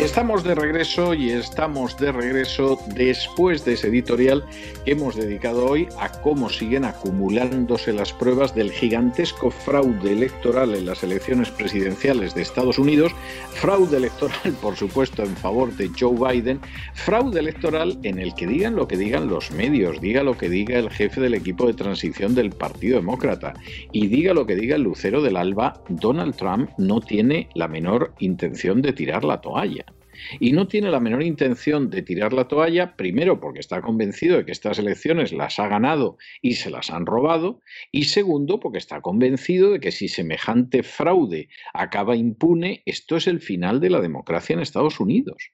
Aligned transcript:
Estamos 0.00 0.42
de 0.42 0.56
regreso 0.56 1.14
y 1.14 1.30
estamos 1.30 1.96
de 1.96 2.10
regreso 2.10 2.80
después 2.96 3.64
de 3.64 3.74
ese 3.74 3.88
editorial 3.88 4.44
que 4.84 4.90
hemos 4.90 5.14
dedicado 5.14 5.66
hoy 5.66 5.86
a 6.00 6.10
cómo 6.20 6.50
siguen 6.50 6.84
acumulándose 6.84 7.92
las 7.92 8.12
pruebas 8.12 8.56
del 8.56 8.72
gigantesco 8.72 9.52
fraude 9.52 10.12
electoral 10.12 10.74
en 10.74 10.86
las 10.86 11.04
elecciones 11.04 11.48
presidenciales 11.50 12.34
de 12.34 12.42
Estados 12.42 12.80
Unidos, 12.80 13.12
fraude 13.52 13.98
electoral 13.98 14.52
por 14.60 14.74
supuesto 14.74 15.22
en 15.22 15.36
favor 15.36 15.72
de 15.76 15.88
Joe 15.98 16.18
Biden, 16.32 16.60
fraude 16.94 17.38
electoral 17.38 17.96
en 18.02 18.18
el 18.18 18.34
que 18.34 18.48
digan 18.48 18.74
lo 18.74 18.88
que 18.88 18.96
digan 18.96 19.28
los 19.28 19.52
medios, 19.52 20.00
diga 20.00 20.24
lo 20.24 20.36
que 20.36 20.48
diga 20.48 20.76
el 20.76 20.90
jefe 20.90 21.20
del 21.20 21.34
equipo 21.34 21.68
de 21.68 21.74
transición 21.74 22.34
del 22.34 22.50
Partido 22.50 22.96
Demócrata 22.96 23.54
y 23.92 24.08
diga 24.08 24.34
lo 24.34 24.44
que 24.44 24.56
diga 24.56 24.74
el 24.74 24.82
lucero 24.82 25.22
del 25.22 25.36
alba, 25.36 25.80
Donald 25.88 26.34
Trump 26.34 26.70
no 26.78 27.00
tiene 27.00 27.48
la 27.54 27.68
menor 27.68 28.12
intención 28.18 28.82
de 28.82 28.92
tirar 28.92 29.24
la 29.24 29.40
toalla 29.40 29.83
y 30.40 30.52
no 30.52 30.68
tiene 30.68 30.90
la 30.90 31.00
menor 31.00 31.22
intención 31.22 31.90
de 31.90 32.02
tirar 32.02 32.32
la 32.32 32.48
toalla, 32.48 32.96
primero 32.96 33.40
porque 33.40 33.60
está 33.60 33.80
convencido 33.80 34.36
de 34.36 34.44
que 34.44 34.52
estas 34.52 34.78
elecciones 34.78 35.32
las 35.32 35.58
ha 35.58 35.68
ganado 35.68 36.18
y 36.42 36.54
se 36.54 36.70
las 36.70 36.90
han 36.90 37.06
robado, 37.06 37.60
y 37.92 38.04
segundo 38.04 38.60
porque 38.60 38.78
está 38.78 39.00
convencido 39.00 39.70
de 39.70 39.80
que 39.80 39.92
si 39.92 40.08
semejante 40.08 40.82
fraude 40.82 41.48
acaba 41.72 42.16
impune, 42.16 42.82
esto 42.86 43.16
es 43.16 43.26
el 43.26 43.40
final 43.40 43.80
de 43.80 43.90
la 43.90 44.00
democracia 44.00 44.54
en 44.54 44.60
Estados 44.60 45.00
Unidos. 45.00 45.52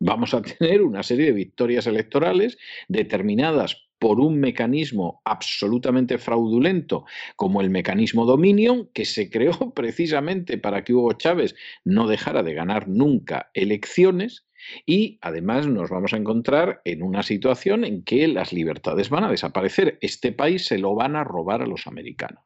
Vamos 0.00 0.34
a 0.34 0.42
tener 0.42 0.82
una 0.82 1.02
serie 1.02 1.26
de 1.26 1.32
victorias 1.32 1.86
electorales 1.86 2.58
determinadas 2.88 3.83
por 3.98 4.20
un 4.20 4.38
mecanismo 4.38 5.22
absolutamente 5.24 6.18
fraudulento 6.18 7.04
como 7.36 7.60
el 7.60 7.70
mecanismo 7.70 8.26
Dominion, 8.26 8.90
que 8.92 9.04
se 9.04 9.30
creó 9.30 9.72
precisamente 9.74 10.58
para 10.58 10.84
que 10.84 10.94
Hugo 10.94 11.12
Chávez 11.14 11.54
no 11.84 12.06
dejara 12.06 12.42
de 12.42 12.54
ganar 12.54 12.88
nunca 12.88 13.50
elecciones. 13.54 14.46
Y 14.86 15.18
además 15.20 15.66
nos 15.66 15.90
vamos 15.90 16.14
a 16.14 16.16
encontrar 16.16 16.80
en 16.86 17.02
una 17.02 17.22
situación 17.22 17.84
en 17.84 18.02
que 18.02 18.26
las 18.28 18.52
libertades 18.52 19.10
van 19.10 19.24
a 19.24 19.30
desaparecer. 19.30 19.98
Este 20.00 20.32
país 20.32 20.64
se 20.64 20.78
lo 20.78 20.94
van 20.94 21.16
a 21.16 21.24
robar 21.24 21.60
a 21.60 21.66
los 21.66 21.86
americanos. 21.86 22.42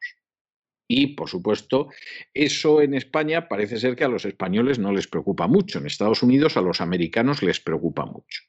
Y, 0.91 1.15
por 1.15 1.29
supuesto, 1.29 1.89
eso 2.33 2.81
en 2.81 2.95
España 2.95 3.47
parece 3.47 3.77
ser 3.77 3.95
que 3.95 4.03
a 4.03 4.09
los 4.09 4.25
españoles 4.25 4.79
no 4.79 4.91
les 4.91 5.07
preocupa 5.07 5.47
mucho. 5.47 5.77
En 5.77 5.85
Estados 5.85 6.23
Unidos 6.23 6.57
a 6.57 6.61
los 6.61 6.81
americanos 6.81 7.43
les 7.43 7.59
preocupa 7.59 8.05
mucho. 8.05 8.41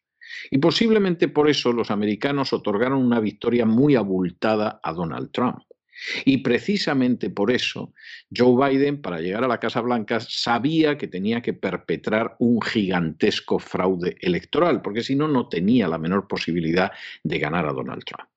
Y 0.50 0.58
posiblemente 0.58 1.28
por 1.28 1.48
eso 1.48 1.72
los 1.72 1.90
americanos 1.90 2.52
otorgaron 2.52 3.04
una 3.04 3.20
victoria 3.20 3.66
muy 3.66 3.96
abultada 3.96 4.80
a 4.82 4.92
Donald 4.92 5.30
Trump. 5.32 5.58
Y 6.24 6.38
precisamente 6.38 7.30
por 7.30 7.50
eso 7.50 7.92
Joe 8.34 8.70
Biden, 8.70 9.02
para 9.02 9.20
llegar 9.20 9.44
a 9.44 9.48
la 9.48 9.60
Casa 9.60 9.80
Blanca, 9.80 10.20
sabía 10.20 10.96
que 10.96 11.08
tenía 11.08 11.42
que 11.42 11.52
perpetrar 11.52 12.36
un 12.38 12.60
gigantesco 12.62 13.58
fraude 13.58 14.16
electoral, 14.20 14.80
porque 14.82 15.02
si 15.02 15.14
no, 15.14 15.28
no 15.28 15.48
tenía 15.48 15.88
la 15.88 15.98
menor 15.98 16.26
posibilidad 16.26 16.92
de 17.22 17.38
ganar 17.38 17.66
a 17.66 17.72
Donald 17.72 18.04
Trump. 18.04 18.28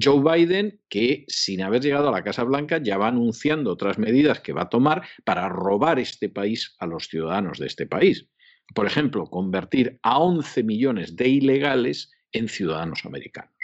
Joe 0.00 0.20
Biden, 0.20 0.80
que 0.88 1.24
sin 1.28 1.62
haber 1.62 1.80
llegado 1.80 2.08
a 2.08 2.12
la 2.12 2.24
Casa 2.24 2.42
Blanca 2.42 2.78
ya 2.82 2.98
va 2.98 3.08
anunciando 3.08 3.72
otras 3.72 3.98
medidas 3.98 4.40
que 4.40 4.52
va 4.52 4.62
a 4.62 4.68
tomar 4.68 5.02
para 5.24 5.48
robar 5.48 5.98
este 6.00 6.28
país 6.28 6.74
a 6.80 6.86
los 6.86 7.06
ciudadanos 7.06 7.58
de 7.58 7.66
este 7.66 7.86
país 7.86 8.26
por 8.74 8.86
ejemplo, 8.86 9.26
convertir 9.26 9.98
a 10.02 10.18
11 10.18 10.62
millones 10.62 11.16
de 11.16 11.28
ilegales 11.28 12.12
en 12.32 12.48
ciudadanos 12.48 13.04
americanos, 13.04 13.56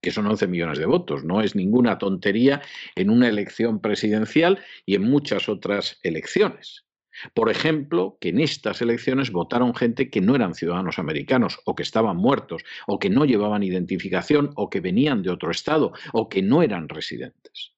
que 0.00 0.10
son 0.10 0.26
11 0.26 0.46
millones 0.46 0.78
de 0.78 0.86
votos. 0.86 1.24
No 1.24 1.40
es 1.40 1.56
ninguna 1.56 1.98
tontería 1.98 2.62
en 2.94 3.10
una 3.10 3.28
elección 3.28 3.80
presidencial 3.80 4.60
y 4.84 4.94
en 4.94 5.02
muchas 5.02 5.48
otras 5.48 5.98
elecciones. 6.02 6.86
Por 7.34 7.50
ejemplo, 7.50 8.18
que 8.20 8.28
en 8.28 8.40
estas 8.40 8.82
elecciones 8.82 9.32
votaron 9.32 9.74
gente 9.74 10.10
que 10.10 10.20
no 10.20 10.34
eran 10.34 10.54
ciudadanos 10.54 10.98
americanos 10.98 11.58
o 11.64 11.74
que 11.74 11.82
estaban 11.82 12.16
muertos 12.16 12.62
o 12.86 12.98
que 12.98 13.08
no 13.08 13.24
llevaban 13.24 13.62
identificación 13.62 14.50
o 14.54 14.68
que 14.68 14.80
venían 14.80 15.22
de 15.22 15.30
otro 15.30 15.50
estado 15.50 15.92
o 16.12 16.28
que 16.28 16.42
no 16.42 16.62
eran 16.62 16.88
residentes. 16.88 17.72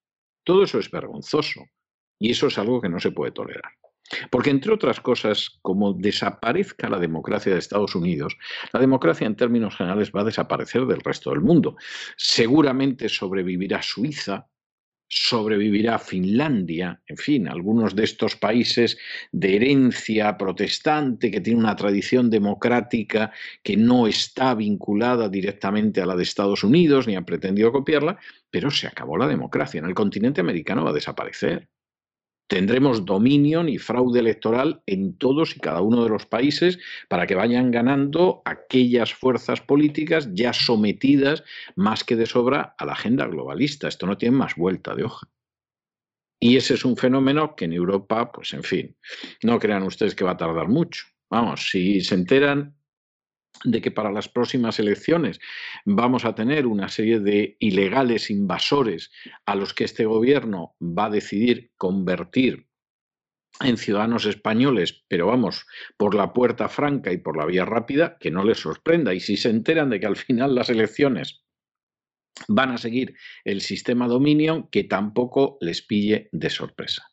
Todo 0.45 0.65
eso 0.65 0.79
es 0.79 0.91
vergonzoso 0.91 1.67
y 2.19 2.31
eso 2.31 2.49
es 2.49 2.59
algo 2.59 2.81
que 2.81 2.89
no 2.89 2.99
se 2.99 3.13
puede 3.13 3.31
tolerar. 3.31 3.73
Porque, 4.31 4.51
entre 4.51 4.73
otras 4.73 5.01
cosas, 5.01 5.59
como 5.63 5.93
desaparezca 5.93 6.89
la 6.89 6.99
democracia 6.99 7.53
de 7.53 7.59
Estados 7.59 7.95
Unidos, 7.95 8.37
la 8.73 8.81
democracia 8.81 9.27
en 9.27 9.37
términos 9.37 9.77
generales 9.77 10.13
va 10.15 10.23
a 10.23 10.25
desaparecer 10.25 10.87
del 10.87 11.01
resto 11.01 11.31
del 11.31 11.41
mundo. 11.41 11.77
Seguramente 12.17 13.09
sobrevivirá 13.09 13.83
Suiza, 13.83 14.49
sobrevivirá 15.09 15.99
Finlandia, 15.99 17.01
en 17.07 17.17
fin, 17.17 17.49
algunos 17.49 17.97
de 17.97 18.05
estos 18.05 18.37
países 18.37 18.99
de 19.33 19.57
herencia 19.57 20.37
protestante 20.37 21.31
que 21.31 21.41
tienen 21.41 21.65
una 21.65 21.77
tradición 21.77 22.29
democrática 22.29 23.33
que 23.63 23.77
no 23.77 24.07
está 24.07 24.55
vinculada 24.55 25.29
directamente 25.31 26.03
a 26.03 26.07
la 26.07 26.15
de 26.15 26.25
Estados 26.25 26.63
Unidos 26.63 27.07
ni 27.07 27.17
ha 27.17 27.23
pretendido 27.23 27.73
copiarla, 27.73 28.19
pero 28.51 28.71
se 28.71 28.87
acabó 28.87 29.17
la 29.17 29.29
democracia. 29.29 29.79
En 29.79 29.87
el 29.87 29.95
continente 29.95 30.43
americano 30.43 30.85
va 30.85 30.91
a 30.91 30.95
desaparecer 30.95 31.69
tendremos 32.49 33.05
dominio 33.05 33.67
y 33.69 33.79
fraude 33.79 34.21
electoral 34.21 34.83
en 34.87 35.17
todos 35.17 35.55
y 35.55 35.61
cada 35.61 35.83
uno 35.83 36.03
de 36.03 36.11
los 36.11 36.27
países 36.27 36.79
para 37.09 37.27
que 37.27 37.35
vayan 37.35 37.71
ganando 37.71 38.43
aquellas 38.45 39.13
fuerzas 39.15 39.61
políticas 39.61 40.31
ya 40.33 40.53
sometidas 40.53 41.45
más 41.77 42.03
que 42.03 42.17
de 42.17 42.27
sobra 42.27 42.75
a 42.77 42.85
la 42.87 42.93
agenda 42.93 43.27
globalista. 43.27 43.87
Esto 43.87 44.07
no 44.07 44.17
tiene 44.17 44.37
más 44.37 44.57
vuelta 44.57 44.95
de 44.95 45.05
hoja. 45.05 45.29
Y 46.41 46.57
ese 46.57 46.75
es 46.75 46.85
un 46.85 46.97
fenómeno 46.97 47.55
que 47.55 47.67
en 47.67 47.73
Europa, 47.73 48.33
pues 48.33 48.53
en 48.55 48.63
fin, 48.63 48.97
no 49.43 49.59
crean 49.59 49.83
ustedes 49.83 50.15
que 50.15 50.25
va 50.25 50.33
a 50.33 50.37
tardar 50.37 50.69
mucho. 50.69 51.05
Vamos, 51.31 51.69
si 51.71 52.01
se 52.01 52.15
enteran 52.15 52.78
de 53.65 53.81
que 53.81 53.91
para 53.91 54.13
las 54.13 54.29
próximas 54.29 54.79
elecciones 54.79 55.41
vamos 55.85 56.25
a 56.25 56.35
tener 56.35 56.67
una 56.67 56.89
serie 56.89 57.21
de 57.21 57.57
ilegales 57.59 58.31
invasores 58.31 59.11
a 59.47 59.55
los 59.55 59.75
que 59.75 59.85
este 59.85 60.05
gobierno 60.05 60.77
va 60.81 61.07
a 61.07 61.11
decidir 61.11 61.73
convertir 61.77 62.69
en 63.61 63.77
ciudadanos 63.77 64.25
españoles, 64.27 65.05
pero 65.09 65.27
vamos, 65.27 65.67
por 65.97 66.15
la 66.15 66.33
puerta 66.33 66.69
franca 66.69 67.13
y 67.13 67.19
por 67.19 67.37
la 67.37 67.47
vía 67.47 67.65
rápida, 67.65 68.17
que 68.21 68.31
no 68.31 68.45
les 68.45 68.59
sorprenda. 68.59 69.15
Y 69.15 69.21
si 69.21 69.37
se 69.37 69.51
enteran 69.51 69.91
de 69.91 69.99
que 69.99 70.07
al 70.07 70.17
final 70.17 70.55
las 70.55 70.71
elecciones 70.71 71.43
van 72.47 72.71
a 72.71 72.79
seguir 72.79 73.17
el 73.45 73.61
sistema 73.61 74.07
Dominion, 74.07 74.69
que 74.71 74.85
tampoco 74.85 75.59
les 75.61 75.83
pille 75.83 76.29
de 76.31 76.51
sorpresa. 76.51 77.09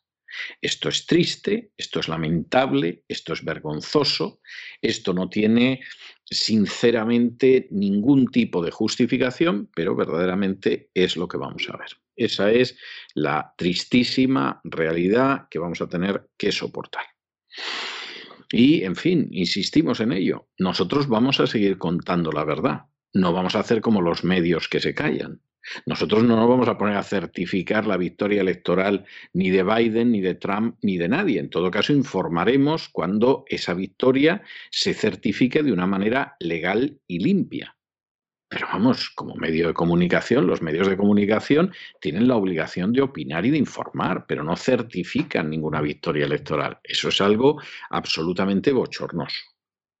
Esto 0.60 0.88
es 0.88 1.06
triste, 1.06 1.70
esto 1.76 2.00
es 2.00 2.08
lamentable, 2.08 3.04
esto 3.08 3.32
es 3.32 3.44
vergonzoso, 3.44 4.40
esto 4.82 5.12
no 5.12 5.28
tiene 5.28 5.80
sinceramente 6.28 7.68
ningún 7.70 8.26
tipo 8.26 8.62
de 8.64 8.70
justificación, 8.70 9.70
pero 9.74 9.94
verdaderamente 9.94 10.90
es 10.94 11.16
lo 11.16 11.28
que 11.28 11.36
vamos 11.36 11.68
a 11.70 11.76
ver. 11.76 11.90
Esa 12.16 12.50
es 12.50 12.78
la 13.14 13.54
tristísima 13.56 14.60
realidad 14.64 15.48
que 15.50 15.58
vamos 15.58 15.80
a 15.80 15.88
tener 15.88 16.28
que 16.36 16.50
soportar. 16.50 17.04
Y, 18.50 18.82
en 18.84 18.96
fin, 18.96 19.28
insistimos 19.32 20.00
en 20.00 20.12
ello. 20.12 20.48
Nosotros 20.58 21.08
vamos 21.08 21.40
a 21.40 21.46
seguir 21.46 21.78
contando 21.78 22.32
la 22.32 22.44
verdad. 22.44 22.82
No 23.12 23.32
vamos 23.32 23.56
a 23.56 23.60
hacer 23.60 23.80
como 23.80 24.00
los 24.00 24.24
medios 24.24 24.68
que 24.68 24.80
se 24.80 24.94
callan. 24.94 25.40
Nosotros 25.86 26.24
no 26.24 26.36
nos 26.36 26.48
vamos 26.48 26.68
a 26.68 26.78
poner 26.78 26.96
a 26.96 27.02
certificar 27.02 27.86
la 27.86 27.96
victoria 27.96 28.40
electoral 28.40 29.04
ni 29.32 29.50
de 29.50 29.62
Biden, 29.62 30.12
ni 30.12 30.20
de 30.20 30.34
Trump, 30.34 30.76
ni 30.82 30.96
de 30.96 31.08
nadie. 31.08 31.40
En 31.40 31.50
todo 31.50 31.70
caso, 31.70 31.92
informaremos 31.92 32.88
cuando 32.88 33.44
esa 33.48 33.74
victoria 33.74 34.42
se 34.70 34.94
certifique 34.94 35.62
de 35.62 35.72
una 35.72 35.86
manera 35.86 36.36
legal 36.40 36.98
y 37.06 37.18
limpia. 37.18 37.76
Pero 38.48 38.68
vamos, 38.72 39.10
como 39.10 39.34
medio 39.34 39.66
de 39.66 39.74
comunicación, 39.74 40.46
los 40.46 40.62
medios 40.62 40.88
de 40.88 40.96
comunicación 40.96 41.72
tienen 42.00 42.28
la 42.28 42.36
obligación 42.36 42.92
de 42.92 43.02
opinar 43.02 43.44
y 43.44 43.50
de 43.50 43.58
informar, 43.58 44.24
pero 44.28 44.44
no 44.44 44.56
certifican 44.56 45.50
ninguna 45.50 45.80
victoria 45.80 46.26
electoral. 46.26 46.78
Eso 46.84 47.08
es 47.08 47.20
algo 47.20 47.60
absolutamente 47.90 48.72
bochornoso 48.72 49.55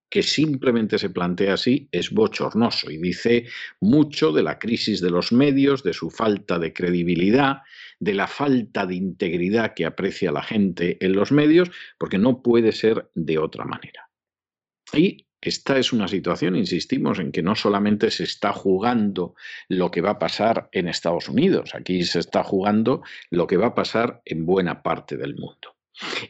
que 0.08 0.22
simplemente 0.22 0.98
se 0.98 1.10
plantea 1.10 1.54
así 1.54 1.88
es 1.90 2.10
bochornoso 2.10 2.90
y 2.90 2.98
dice 2.98 3.46
mucho 3.80 4.32
de 4.32 4.42
la 4.42 4.58
crisis 4.58 5.00
de 5.00 5.10
los 5.10 5.32
medios, 5.32 5.82
de 5.82 5.92
su 5.92 6.10
falta 6.10 6.58
de 6.58 6.72
credibilidad, 6.72 7.62
de 7.98 8.14
la 8.14 8.26
falta 8.26 8.86
de 8.86 8.94
integridad 8.94 9.74
que 9.74 9.86
aprecia 9.86 10.32
la 10.32 10.42
gente 10.42 10.96
en 11.04 11.12
los 11.12 11.32
medios, 11.32 11.70
porque 11.98 12.18
no 12.18 12.42
puede 12.42 12.72
ser 12.72 13.10
de 13.14 13.38
otra 13.38 13.64
manera. 13.64 14.08
Y 14.92 15.26
esta 15.40 15.78
es 15.78 15.92
una 15.92 16.08
situación, 16.08 16.56
insistimos, 16.56 17.18
en 17.18 17.30
que 17.30 17.42
no 17.42 17.54
solamente 17.54 18.10
se 18.10 18.24
está 18.24 18.52
jugando 18.52 19.34
lo 19.68 19.90
que 19.90 20.00
va 20.00 20.10
a 20.10 20.18
pasar 20.18 20.68
en 20.72 20.88
Estados 20.88 21.28
Unidos, 21.28 21.74
aquí 21.74 22.02
se 22.04 22.20
está 22.20 22.42
jugando 22.42 23.02
lo 23.30 23.46
que 23.46 23.56
va 23.56 23.68
a 23.68 23.74
pasar 23.74 24.22
en 24.24 24.46
buena 24.46 24.82
parte 24.82 25.16
del 25.16 25.36
mundo. 25.36 25.75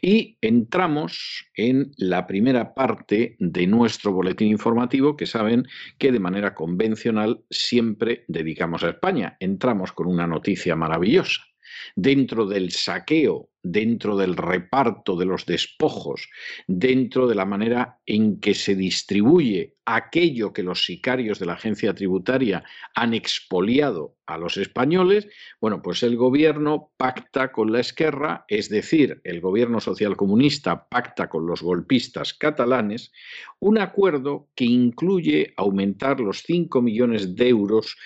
Y 0.00 0.38
entramos 0.40 1.46
en 1.54 1.92
la 1.96 2.26
primera 2.26 2.74
parte 2.74 3.36
de 3.38 3.66
nuestro 3.66 4.12
boletín 4.12 4.48
informativo, 4.48 5.16
que 5.16 5.26
saben 5.26 5.64
que 5.98 6.12
de 6.12 6.20
manera 6.20 6.54
convencional 6.54 7.44
siempre 7.50 8.24
dedicamos 8.28 8.84
a 8.84 8.90
España. 8.90 9.36
Entramos 9.40 9.92
con 9.92 10.06
una 10.06 10.26
noticia 10.26 10.76
maravillosa 10.76 11.42
dentro 11.94 12.46
del 12.46 12.70
saqueo, 12.70 13.50
dentro 13.72 14.16
del 14.16 14.36
reparto 14.36 15.16
de 15.16 15.26
los 15.26 15.46
despojos, 15.46 16.28
dentro 16.66 17.26
de 17.26 17.34
la 17.34 17.44
manera 17.44 17.98
en 18.06 18.40
que 18.40 18.54
se 18.54 18.74
distribuye 18.74 19.76
aquello 19.86 20.52
que 20.52 20.64
los 20.64 20.84
sicarios 20.84 21.38
de 21.38 21.46
la 21.46 21.54
agencia 21.54 21.94
tributaria 21.94 22.64
han 22.94 23.14
expoliado 23.14 24.16
a 24.26 24.36
los 24.36 24.56
españoles, 24.56 25.28
bueno, 25.60 25.80
pues 25.80 26.02
el 26.02 26.16
gobierno 26.16 26.90
pacta 26.96 27.52
con 27.52 27.72
la 27.72 27.80
Esquerra, 27.80 28.44
es 28.48 28.68
decir, 28.68 29.20
el 29.22 29.40
gobierno 29.40 29.80
socialcomunista 29.80 30.88
pacta 30.88 31.28
con 31.28 31.46
los 31.46 31.62
golpistas 31.62 32.34
catalanes, 32.34 33.12
un 33.60 33.78
acuerdo 33.78 34.48
que 34.56 34.64
incluye 34.64 35.54
aumentar 35.56 36.18
los 36.18 36.42
5 36.42 36.82
millones 36.82 37.36
de 37.36 37.48
euros 37.48 37.96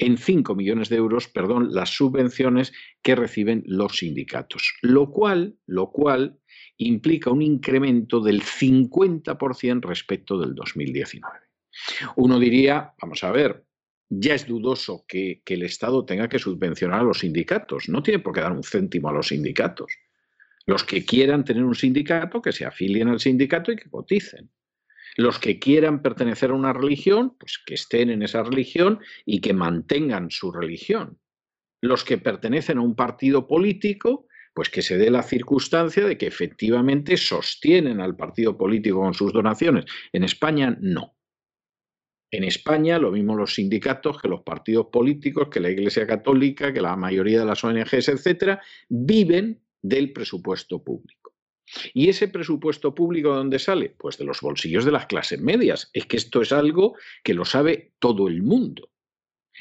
en 0.00 0.16
5 0.16 0.54
millones 0.54 0.88
de 0.88 0.96
euros, 0.96 1.28
perdón, 1.28 1.68
las 1.72 1.90
subvenciones 1.90 2.72
que 3.02 3.14
reciben 3.14 3.62
los 3.66 3.98
sindicatos, 3.98 4.74
lo 4.80 5.10
cual, 5.10 5.58
lo 5.66 5.90
cual 5.92 6.38
implica 6.78 7.30
un 7.30 7.42
incremento 7.42 8.20
del 8.20 8.42
50% 8.42 9.86
respecto 9.86 10.38
del 10.40 10.54
2019. 10.54 11.38
Uno 12.16 12.38
diría, 12.38 12.94
vamos 13.00 13.22
a 13.22 13.30
ver, 13.30 13.66
ya 14.08 14.34
es 14.34 14.46
dudoso 14.46 15.04
que, 15.06 15.42
que, 15.44 15.54
el 15.54 15.62
Estado 15.64 16.04
tenga 16.06 16.28
que 16.28 16.38
subvencionar 16.38 17.00
a 17.00 17.04
los 17.04 17.18
sindicatos, 17.18 17.90
no 17.90 18.02
tiene 18.02 18.20
por 18.20 18.34
qué 18.34 18.40
dar 18.40 18.52
un 18.52 18.64
céntimo 18.64 19.10
a 19.10 19.12
los 19.12 19.28
sindicatos. 19.28 19.92
Los 20.64 20.82
que 20.82 21.04
quieran 21.04 21.44
tener 21.44 21.62
un 21.62 21.74
sindicato, 21.74 22.40
que 22.40 22.52
se 22.52 22.64
afilien 22.64 23.08
al 23.08 23.20
sindicato 23.20 23.70
y 23.70 23.76
que 23.76 23.90
coticen. 23.90 24.50
Los 25.20 25.38
que 25.38 25.58
quieran 25.58 26.00
pertenecer 26.00 26.50
a 26.50 26.54
una 26.54 26.72
religión, 26.72 27.36
pues 27.38 27.58
que 27.58 27.74
estén 27.74 28.08
en 28.08 28.22
esa 28.22 28.42
religión 28.42 29.00
y 29.26 29.42
que 29.42 29.52
mantengan 29.52 30.30
su 30.30 30.50
religión. 30.50 31.18
Los 31.82 32.04
que 32.04 32.16
pertenecen 32.16 32.78
a 32.78 32.80
un 32.80 32.96
partido 32.96 33.46
político, 33.46 34.28
pues 34.54 34.70
que 34.70 34.80
se 34.80 34.96
dé 34.96 35.10
la 35.10 35.22
circunstancia 35.22 36.06
de 36.06 36.16
que 36.16 36.26
efectivamente 36.26 37.18
sostienen 37.18 38.00
al 38.00 38.16
partido 38.16 38.56
político 38.56 39.00
con 39.00 39.12
sus 39.12 39.34
donaciones. 39.34 39.84
En 40.10 40.24
España 40.24 40.74
no. 40.80 41.14
En 42.30 42.44
España, 42.44 42.98
lo 42.98 43.12
mismo 43.12 43.36
los 43.36 43.56
sindicatos 43.56 44.22
que 44.22 44.28
los 44.28 44.40
partidos 44.40 44.86
políticos, 44.86 45.48
que 45.50 45.60
la 45.60 45.68
Iglesia 45.68 46.06
Católica, 46.06 46.72
que 46.72 46.80
la 46.80 46.96
mayoría 46.96 47.40
de 47.40 47.44
las 47.44 47.62
ONGs, 47.62 48.08
etcétera, 48.08 48.62
viven 48.88 49.60
del 49.82 50.14
presupuesto 50.14 50.82
público. 50.82 51.19
¿Y 51.94 52.08
ese 52.08 52.28
presupuesto 52.28 52.94
público 52.94 53.30
de 53.30 53.36
dónde 53.36 53.58
sale? 53.58 53.90
Pues 53.90 54.18
de 54.18 54.24
los 54.24 54.40
bolsillos 54.40 54.84
de 54.84 54.92
las 54.92 55.06
clases 55.06 55.40
medias. 55.40 55.90
Es 55.92 56.06
que 56.06 56.16
esto 56.16 56.42
es 56.42 56.52
algo 56.52 56.96
que 57.22 57.34
lo 57.34 57.44
sabe 57.44 57.92
todo 57.98 58.28
el 58.28 58.42
mundo. 58.42 58.90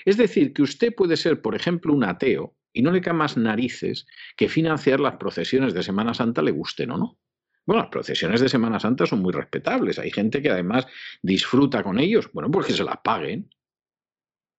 Es 0.06 0.18
decir, 0.18 0.54
que 0.54 0.62
usted 0.62 0.94
puede 0.96 1.18
ser, 1.18 1.42
por 1.42 1.56
ejemplo, 1.56 1.94
un 1.94 2.04
ateo 2.04 2.56
y 2.74 2.82
no 2.82 2.92
le 2.92 3.02
cae 3.02 3.14
más 3.14 3.38
narices 3.38 4.08
que 4.38 4.50
financiar 4.50 5.00
las 5.00 5.18
procesiones 5.18 5.74
de 5.74 5.84
Semana 5.84 6.14
Santa, 6.14 6.42
le 6.42 6.52
gusten 6.52 6.92
o 6.92 6.98
no. 6.98 7.20
Bueno, 7.66 7.84
las 7.84 7.92
procesiones 7.92 8.42
de 8.42 8.50
Semana 8.50 8.80
Santa 8.80 9.06
son 9.06 9.22
muy 9.22 9.32
respetables. 9.32 10.00
Hay 10.00 10.12
gente 10.12 10.42
que 10.42 10.50
además 10.50 10.88
disfruta 11.22 11.84
con 11.84 12.00
ellos. 12.00 12.30
Bueno, 12.34 12.50
pues 12.50 12.68
que 12.68 12.74
se 12.74 12.84
las 12.84 12.98
paguen. 13.04 13.54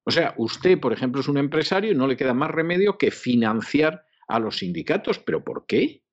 O 0.04 0.10
sea, 0.10 0.34
usted, 0.38 0.78
por 0.78 0.92
ejemplo, 0.92 1.20
es 1.20 1.28
un 1.28 1.38
empresario 1.38 1.92
y 1.92 1.94
no 1.94 2.06
le 2.06 2.16
queda 2.16 2.34
más 2.34 2.50
remedio 2.50 2.98
que 2.98 3.10
financiar 3.10 4.04
a 4.28 4.38
los 4.38 4.58
sindicatos. 4.58 5.18
¿Pero 5.18 5.44
por 5.44 5.66
qué? 5.66 6.04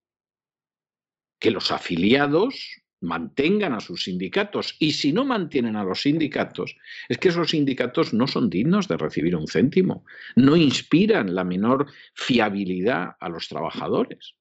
Que 1.39 1.51
los 1.51 1.71
afiliados 1.71 2.81
mantengan 3.01 3.73
a 3.73 3.79
sus 3.79 4.03
sindicatos 4.05 4.75
y 4.79 4.91
si 4.93 5.13
no 5.13 5.23
mantienen 5.23 5.75
a 5.75 5.83
los 5.83 6.01
sindicatos, 6.01 6.75
es 7.09 7.17
que 7.17 7.29
esos 7.29 7.51
sindicatos 7.51 8.13
no 8.13 8.27
son 8.27 8.49
dignos 8.49 8.87
de 8.87 8.97
recibir 8.97 9.35
un 9.35 9.47
céntimo, 9.47 10.03
no 10.35 10.55
inspiran 10.55 11.35
la 11.35 11.43
menor 11.43 11.87
fiabilidad 12.13 13.15
a 13.19 13.29
los 13.29 13.47
trabajadores. 13.47 14.35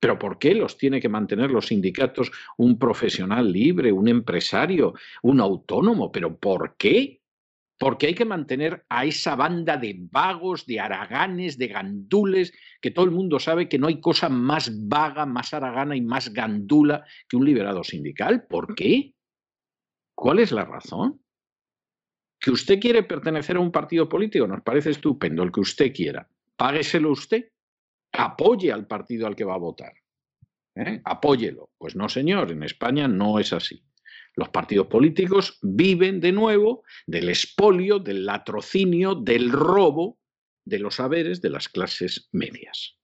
Pero 0.00 0.18
¿por 0.18 0.38
qué 0.38 0.54
los 0.54 0.78
tiene 0.78 0.98
que 0.98 1.10
mantener 1.10 1.50
los 1.50 1.66
sindicatos 1.66 2.30
un 2.56 2.78
profesional 2.78 3.52
libre, 3.52 3.92
un 3.92 4.08
empresario, 4.08 4.94
un 5.22 5.40
autónomo? 5.40 6.10
¿Pero 6.10 6.38
por 6.38 6.76
qué? 6.78 7.19
Porque 7.80 8.08
hay 8.08 8.14
que 8.14 8.26
mantener 8.26 8.84
a 8.90 9.06
esa 9.06 9.36
banda 9.36 9.78
de 9.78 9.96
vagos, 9.98 10.66
de 10.66 10.78
haraganes, 10.78 11.56
de 11.56 11.68
gandules, 11.68 12.52
que 12.78 12.90
todo 12.90 13.06
el 13.06 13.10
mundo 13.10 13.38
sabe 13.38 13.70
que 13.70 13.78
no 13.78 13.86
hay 13.86 14.02
cosa 14.02 14.28
más 14.28 14.86
vaga, 14.86 15.24
más 15.24 15.54
haragana 15.54 15.96
y 15.96 16.02
más 16.02 16.30
gandula 16.30 17.06
que 17.26 17.38
un 17.38 17.46
liberado 17.46 17.82
sindical. 17.82 18.46
¿Por 18.46 18.74
qué? 18.74 19.14
¿Cuál 20.14 20.40
es 20.40 20.52
la 20.52 20.66
razón? 20.66 21.22
Que 22.38 22.50
usted 22.50 22.78
quiere 22.78 23.02
pertenecer 23.02 23.56
a 23.56 23.60
un 23.60 23.72
partido 23.72 24.10
político, 24.10 24.46
nos 24.46 24.60
parece 24.60 24.90
estupendo, 24.90 25.42
el 25.42 25.50
que 25.50 25.60
usted 25.60 25.90
quiera. 25.90 26.28
Págueselo 26.56 27.10
usted. 27.10 27.50
Apoye 28.12 28.72
al 28.72 28.86
partido 28.86 29.26
al 29.26 29.34
que 29.34 29.44
va 29.44 29.54
a 29.54 29.58
votar. 29.58 29.94
¿eh? 30.74 31.00
Apóyelo. 31.02 31.70
Pues 31.78 31.96
no, 31.96 32.10
señor, 32.10 32.52
en 32.52 32.62
España 32.62 33.08
no 33.08 33.38
es 33.38 33.54
así. 33.54 33.82
Los 34.34 34.48
partidos 34.48 34.86
políticos 34.86 35.58
viven 35.62 36.20
de 36.20 36.32
nuevo 36.32 36.84
del 37.06 37.28
expolio, 37.28 37.98
del 37.98 38.24
latrocinio, 38.24 39.14
del 39.14 39.50
robo 39.50 40.18
de 40.64 40.78
los 40.78 40.96
saberes 40.96 41.40
de 41.40 41.50
las 41.50 41.68
clases 41.68 42.28
medias. 42.32 42.96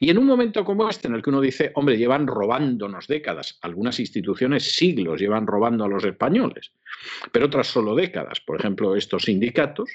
Y 0.00 0.10
en 0.10 0.18
un 0.18 0.26
momento 0.26 0.64
como 0.64 0.88
este, 0.88 1.08
en 1.08 1.14
el 1.14 1.22
que 1.22 1.30
uno 1.30 1.40
dice, 1.40 1.72
hombre, 1.74 1.98
llevan 1.98 2.26
robándonos 2.26 3.06
décadas, 3.06 3.58
algunas 3.62 3.98
instituciones 4.00 4.76
siglos 4.76 5.20
llevan 5.20 5.46
robando 5.46 5.84
a 5.84 5.88
los 5.88 6.04
españoles, 6.04 6.72
pero 7.32 7.46
otras 7.46 7.66
solo 7.66 7.94
décadas, 7.94 8.40
por 8.40 8.58
ejemplo, 8.58 8.94
estos 8.96 9.24
sindicatos, 9.24 9.90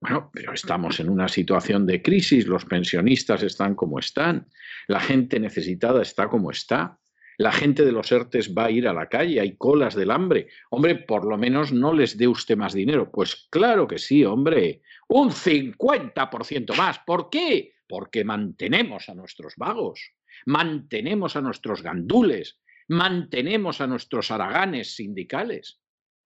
bueno, 0.00 0.30
pero 0.32 0.52
estamos 0.52 1.00
en 1.00 1.08
una 1.08 1.28
situación 1.28 1.86
de 1.86 2.02
crisis, 2.02 2.46
los 2.46 2.64
pensionistas 2.64 3.42
están 3.42 3.74
como 3.74 3.98
están, 3.98 4.48
la 4.86 5.00
gente 5.00 5.38
necesitada 5.38 6.02
está 6.02 6.28
como 6.28 6.50
está, 6.50 6.98
la 7.40 7.52
gente 7.52 7.86
de 7.86 7.92
los 7.92 8.12
ERTES 8.12 8.54
va 8.54 8.66
a 8.66 8.70
ir 8.70 8.86
a 8.86 8.92
la 8.92 9.08
calle, 9.08 9.40
hay 9.40 9.56
colas 9.56 9.94
del 9.94 10.10
hambre. 10.10 10.48
Hombre, 10.68 10.94
por 10.96 11.24
lo 11.24 11.38
menos 11.38 11.72
no 11.72 11.94
les 11.94 12.18
dé 12.18 12.28
usted 12.28 12.54
más 12.54 12.74
dinero. 12.74 13.10
Pues 13.10 13.48
claro 13.48 13.88
que 13.88 13.96
sí, 13.96 14.26
hombre, 14.26 14.82
un 15.08 15.30
50% 15.30 16.76
más. 16.76 16.98
¿Por 16.98 17.30
qué? 17.30 17.76
Porque 17.88 18.24
mantenemos 18.24 19.08
a 19.08 19.14
nuestros 19.14 19.54
vagos, 19.56 20.12
mantenemos 20.44 21.34
a 21.34 21.40
nuestros 21.40 21.82
gandules, 21.82 22.60
mantenemos 22.88 23.80
a 23.80 23.86
nuestros 23.86 24.30
haraganes 24.30 24.94
sindicales. 24.96 25.80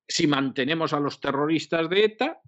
Si 0.08 0.26
mantenemos 0.26 0.94
a 0.94 0.98
los 0.98 1.20
terroristas 1.20 1.88
de 1.90 2.06
ETA, 2.06 2.40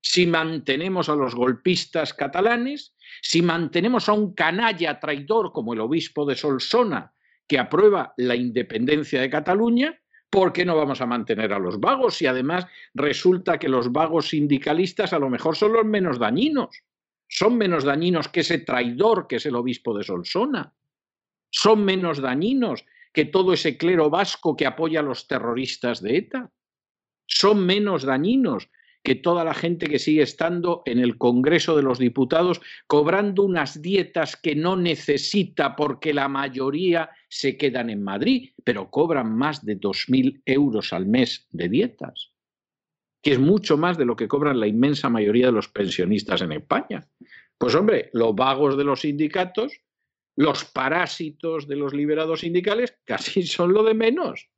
si 0.00 0.26
mantenemos 0.26 1.10
a 1.10 1.16
los 1.16 1.34
golpistas 1.34 2.14
catalanes, 2.14 2.96
si 3.20 3.42
mantenemos 3.42 4.08
a 4.08 4.14
un 4.14 4.32
canalla 4.32 4.98
traidor 5.00 5.52
como 5.52 5.74
el 5.74 5.80
obispo 5.80 6.24
de 6.24 6.34
Solsona, 6.34 7.12
que 7.46 7.58
aprueba 7.58 8.14
la 8.16 8.36
independencia 8.36 9.20
de 9.20 9.30
Cataluña, 9.30 10.00
¿por 10.30 10.52
qué 10.52 10.64
no 10.64 10.76
vamos 10.76 11.00
a 11.00 11.06
mantener 11.06 11.52
a 11.52 11.58
los 11.58 11.80
vagos? 11.80 12.20
Y 12.22 12.26
además 12.26 12.66
resulta 12.94 13.58
que 13.58 13.68
los 13.68 13.92
vagos 13.92 14.28
sindicalistas 14.28 15.12
a 15.12 15.18
lo 15.18 15.30
mejor 15.30 15.56
son 15.56 15.72
los 15.72 15.84
menos 15.84 16.18
dañinos. 16.18 16.82
Son 17.28 17.56
menos 17.56 17.84
dañinos 17.84 18.28
que 18.28 18.40
ese 18.40 18.58
traidor 18.58 19.26
que 19.26 19.36
es 19.36 19.46
el 19.46 19.56
obispo 19.56 19.96
de 19.96 20.04
Solsona. 20.04 20.74
Son 21.50 21.84
menos 21.84 22.20
dañinos 22.20 22.84
que 23.12 23.24
todo 23.24 23.52
ese 23.52 23.76
clero 23.76 24.10
vasco 24.10 24.56
que 24.56 24.66
apoya 24.66 25.00
a 25.00 25.02
los 25.02 25.26
terroristas 25.26 26.02
de 26.02 26.18
ETA. 26.18 26.50
Son 27.26 27.64
menos 27.64 28.04
dañinos 28.04 28.68
que 29.06 29.14
toda 29.14 29.44
la 29.44 29.54
gente 29.54 29.86
que 29.86 30.00
sigue 30.00 30.22
estando 30.22 30.82
en 30.84 30.98
el 30.98 31.16
Congreso 31.16 31.76
de 31.76 31.82
los 31.84 32.00
Diputados 32.00 32.60
cobrando 32.88 33.44
unas 33.44 33.80
dietas 33.80 34.34
que 34.34 34.56
no 34.56 34.74
necesita 34.74 35.76
porque 35.76 36.12
la 36.12 36.26
mayoría 36.26 37.10
se 37.28 37.56
quedan 37.56 37.88
en 37.88 38.02
Madrid, 38.02 38.50
pero 38.64 38.90
cobran 38.90 39.32
más 39.32 39.64
de 39.64 39.78
2.000 39.78 40.42
euros 40.44 40.92
al 40.92 41.06
mes 41.06 41.46
de 41.52 41.68
dietas, 41.68 42.32
que 43.22 43.30
es 43.30 43.38
mucho 43.38 43.76
más 43.76 43.96
de 43.96 44.06
lo 44.06 44.16
que 44.16 44.26
cobran 44.26 44.58
la 44.58 44.66
inmensa 44.66 45.08
mayoría 45.08 45.46
de 45.46 45.52
los 45.52 45.68
pensionistas 45.68 46.42
en 46.42 46.50
España. 46.50 47.06
Pues 47.58 47.76
hombre, 47.76 48.10
los 48.12 48.34
vagos 48.34 48.76
de 48.76 48.82
los 48.82 49.02
sindicatos, 49.02 49.82
los 50.34 50.64
parásitos 50.64 51.68
de 51.68 51.76
los 51.76 51.94
liberados 51.94 52.40
sindicales, 52.40 52.98
casi 53.04 53.44
son 53.44 53.72
lo 53.72 53.84
de 53.84 53.94
menos. 53.94 54.48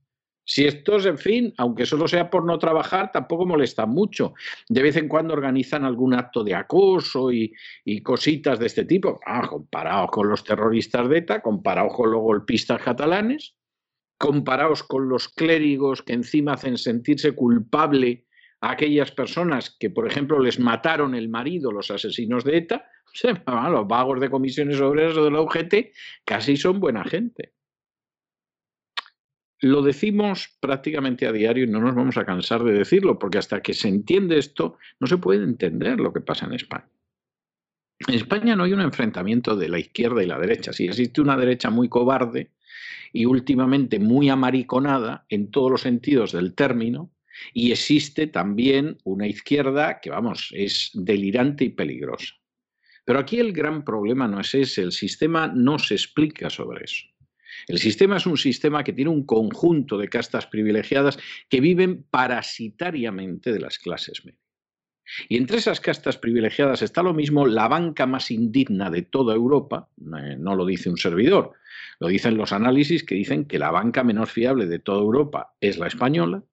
Si 0.50 0.64
estos, 0.64 1.04
en 1.04 1.18
fin, 1.18 1.52
aunque 1.58 1.84
solo 1.84 2.08
sea 2.08 2.30
por 2.30 2.42
no 2.46 2.58
trabajar, 2.58 3.12
tampoco 3.12 3.44
molestan 3.44 3.90
mucho. 3.90 4.32
De 4.70 4.82
vez 4.82 4.96
en 4.96 5.06
cuando 5.06 5.34
organizan 5.34 5.84
algún 5.84 6.14
acto 6.14 6.42
de 6.42 6.54
acoso 6.54 7.30
y, 7.30 7.52
cositas 8.02 8.58
de 8.58 8.64
este 8.64 8.86
tipo. 8.86 9.20
Ah, 9.26 9.46
comparados 9.46 10.10
con 10.10 10.26
los 10.26 10.42
terroristas 10.44 11.06
de 11.10 11.18
ETA, 11.18 11.42
comparados 11.42 11.92
con 11.94 12.10
los 12.10 12.22
golpistas 12.22 12.80
catalanes. 12.80 13.56
comparaos 14.16 14.82
con 14.82 15.10
los 15.10 15.28
clérigos 15.28 16.02
que 16.02 16.14
encima 16.14 16.54
hacen 16.54 16.78
sentirse 16.78 17.32
culpable 17.32 18.26
a 18.62 18.70
aquellas 18.72 19.12
personas 19.12 19.76
que, 19.78 19.90
por 19.90 20.06
ejemplo, 20.08 20.40
les 20.40 20.58
mataron 20.58 21.14
el 21.14 21.28
marido, 21.28 21.70
los 21.70 21.90
asesinos 21.90 22.42
de 22.44 22.56
ETA, 22.56 22.86
los 23.70 23.86
vagos 23.86 24.18
de 24.18 24.30
comisiones 24.30 24.80
obreras 24.80 25.16
o 25.18 25.24
de 25.24 25.30
la 25.30 25.42
UGT, 25.42 25.92
casi 26.24 26.56
son 26.56 26.80
buena 26.80 27.04
gente. 27.04 27.52
Lo 29.60 29.82
decimos 29.82 30.56
prácticamente 30.60 31.26
a 31.26 31.32
diario 31.32 31.64
y 31.64 31.66
no 31.66 31.80
nos 31.80 31.94
vamos 31.94 32.16
a 32.16 32.24
cansar 32.24 32.62
de 32.62 32.72
decirlo, 32.72 33.18
porque 33.18 33.38
hasta 33.38 33.60
que 33.60 33.74
se 33.74 33.88
entiende 33.88 34.38
esto, 34.38 34.78
no 35.00 35.06
se 35.06 35.18
puede 35.18 35.42
entender 35.42 35.98
lo 35.98 36.12
que 36.12 36.20
pasa 36.20 36.46
en 36.46 36.54
España. 36.54 36.88
En 38.06 38.14
España 38.14 38.54
no 38.54 38.64
hay 38.64 38.72
un 38.72 38.80
enfrentamiento 38.80 39.56
de 39.56 39.68
la 39.68 39.80
izquierda 39.80 40.22
y 40.22 40.26
la 40.26 40.38
derecha. 40.38 40.72
Sí 40.72 40.86
existe 40.86 41.20
una 41.20 41.36
derecha 41.36 41.70
muy 41.70 41.88
cobarde 41.88 42.52
y 43.12 43.24
últimamente 43.24 43.98
muy 43.98 44.28
amariconada 44.28 45.26
en 45.28 45.50
todos 45.50 45.70
los 45.70 45.80
sentidos 45.80 46.32
del 46.32 46.54
término, 46.54 47.10
y 47.52 47.72
existe 47.72 48.26
también 48.26 48.98
una 49.04 49.26
izquierda 49.26 50.00
que, 50.00 50.10
vamos, 50.10 50.50
es 50.52 50.90
delirante 50.94 51.64
y 51.64 51.70
peligrosa. 51.70 52.34
Pero 53.04 53.20
aquí 53.20 53.38
el 53.38 53.52
gran 53.52 53.84
problema 53.84 54.28
no 54.28 54.40
es 54.40 54.54
ese, 54.54 54.82
el 54.82 54.92
sistema 54.92 55.50
no 55.54 55.78
se 55.78 55.94
explica 55.94 56.50
sobre 56.50 56.84
eso. 56.84 57.06
El 57.66 57.78
sistema 57.78 58.16
es 58.16 58.26
un 58.26 58.36
sistema 58.36 58.84
que 58.84 58.92
tiene 58.92 59.10
un 59.10 59.24
conjunto 59.24 59.98
de 59.98 60.08
castas 60.08 60.46
privilegiadas 60.46 61.18
que 61.48 61.60
viven 61.60 62.04
parasitariamente 62.10 63.52
de 63.52 63.60
las 63.60 63.78
clases 63.78 64.24
medias. 64.24 64.48
Y 65.28 65.36
entre 65.36 65.58
esas 65.58 65.80
castas 65.80 66.18
privilegiadas 66.18 66.82
está 66.82 67.02
lo 67.02 67.14
mismo 67.14 67.46
la 67.46 67.68
banca 67.68 68.06
más 68.06 68.30
indigna 68.30 68.90
de 68.90 69.02
toda 69.02 69.34
Europa, 69.34 69.88
eh, 69.98 70.36
no 70.38 70.54
lo 70.54 70.66
dice 70.66 70.90
un 70.90 70.98
servidor, 70.98 71.52
lo 71.98 72.08
dicen 72.08 72.36
los 72.36 72.52
análisis 72.52 73.04
que 73.04 73.14
dicen 73.14 73.46
que 73.46 73.58
la 73.58 73.70
banca 73.70 74.04
menos 74.04 74.30
fiable 74.30 74.66
de 74.66 74.78
toda 74.78 75.00
Europa 75.00 75.54
es 75.60 75.78
la 75.78 75.86
española, 75.86 76.44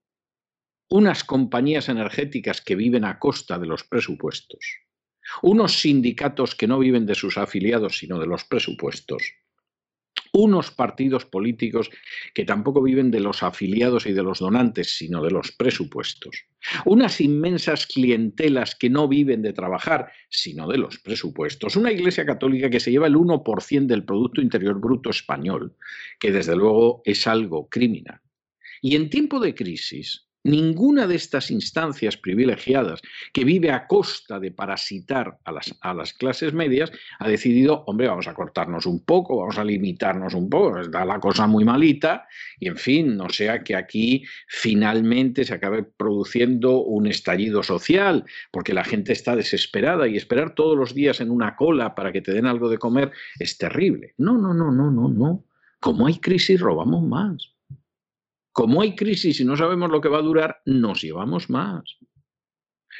unas 0.89 1.23
compañías 1.23 1.89
energéticas 1.89 2.61
que 2.61 2.75
viven 2.75 3.05
a 3.05 3.19
costa 3.19 3.59
de 3.59 3.67
los 3.67 3.83
presupuestos, 3.83 4.59
unos 5.41 5.79
sindicatos 5.79 6.55
que 6.55 6.67
no 6.67 6.79
viven 6.79 7.05
de 7.05 7.15
sus 7.15 7.37
afiliados 7.37 7.97
sino 7.97 8.19
de 8.19 8.27
los 8.27 8.45
presupuestos, 8.45 9.33
unos 10.33 10.71
partidos 10.71 11.25
políticos 11.25 11.89
que 12.33 12.43
tampoco 12.45 12.81
viven 12.81 13.09
de 13.09 13.21
los 13.21 13.41
afiliados 13.41 14.05
y 14.05 14.13
de 14.13 14.23
los 14.23 14.39
donantes, 14.39 14.97
sino 14.97 15.23
de 15.23 15.31
los 15.31 15.51
presupuestos. 15.53 16.43
Unas 16.85 17.21
inmensas 17.21 17.87
clientelas 17.87 18.75
que 18.75 18.89
no 18.89 19.07
viven 19.07 19.41
de 19.41 19.53
trabajar, 19.53 20.11
sino 20.29 20.67
de 20.67 20.77
los 20.77 20.99
presupuestos. 20.99 21.75
Una 21.77 21.91
Iglesia 21.91 22.25
Católica 22.25 22.69
que 22.69 22.79
se 22.79 22.91
lleva 22.91 23.07
el 23.07 23.15
1% 23.15 23.85
del 23.85 24.03
Producto 24.03 24.41
Interior 24.41 24.79
Bruto 24.79 25.09
español, 25.09 25.75
que 26.19 26.31
desde 26.31 26.55
luego 26.55 27.01
es 27.05 27.27
algo 27.27 27.69
criminal. 27.69 28.19
Y 28.81 28.95
en 28.95 29.09
tiempo 29.09 29.39
de 29.39 29.55
crisis, 29.55 30.24
Ninguna 30.45 31.07
de 31.07 31.15
estas 31.15 31.49
instancias 31.49 32.17
privilegiadas 32.17 33.01
que 33.33 33.43
vive 33.43 33.71
a 33.71 33.87
costa 33.87 34.39
de 34.39 34.51
parasitar 34.51 35.39
a 35.43 35.51
las, 35.51 35.75
a 35.81 35.91
las, 35.95 36.13
clases 36.13 36.53
medias 36.53 36.91
ha 37.17 37.27
decidido, 37.27 37.83
hombre, 37.87 38.07
vamos 38.07 38.27
a 38.27 38.35
cortarnos 38.35 38.85
un 38.85 39.03
poco, 39.03 39.37
vamos 39.37 39.57
a 39.57 39.63
limitarnos 39.63 40.35
un 40.35 40.47
poco, 40.47 40.81
está 40.81 41.03
la 41.03 41.19
cosa 41.19 41.47
muy 41.47 41.65
malita 41.65 42.27
y 42.59 42.67
en 42.67 42.77
fin, 42.77 43.17
no 43.17 43.27
sea 43.29 43.63
que 43.63 43.75
aquí 43.75 44.23
finalmente 44.47 45.45
se 45.45 45.55
acabe 45.55 45.81
produciendo 45.81 46.77
un 46.83 47.07
estallido 47.07 47.63
social, 47.63 48.23
porque 48.51 48.75
la 48.75 48.83
gente 48.83 49.13
está 49.13 49.35
desesperada 49.35 50.07
y 50.07 50.15
esperar 50.15 50.53
todos 50.53 50.77
los 50.77 50.93
días 50.93 51.21
en 51.21 51.31
una 51.31 51.55
cola 51.55 51.95
para 51.95 52.11
que 52.11 52.21
te 52.21 52.33
den 52.33 52.45
algo 52.45 52.69
de 52.69 52.77
comer 52.77 53.11
es 53.39 53.57
terrible. 53.57 54.13
No, 54.19 54.37
no, 54.37 54.53
no, 54.53 54.71
no, 54.71 54.91
no, 54.91 55.09
no. 55.09 55.43
Como 55.79 56.05
hay 56.05 56.19
crisis, 56.19 56.59
robamos 56.59 57.01
más. 57.01 57.54
Como 58.55 58.81
hay 58.81 58.95
crisis 58.95 59.41
y 59.41 59.43
no 59.43 59.57
sabemos 59.57 59.91
lo 59.91 59.99
que 59.99 60.07
va 60.07 60.19
a 60.19 60.21
durar, 60.21 60.61
nos 60.65 61.01
llevamos 61.01 61.49
más. 61.49 61.97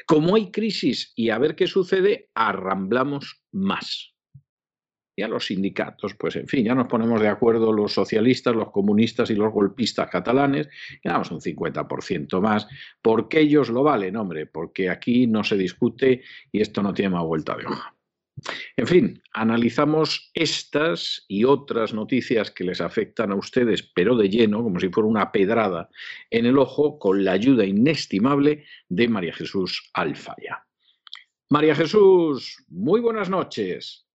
Como 0.05 0.35
hay 0.35 0.51
crisis 0.51 1.13
y 1.15 1.29
a 1.29 1.38
ver 1.38 1.55
qué 1.55 1.65
sucede, 1.65 2.29
arramblamos 2.35 3.41
más. 3.53 4.13
Y 5.15 5.21
a 5.21 5.29
los 5.29 5.45
sindicatos, 5.45 6.13
pues 6.15 6.35
en 6.35 6.50
fin, 6.50 6.65
ya 6.65 6.75
nos 6.75 6.88
ponemos 6.88 7.21
de 7.21 7.29
acuerdo 7.29 7.71
los 7.71 7.93
socialistas, 7.93 8.53
los 8.53 8.71
comunistas 8.71 9.29
y 9.29 9.35
los 9.35 9.53
golpistas 9.53 10.09
catalanes, 10.09 10.67
y 11.01 11.07
damos 11.07 11.31
un 11.31 11.39
50% 11.39 12.41
más, 12.41 12.67
porque 13.01 13.39
ellos 13.39 13.69
lo 13.69 13.81
valen, 13.81 14.17
hombre, 14.17 14.47
porque 14.47 14.89
aquí 14.89 15.25
no 15.25 15.45
se 15.45 15.55
discute 15.55 16.21
y 16.51 16.59
esto 16.59 16.83
no 16.83 16.93
tiene 16.93 17.12
más 17.12 17.24
vuelta 17.24 17.55
de 17.55 17.65
hoja. 17.65 17.94
En 18.75 18.88
fin, 18.88 19.22
analizamos 19.34 20.32
estas 20.34 21.24
y 21.27 21.46
otras 21.46 21.94
noticias 21.94 22.51
que 22.51 22.65
les 22.65 22.82
afectan 22.82 23.32
a 23.32 23.36
ustedes, 23.36 23.84
pero 23.96 24.15
de 24.18 24.30
lleno, 24.30 24.62
como 24.62 24.80
si 24.80 24.89
fuera 24.89 25.08
una 25.08 25.32
pedrada 25.32 25.89
en 26.30 26.46
el 26.46 26.58
ojo, 26.58 27.00
con 27.00 27.24
la 27.24 27.32
ayuda 27.32 27.65
inestimable 27.65 28.65
de 28.89 29.08
María 29.08 29.34
Jesús 29.34 29.89
Alfaya. 29.94 30.65
María 31.50 31.75
Jesús, 31.75 32.63
muy 32.68 33.00
buenas 33.00 33.30
noches. 33.30 34.06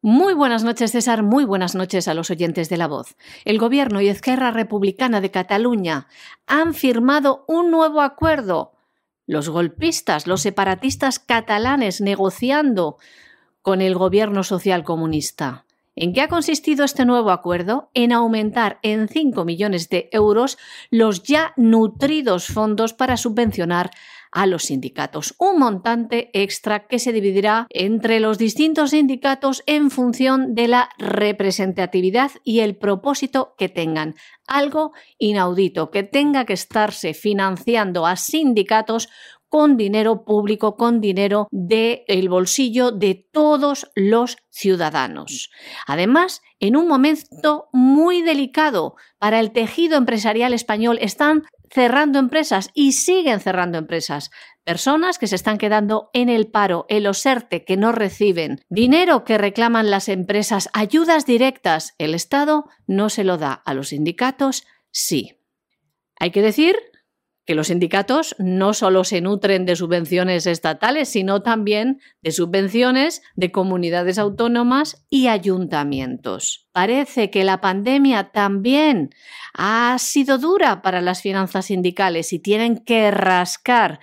Muy 0.00 0.34
buenas 0.34 0.62
noches, 0.62 0.92
César. 0.92 1.22
Muy 1.22 1.44
buenas 1.44 1.74
noches 1.74 2.06
a 2.06 2.14
los 2.14 2.30
oyentes 2.30 2.68
de 2.68 2.76
La 2.76 2.86
Voz. 2.86 3.16
El 3.44 3.58
Gobierno 3.58 4.00
y 4.00 4.08
Esquerra 4.08 4.52
Republicana 4.52 5.20
de 5.20 5.30
Cataluña 5.30 6.06
han 6.46 6.74
firmado 6.74 7.44
un 7.48 7.70
nuevo 7.70 8.00
acuerdo. 8.00 8.74
Los 9.26 9.48
golpistas, 9.48 10.26
los 10.26 10.42
separatistas 10.42 11.18
catalanes 11.18 12.00
negociando 12.00 12.98
con 13.68 13.82
el 13.82 13.96
gobierno 13.96 14.44
social 14.44 14.82
comunista. 14.82 15.66
¿En 15.94 16.14
qué 16.14 16.22
ha 16.22 16.28
consistido 16.28 16.86
este 16.86 17.04
nuevo 17.04 17.30
acuerdo? 17.30 17.90
En 17.92 18.12
aumentar 18.12 18.78
en 18.80 19.08
5 19.08 19.44
millones 19.44 19.90
de 19.90 20.08
euros 20.10 20.56
los 20.90 21.22
ya 21.22 21.52
nutridos 21.58 22.46
fondos 22.46 22.94
para 22.94 23.18
subvencionar 23.18 23.90
a 24.32 24.46
los 24.46 24.64
sindicatos. 24.64 25.34
Un 25.38 25.58
montante 25.58 26.30
extra 26.32 26.86
que 26.86 26.98
se 26.98 27.12
dividirá 27.12 27.66
entre 27.68 28.20
los 28.20 28.38
distintos 28.38 28.90
sindicatos 28.90 29.62
en 29.66 29.90
función 29.90 30.54
de 30.54 30.68
la 30.68 30.88
representatividad 30.96 32.30
y 32.44 32.60
el 32.60 32.74
propósito 32.74 33.54
que 33.58 33.68
tengan. 33.68 34.14
Algo 34.46 34.92
inaudito, 35.18 35.90
que 35.90 36.04
tenga 36.04 36.46
que 36.46 36.54
estarse 36.54 37.12
financiando 37.12 38.06
a 38.06 38.16
sindicatos 38.16 39.10
con 39.48 39.76
dinero 39.76 40.24
público, 40.24 40.76
con 40.76 41.00
dinero 41.00 41.48
del 41.50 42.28
bolsillo 42.28 42.92
de 42.92 43.28
todos 43.32 43.90
los 43.94 44.36
ciudadanos. 44.50 45.50
Además, 45.86 46.42
en 46.60 46.76
un 46.76 46.88
momento 46.88 47.68
muy 47.72 48.22
delicado 48.22 48.96
para 49.18 49.40
el 49.40 49.52
tejido 49.52 49.96
empresarial 49.96 50.52
español, 50.52 50.98
están 51.00 51.44
cerrando 51.70 52.18
empresas 52.18 52.70
y 52.74 52.92
siguen 52.92 53.40
cerrando 53.40 53.78
empresas. 53.78 54.30
Personas 54.64 55.18
que 55.18 55.26
se 55.26 55.36
están 55.36 55.58
quedando 55.58 56.10
en 56.12 56.28
el 56.28 56.50
paro, 56.50 56.86
el 56.88 57.06
OSERTE, 57.06 57.64
que 57.64 57.76
no 57.76 57.92
reciben 57.92 58.60
dinero 58.68 59.24
que 59.24 59.38
reclaman 59.38 59.90
las 59.90 60.08
empresas, 60.08 60.68
ayudas 60.72 61.26
directas. 61.26 61.94
El 61.98 62.14
Estado 62.14 62.64
no 62.86 63.08
se 63.08 63.24
lo 63.24 63.38
da 63.38 63.52
a 63.52 63.74
los 63.74 63.88
sindicatos, 63.88 64.64
sí. 64.90 65.40
Hay 66.18 66.30
que 66.30 66.42
decir 66.42 66.76
que 67.48 67.54
los 67.54 67.68
sindicatos 67.68 68.36
no 68.38 68.74
solo 68.74 69.04
se 69.04 69.22
nutren 69.22 69.64
de 69.64 69.74
subvenciones 69.74 70.46
estatales, 70.46 71.08
sino 71.08 71.40
también 71.40 71.98
de 72.20 72.30
subvenciones 72.30 73.22
de 73.36 73.50
comunidades 73.50 74.18
autónomas 74.18 75.06
y 75.08 75.28
ayuntamientos. 75.28 76.68
Parece 76.72 77.30
que 77.30 77.44
la 77.44 77.62
pandemia 77.62 78.32
también 78.32 79.14
ha 79.54 79.96
sido 79.98 80.36
dura 80.36 80.82
para 80.82 81.00
las 81.00 81.22
finanzas 81.22 81.64
sindicales 81.64 82.34
y 82.34 82.38
tienen 82.38 82.84
que 82.84 83.10
rascar 83.10 84.00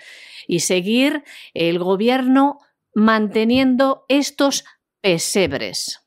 y 0.48 0.62
seguir 0.62 1.24
el 1.54 1.78
gobierno 1.78 2.58
manteniendo 2.96 4.06
estos 4.08 4.66
pesebres. 5.02 6.00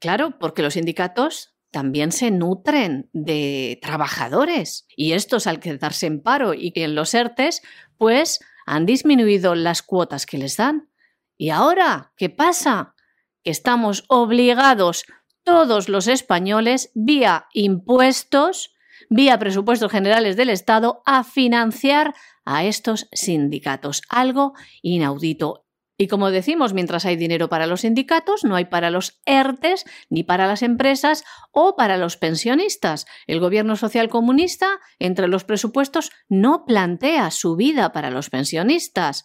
Claro, 0.00 0.40
porque 0.40 0.62
los 0.62 0.74
sindicatos 0.74 1.53
también 1.74 2.12
se 2.12 2.30
nutren 2.30 3.10
de 3.12 3.80
trabajadores 3.82 4.86
y 4.96 5.10
estos 5.10 5.48
al 5.48 5.58
quedarse 5.58 6.06
en 6.06 6.22
paro 6.22 6.54
y 6.54 6.72
en 6.76 6.94
los 6.94 7.12
ERTES, 7.14 7.62
pues 7.98 8.38
han 8.64 8.86
disminuido 8.86 9.56
las 9.56 9.82
cuotas 9.82 10.24
que 10.24 10.38
les 10.38 10.56
dan. 10.56 10.88
¿Y 11.36 11.50
ahora 11.50 12.12
qué 12.16 12.30
pasa? 12.30 12.94
Que 13.42 13.50
estamos 13.50 14.04
obligados 14.06 15.04
todos 15.42 15.88
los 15.88 16.06
españoles, 16.06 16.92
vía 16.94 17.46
impuestos, 17.52 18.72
vía 19.10 19.36
presupuestos 19.40 19.90
generales 19.90 20.36
del 20.36 20.50
Estado, 20.50 21.02
a 21.04 21.24
financiar 21.24 22.14
a 22.44 22.62
estos 22.62 23.08
sindicatos. 23.10 24.02
Algo 24.08 24.52
inaudito. 24.80 25.63
Y 25.96 26.08
como 26.08 26.32
decimos, 26.32 26.74
mientras 26.74 27.06
hay 27.06 27.14
dinero 27.14 27.48
para 27.48 27.68
los 27.68 27.82
sindicatos, 27.82 28.42
no 28.42 28.56
hay 28.56 28.64
para 28.64 28.90
los 28.90 29.20
ERTES, 29.26 29.84
ni 30.10 30.24
para 30.24 30.48
las 30.48 30.62
empresas 30.62 31.22
o 31.52 31.76
para 31.76 31.96
los 31.96 32.16
pensionistas. 32.16 33.06
El 33.28 33.38
gobierno 33.38 33.76
social 33.76 34.08
comunista, 34.08 34.80
entre 34.98 35.28
los 35.28 35.44
presupuestos, 35.44 36.10
no 36.28 36.64
plantea 36.64 37.30
subida 37.30 37.92
para 37.92 38.10
los 38.10 38.28
pensionistas, 38.28 39.24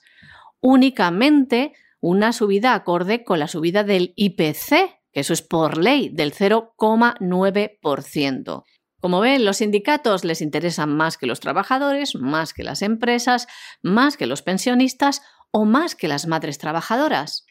únicamente 0.61 1.73
una 2.01 2.33
subida 2.33 2.75
acorde 2.75 3.23
con 3.23 3.39
la 3.39 3.47
subida 3.47 3.83
del 3.83 4.13
IPC, 4.15 4.99
que 5.11 5.21
eso 5.21 5.33
es 5.33 5.41
por 5.41 5.79
ley, 5.79 6.09
del 6.09 6.33
0,9%. 6.33 8.63
Como 9.01 9.21
ven, 9.21 9.45
los 9.45 9.57
sindicatos 9.57 10.23
les 10.25 10.41
interesan 10.41 10.95
más 10.95 11.17
que 11.17 11.25
los 11.25 11.39
trabajadores, 11.39 12.15
más 12.15 12.53
que 12.53 12.63
las 12.63 12.81
empresas, 12.81 13.47
más 13.81 14.17
que 14.17 14.27
los 14.27 14.41
pensionistas 14.41 15.21
o 15.51 15.65
más 15.65 15.95
que 15.95 16.07
las 16.07 16.27
madres 16.27 16.57
trabajadoras, 16.57 17.45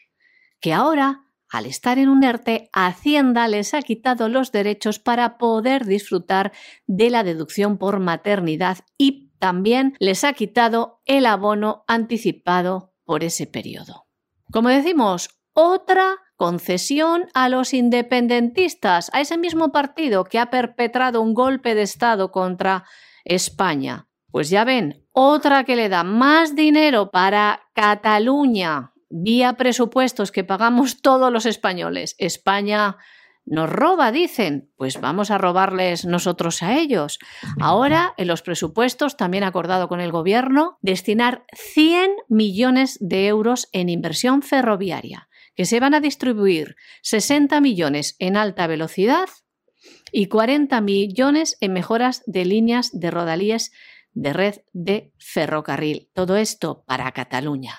que 0.59 0.73
ahora, 0.73 1.25
al 1.49 1.65
estar 1.65 1.97
en 1.97 2.09
un 2.09 2.23
ERTE, 2.23 2.69
Hacienda 2.73 3.47
les 3.47 3.73
ha 3.73 3.81
quitado 3.81 4.29
los 4.29 4.51
derechos 4.51 4.99
para 4.99 5.37
poder 5.37 5.85
disfrutar 5.85 6.51
de 6.85 7.09
la 7.09 7.23
deducción 7.23 7.77
por 7.77 7.99
maternidad 7.99 8.79
y 8.97 9.31
también 9.39 9.95
les 9.99 10.23
ha 10.23 10.33
quitado 10.33 11.01
el 11.05 11.25
abono 11.25 11.83
anticipado 11.87 12.93
por 13.05 13.23
ese 13.23 13.47
periodo. 13.47 14.05
Como 14.51 14.69
decimos, 14.69 15.29
otra 15.53 16.17
concesión 16.35 17.27
a 17.33 17.49
los 17.49 17.73
independentistas, 17.73 19.09
a 19.13 19.21
ese 19.21 19.37
mismo 19.37 19.71
partido 19.71 20.23
que 20.23 20.39
ha 20.39 20.49
perpetrado 20.49 21.21
un 21.21 21.33
golpe 21.33 21.75
de 21.75 21.81
Estado 21.81 22.31
contra 22.31 22.85
España. 23.25 24.08
Pues 24.31 24.49
ya 24.49 24.63
ven, 24.63 25.05
otra 25.11 25.63
que 25.63 25.75
le 25.75 25.89
da 25.89 26.03
más 26.03 26.55
dinero 26.55 27.11
para 27.11 27.61
Cataluña 27.73 28.93
vía 29.09 29.53
presupuestos 29.53 30.31
que 30.31 30.43
pagamos 30.43 31.01
todos 31.01 31.31
los 31.31 31.45
españoles. 31.45 32.15
España 32.19 32.97
nos 33.45 33.69
roba, 33.69 34.11
dicen, 34.11 34.71
pues 34.77 35.01
vamos 35.01 35.31
a 35.31 35.39
robarles 35.39 36.05
nosotros 36.05 36.61
a 36.61 36.77
ellos. 36.77 37.17
Ahora, 37.59 38.13
en 38.17 38.27
los 38.27 38.43
presupuestos, 38.43 39.17
también 39.17 39.43
acordado 39.43 39.87
con 39.87 39.99
el 39.99 40.11
Gobierno, 40.11 40.77
destinar 40.81 41.45
100 41.53 42.11
millones 42.27 42.97
de 43.01 43.27
euros 43.27 43.67
en 43.71 43.89
inversión 43.89 44.43
ferroviaria 44.43 45.29
que 45.59 45.65
se 45.65 45.81
van 45.81 45.93
a 45.93 45.99
distribuir 45.99 46.77
60 47.01 47.59
millones 47.59 48.15
en 48.19 48.37
alta 48.37 48.65
velocidad 48.65 49.27
y 50.09 50.27
40 50.27 50.79
millones 50.79 51.57
en 51.59 51.73
mejoras 51.73 52.23
de 52.27 52.45
líneas 52.45 52.91
de 52.93 53.11
rodalíes 53.11 53.73
de 54.13 54.33
red 54.33 54.55
de 54.73 55.11
ferrocarril. 55.17 56.09
Todo 56.13 56.37
esto 56.37 56.83
para 56.85 57.11
Cataluña. 57.11 57.73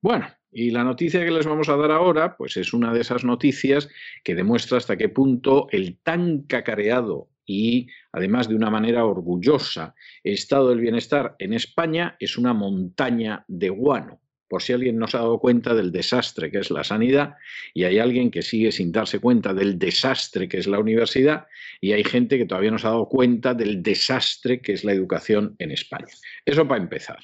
Bueno, 0.00 0.26
y 0.50 0.70
la 0.70 0.84
noticia 0.84 1.24
que 1.24 1.30
les 1.30 1.46
vamos 1.46 1.68
a 1.68 1.76
dar 1.76 1.90
ahora, 1.90 2.36
pues 2.36 2.56
es 2.56 2.72
una 2.72 2.92
de 2.92 3.00
esas 3.00 3.24
noticias 3.24 3.88
que 4.24 4.34
demuestra 4.34 4.78
hasta 4.78 4.96
qué 4.96 5.08
punto 5.08 5.68
el 5.70 5.98
tan 5.98 6.42
cacareado 6.42 7.28
y 7.44 7.88
además 8.12 8.48
de 8.48 8.56
una 8.56 8.70
manera 8.70 9.04
orgullosa 9.04 9.94
estado 10.24 10.70
del 10.70 10.80
bienestar 10.80 11.36
en 11.38 11.52
España 11.52 12.16
es 12.18 12.36
una 12.36 12.52
montaña 12.52 13.44
de 13.48 13.68
guano 13.68 14.20
por 14.48 14.62
si 14.62 14.72
alguien 14.72 14.98
no 14.98 15.06
se 15.06 15.16
ha 15.16 15.20
dado 15.20 15.38
cuenta 15.38 15.74
del 15.74 15.92
desastre 15.92 16.50
que 16.50 16.58
es 16.58 16.70
la 16.70 16.84
sanidad 16.84 17.34
y 17.74 17.84
hay 17.84 17.98
alguien 17.98 18.30
que 18.30 18.42
sigue 18.42 18.72
sin 18.72 18.92
darse 18.92 19.18
cuenta 19.18 19.54
del 19.54 19.78
desastre 19.78 20.48
que 20.48 20.58
es 20.58 20.66
la 20.66 20.78
universidad 20.78 21.46
y 21.80 21.92
hay 21.92 22.04
gente 22.04 22.38
que 22.38 22.46
todavía 22.46 22.70
no 22.70 22.78
se 22.78 22.86
ha 22.86 22.90
dado 22.90 23.08
cuenta 23.08 23.54
del 23.54 23.82
desastre 23.82 24.60
que 24.60 24.72
es 24.72 24.84
la 24.84 24.92
educación 24.92 25.56
en 25.58 25.70
España. 25.70 26.12
Eso 26.44 26.66
para 26.66 26.82
empezar. 26.82 27.18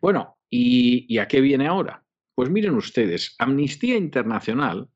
Bueno, 0.00 0.38
¿y, 0.48 1.18
a 1.18 1.28
qué 1.28 1.40
viene 1.40 1.66
ahora? 1.66 2.04
Pues 2.34 2.50
miren 2.50 2.74
ustedes, 2.74 3.34
Amnistía 3.38 3.96
Internacional 3.96 4.88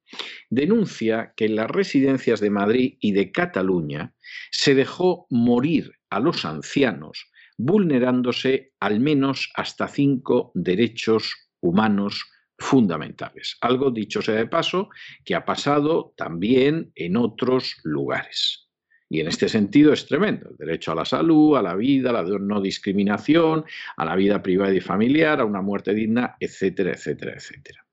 denuncia 0.48 1.34
que 1.36 1.46
en 1.46 1.56
las 1.56 1.70
residencias 1.70 2.40
de 2.40 2.50
Madrid 2.50 2.96
y 3.00 3.12
de 3.12 3.32
Cataluña 3.32 4.14
se 4.50 4.74
dejó 4.74 5.26
morir 5.30 5.92
a 6.10 6.20
los 6.20 6.44
ancianos 6.44 7.30
vulnerándose 7.56 8.72
al 8.80 9.00
menos 9.00 9.50
hasta 9.54 9.88
cinco 9.88 10.50
derechos 10.54 11.34
humanos 11.60 12.30
fundamentales. 12.58 13.56
Algo, 13.60 13.90
dicho 13.90 14.22
sea 14.22 14.34
de 14.34 14.46
paso, 14.46 14.88
que 15.24 15.34
ha 15.34 15.44
pasado 15.44 16.14
también 16.16 16.92
en 16.94 17.16
otros 17.16 17.76
lugares. 17.82 18.68
Y 19.08 19.20
en 19.20 19.28
este 19.28 19.48
sentido 19.48 19.92
es 19.92 20.06
tremendo. 20.06 20.50
El 20.50 20.56
derecho 20.56 20.92
a 20.92 20.94
la 20.94 21.04
salud, 21.04 21.56
a 21.56 21.62
la 21.62 21.74
vida, 21.74 22.10
a 22.10 22.12
la 22.12 22.38
no 22.38 22.60
discriminación, 22.60 23.64
a 23.96 24.04
la 24.04 24.16
vida 24.16 24.42
privada 24.42 24.74
y 24.74 24.80
familiar, 24.80 25.40
a 25.40 25.44
una 25.44 25.60
muerte 25.60 25.94
digna, 25.94 26.36
etcétera, 26.40 26.92
etcétera, 26.92 27.34
etcétera. 27.34 27.84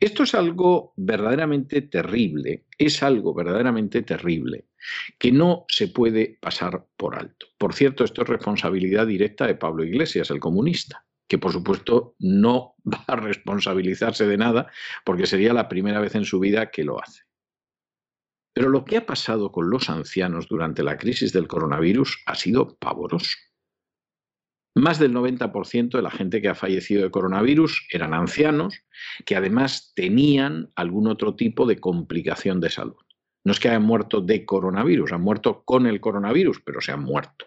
Esto 0.00 0.22
es 0.22 0.34
algo 0.34 0.94
verdaderamente 0.96 1.82
terrible, 1.82 2.64
es 2.78 3.02
algo 3.02 3.34
verdaderamente 3.34 4.02
terrible 4.02 4.64
que 5.18 5.32
no 5.32 5.64
se 5.68 5.88
puede 5.88 6.38
pasar 6.40 6.86
por 6.96 7.16
alto. 7.16 7.46
Por 7.58 7.74
cierto, 7.74 8.04
esto 8.04 8.22
es 8.22 8.28
responsabilidad 8.28 9.06
directa 9.06 9.46
de 9.46 9.54
Pablo 9.54 9.84
Iglesias, 9.84 10.30
el 10.30 10.40
comunista, 10.40 11.06
que 11.28 11.38
por 11.38 11.52
supuesto 11.52 12.14
no 12.18 12.74
va 12.84 13.04
a 13.06 13.16
responsabilizarse 13.16 14.26
de 14.26 14.36
nada 14.36 14.70
porque 15.04 15.26
sería 15.26 15.52
la 15.52 15.68
primera 15.68 16.00
vez 16.00 16.14
en 16.14 16.24
su 16.24 16.40
vida 16.40 16.70
que 16.70 16.84
lo 16.84 17.02
hace. 17.02 17.22
Pero 18.54 18.68
lo 18.68 18.84
que 18.84 18.96
ha 18.98 19.06
pasado 19.06 19.50
con 19.50 19.68
los 19.68 19.90
ancianos 19.90 20.46
durante 20.48 20.84
la 20.84 20.96
crisis 20.96 21.32
del 21.32 21.48
coronavirus 21.48 22.22
ha 22.26 22.36
sido 22.36 22.76
pavoroso. 22.76 23.36
Más 24.76 24.98
del 24.98 25.12
90% 25.12 25.90
de 25.90 26.02
la 26.02 26.10
gente 26.10 26.42
que 26.42 26.48
ha 26.48 26.54
fallecido 26.54 27.04
de 27.04 27.10
coronavirus 27.10 27.86
eran 27.90 28.12
ancianos 28.12 28.82
que 29.24 29.36
además 29.36 29.92
tenían 29.94 30.72
algún 30.74 31.06
otro 31.06 31.36
tipo 31.36 31.66
de 31.66 31.78
complicación 31.78 32.60
de 32.60 32.70
salud. 32.70 33.03
No 33.44 33.52
es 33.52 33.60
que 33.60 33.68
hayan 33.68 33.82
muerto 33.82 34.20
de 34.20 34.44
coronavirus, 34.44 35.12
han 35.12 35.20
muerto 35.20 35.62
con 35.64 35.86
el 35.86 36.00
coronavirus, 36.00 36.60
pero 36.64 36.80
se 36.80 36.92
han 36.92 37.02
muerto. 37.02 37.46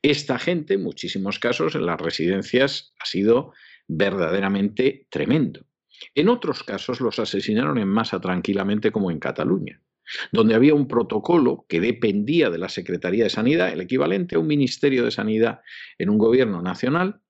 Esta 0.00 0.38
gente, 0.38 0.74
en 0.74 0.82
muchísimos 0.82 1.38
casos, 1.38 1.74
en 1.74 1.86
las 1.86 2.00
residencias 2.00 2.94
ha 2.98 3.04
sido 3.04 3.52
verdaderamente 3.88 5.06
tremendo. 5.10 5.66
En 6.14 6.28
otros 6.28 6.62
casos 6.62 7.00
los 7.00 7.18
asesinaron 7.18 7.78
en 7.78 7.88
masa 7.88 8.20
tranquilamente 8.20 8.92
como 8.92 9.10
en 9.10 9.18
Cataluña 9.18 9.82
donde 10.32 10.54
había 10.54 10.74
un 10.74 10.88
protocolo 10.88 11.66
que 11.68 11.80
dependía 11.80 12.50
de 12.50 12.58
la 12.58 12.68
Secretaría 12.68 13.24
de 13.24 13.30
Sanidad, 13.30 13.72
el 13.72 13.80
equivalente 13.80 14.36
a 14.36 14.38
un 14.38 14.46
Ministerio 14.46 15.04
de 15.04 15.10
Sanidad 15.10 15.60
en 15.98 16.10
un 16.10 16.18
gobierno 16.18 16.62
nacional, 16.62 17.20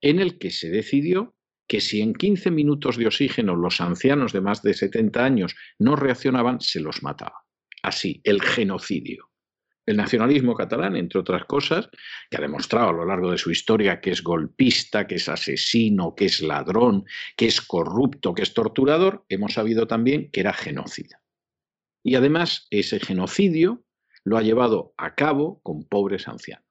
en 0.00 0.20
el 0.20 0.38
que 0.38 0.50
se 0.50 0.70
decidió 0.70 1.33
que 1.66 1.80
si 1.80 2.00
en 2.00 2.14
15 2.14 2.50
minutos 2.50 2.96
de 2.96 3.06
oxígeno 3.06 3.56
los 3.56 3.80
ancianos 3.80 4.32
de 4.32 4.40
más 4.40 4.62
de 4.62 4.74
70 4.74 5.24
años 5.24 5.54
no 5.78 5.96
reaccionaban, 5.96 6.60
se 6.60 6.80
los 6.80 7.02
mataba. 7.02 7.44
Así, 7.82 8.20
el 8.24 8.42
genocidio. 8.42 9.30
El 9.86 9.98
nacionalismo 9.98 10.54
catalán, 10.54 10.96
entre 10.96 11.20
otras 11.20 11.44
cosas, 11.44 11.90
que 12.30 12.38
ha 12.38 12.40
demostrado 12.40 12.88
a 12.88 12.92
lo 12.92 13.04
largo 13.04 13.30
de 13.30 13.38
su 13.38 13.50
historia 13.50 14.00
que 14.00 14.10
es 14.12 14.22
golpista, 14.22 15.06
que 15.06 15.16
es 15.16 15.28
asesino, 15.28 16.14
que 16.14 16.24
es 16.24 16.40
ladrón, 16.40 17.04
que 17.36 17.46
es 17.46 17.60
corrupto, 17.60 18.32
que 18.32 18.42
es 18.42 18.54
torturador, 18.54 19.26
hemos 19.28 19.52
sabido 19.52 19.86
también 19.86 20.30
que 20.30 20.40
era 20.40 20.54
genocida. 20.54 21.20
Y 22.02 22.14
además 22.14 22.66
ese 22.70 22.98
genocidio 22.98 23.84
lo 24.24 24.38
ha 24.38 24.42
llevado 24.42 24.94
a 24.96 25.14
cabo 25.14 25.60
con 25.62 25.84
pobres 25.84 26.28
ancianos, 26.28 26.64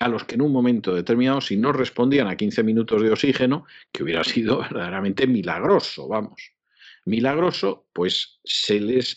a 0.00 0.08
los 0.08 0.24
que 0.24 0.34
en 0.34 0.42
un 0.42 0.52
momento 0.52 0.94
determinado, 0.94 1.40
si 1.40 1.56
no 1.56 1.72
respondían 1.72 2.28
a 2.28 2.36
15 2.36 2.62
minutos 2.62 3.02
de 3.02 3.10
oxígeno, 3.10 3.66
que 3.92 4.02
hubiera 4.02 4.24
sido 4.24 4.58
verdaderamente 4.62 5.26
milagroso, 5.26 6.08
vamos, 6.08 6.52
milagroso, 7.04 7.86
pues 7.92 8.40
se 8.44 8.80
les 8.80 9.16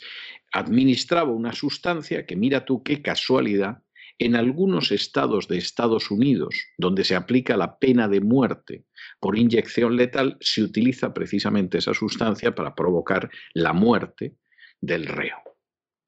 administraba 0.51 1.31
una 1.31 1.53
sustancia 1.53 2.25
que 2.25 2.35
mira 2.35 2.65
tú 2.65 2.83
qué 2.83 3.01
casualidad, 3.01 3.83
en 4.19 4.35
algunos 4.35 4.91
estados 4.91 5.47
de 5.47 5.57
Estados 5.57 6.09
Unidos, 6.09 6.55
donde 6.77 7.03
se 7.03 7.15
aplica 7.15 7.55
la 7.55 7.77
pena 7.77 8.07
de 8.07 8.19
muerte 8.19 8.85
por 9.19 9.37
inyección 9.37 9.95
letal, 9.95 10.37
se 10.41 10.63
utiliza 10.63 11.13
precisamente 11.13 11.77
esa 11.77 11.93
sustancia 11.93 12.55
para 12.55 12.73
provocar 12.73 13.29
la 13.53 13.73
muerte 13.73 14.35
del 14.81 15.05
reo, 15.05 15.37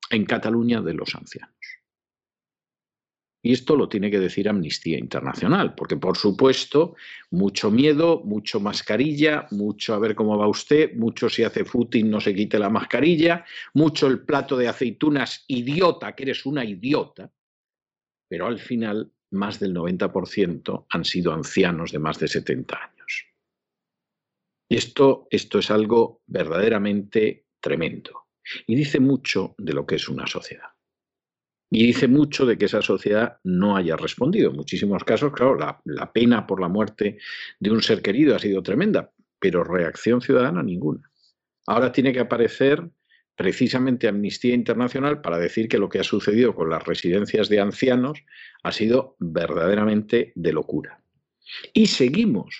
en 0.10 0.26
Cataluña 0.26 0.82
de 0.82 0.94
los 0.96 1.14
ancianos. 1.14 1.79
Y 3.42 3.54
esto 3.54 3.76
lo 3.78 3.88
tiene 3.88 4.12
que 4.12 4.20
decir 4.20 4.50
Amnistía 4.50 4.98
Internacional, 4.98 5.74
porque 5.74 5.96
por 5.96 6.18
supuesto, 6.18 6.96
mucho 7.32 7.72
miedo, 7.72 8.22
mucho 8.26 8.60
mascarilla, 8.60 9.48
mucho 9.52 9.94
a 9.94 10.00
ver 10.00 10.14
cómo 10.14 10.38
va 10.38 10.48
usted, 10.48 10.94
mucho 10.96 11.30
si 11.30 11.44
hace 11.44 11.64
footing 11.64 12.10
no 12.10 12.20
se 12.20 12.36
quite 12.36 12.60
la 12.60 12.70
mascarilla, 12.70 13.46
mucho 13.74 14.08
el 14.08 14.26
plato 14.26 14.58
de 14.58 14.68
aceitunas, 14.68 15.46
idiota, 15.48 16.14
que 16.16 16.24
eres 16.24 16.46
una 16.46 16.66
idiota, 16.66 17.32
pero 18.28 18.48
al 18.48 18.60
final 18.60 19.12
más 19.32 19.60
del 19.60 19.74
90% 19.74 20.88
han 20.90 21.06
sido 21.06 21.34
ancianos 21.34 21.92
de 21.92 22.00
más 22.00 22.20
de 22.20 22.28
70 22.28 22.76
años. 22.76 23.26
Y 24.70 24.76
esto, 24.76 25.28
esto 25.32 25.60
es 25.60 25.72
algo 25.72 26.22
verdaderamente 26.28 27.48
tremendo. 27.60 28.28
Y 28.68 28.76
dice 28.76 29.00
mucho 29.00 29.56
de 29.58 29.74
lo 29.74 29.86
que 29.86 29.96
es 29.96 30.10
una 30.10 30.28
sociedad. 30.28 30.69
Y 31.72 31.86
dice 31.86 32.08
mucho 32.08 32.46
de 32.46 32.58
que 32.58 32.66
esa 32.66 32.82
sociedad 32.82 33.38
no 33.44 33.76
haya 33.76 33.96
respondido. 33.96 34.50
En 34.50 34.56
muchísimos 34.56 35.04
casos, 35.04 35.32
claro, 35.34 35.56
la, 35.86 36.12
pena 36.12 36.48
por 36.48 36.60
la 36.60 36.68
muerte 36.68 37.20
de 37.60 37.72
un 37.72 37.82
ser 37.82 38.02
querido 38.02 38.36
ha 38.36 38.40
sido 38.40 38.64
tremenda, 38.64 39.12
pero 39.40 39.64
reacción 39.64 40.22
ciudadana 40.22 40.64
ninguna. 40.64 41.10
Ahora 41.68 41.92
tiene 41.92 42.12
que 42.12 42.20
aparecer 42.20 42.90
precisamente 43.36 44.08
Amnistía 44.08 44.56
Internacional 44.56 45.22
para 45.22 45.38
decir 45.38 45.70
que 45.70 45.78
lo 45.78 45.90
que 45.90 46.00
ha 46.00 46.04
sucedido 46.04 46.56
con 46.56 46.70
las 46.70 46.84
residencias 46.84 47.50
de 47.50 47.60
ancianos 47.60 48.20
ha 48.64 48.72
sido 48.72 49.16
verdaderamente 49.20 50.34
de 50.36 50.54
locura. 50.54 51.04
Y 51.74 51.86
seguimos 51.88 52.56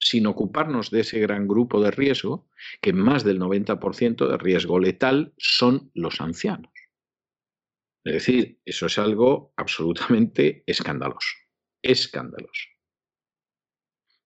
sin 0.00 0.26
ocuparnos 0.26 0.90
de 0.90 1.00
ese 1.00 1.18
gran 1.20 1.46
grupo 1.46 1.82
de 1.82 1.90
riesgo, 1.90 2.48
que 2.80 2.92
más 2.92 3.24
del 3.24 3.40
90% 3.40 4.28
de 4.28 4.38
riesgo 4.38 4.78
letal 4.78 5.34
son 5.36 5.90
los 5.94 6.20
ancianos. 6.20 6.72
Es 8.04 8.12
decir, 8.14 8.60
eso 8.64 8.86
es 8.86 8.98
algo 8.98 9.52
absolutamente 9.56 10.64
escandaloso. 10.66 11.28
Escandaloso. 11.82 12.68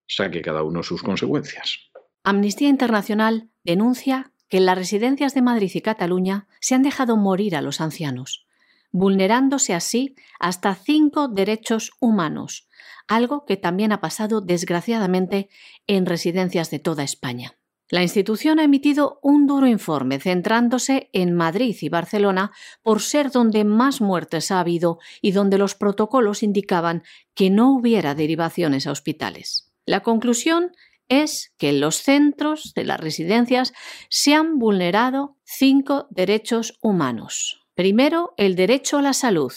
Saque 0.07 0.43
cada 0.43 0.63
uno 0.63 0.83
sus 0.83 1.03
consecuencias. 1.03 1.91
Amnistía 2.23 2.69
Internacional 2.69 3.51
denuncia 3.65 4.33
que 4.49 4.59
en 4.59 4.67
las 4.67 4.77
residencias 4.77 5.35
de 5.35 5.43
Madrid 5.43 5.71
y 5.75 5.81
Cataluña 5.81 6.47
se 6.61 6.75
han 6.75 6.83
dejado 6.83 7.17
morir 7.17 7.57
a 7.57 7.63
los 7.63 7.81
ancianos, 7.81 8.47
vulnerándose 8.91 9.75
así 9.75 10.15
hasta 10.39 10.75
cinco 10.75 11.29
derechos 11.29 11.93
humanos, 12.01 12.69
algo 13.09 13.45
que 13.47 13.57
también 13.57 13.93
ha 13.93 14.01
pasado 14.01 14.41
desgraciadamente 14.41 15.49
en 15.87 16.07
residencias 16.07 16.71
de 16.71 16.79
toda 16.79 17.03
España. 17.03 17.57
La 17.93 18.01
institución 18.01 18.59
ha 18.59 18.65
emitido 18.65 19.19
un 19.21 19.47
duro 19.47 19.67
informe 19.67 20.19
centrándose 20.19 21.11
en 21.13 21.35
Madrid 21.35 21.77
y 21.83 21.91
Barcelona 21.91 22.51
por 22.81 23.03
ser 23.03 23.31
donde 23.31 23.65
más 23.65 24.01
muertes 24.01 24.51
ha 24.51 24.61
habido 24.61 24.99
y 25.21 25.33
donde 25.33 25.59
los 25.59 25.75
protocolos 25.75 26.43
indicaban 26.43 27.03
que 27.35 27.51
no 27.51 27.71
hubiera 27.71 28.15
derivaciones 28.15 28.87
a 28.87 28.93
hospitales. 28.93 29.71
La 29.85 30.01
conclusión 30.01 30.73
es 31.11 31.53
que 31.59 31.69
en 31.69 31.81
los 31.83 31.97
centros 31.97 32.73
de 32.75 32.85
las 32.85 32.99
residencias 32.99 33.75
se 34.09 34.33
han 34.33 34.59
vulnerado 34.59 35.37
cinco 35.45 36.07
derechos 36.09 36.79
humanos. 36.81 37.67
Primero, 37.75 38.33
el 38.39 38.57
derecho 38.57 38.97
a 38.97 39.03
la 39.03 39.13
salud, 39.13 39.53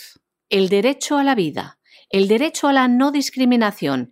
el 0.49 0.67
derecho 0.67 1.17
a 1.17 1.23
la 1.23 1.35
vida, 1.35 1.79
el 2.09 2.27
derecho 2.27 2.67
a 2.67 2.73
la 2.73 2.89
no 2.89 3.11
discriminación, 3.11 4.11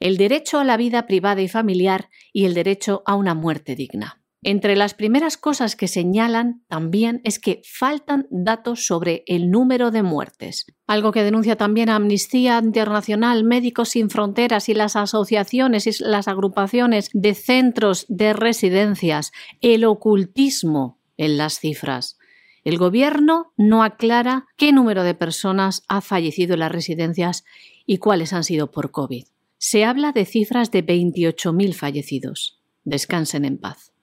el 0.00 0.16
derecho 0.16 0.58
a 0.58 0.64
la 0.64 0.76
vida 0.76 1.06
privada 1.06 1.42
y 1.42 1.48
familiar 1.48 2.10
y 2.32 2.44
el 2.44 2.54
derecho 2.54 3.02
a 3.06 3.14
una 3.14 3.34
muerte 3.34 3.74
digna. 3.74 4.20
Entre 4.46 4.76
las 4.76 4.92
primeras 4.92 5.38
cosas 5.38 5.74
que 5.74 5.88
señalan 5.88 6.62
también 6.68 7.22
es 7.24 7.38
que 7.38 7.62
faltan 7.64 8.26
datos 8.30 8.86
sobre 8.86 9.24
el 9.26 9.50
número 9.50 9.90
de 9.90 10.02
muertes, 10.02 10.66
algo 10.86 11.12
que 11.12 11.22
denuncia 11.22 11.56
también 11.56 11.88
Amnistía 11.88 12.60
Internacional, 12.62 13.42
Médicos 13.42 13.88
Sin 13.88 14.10
Fronteras 14.10 14.68
y 14.68 14.74
las 14.74 14.96
asociaciones 14.96 15.86
y 15.86 16.04
las 16.04 16.28
agrupaciones 16.28 17.08
de 17.14 17.32
centros 17.32 18.04
de 18.08 18.34
residencias, 18.34 19.32
el 19.62 19.86
ocultismo 19.86 20.98
en 21.16 21.38
las 21.38 21.58
cifras. 21.58 22.18
El 22.64 22.76
Gobierno 22.76 23.54
no 23.56 23.82
aclara 23.82 24.46
qué 24.58 24.72
número 24.72 25.04
de 25.04 25.14
personas 25.14 25.84
ha 25.88 26.02
fallecido 26.02 26.52
en 26.52 26.60
las 26.60 26.72
residencias 26.72 27.44
y 27.86 27.96
cuáles 27.96 28.34
han 28.34 28.44
sido 28.44 28.70
por 28.70 28.90
COVID. 28.90 29.24
Se 29.66 29.82
habla 29.82 30.12
de 30.12 30.26
cifras 30.26 30.70
de 30.70 30.84
28.000 30.84 31.72
fallecidos. 31.72 32.60
Descansen 32.84 33.46
en 33.46 33.56
paz. 33.56 33.94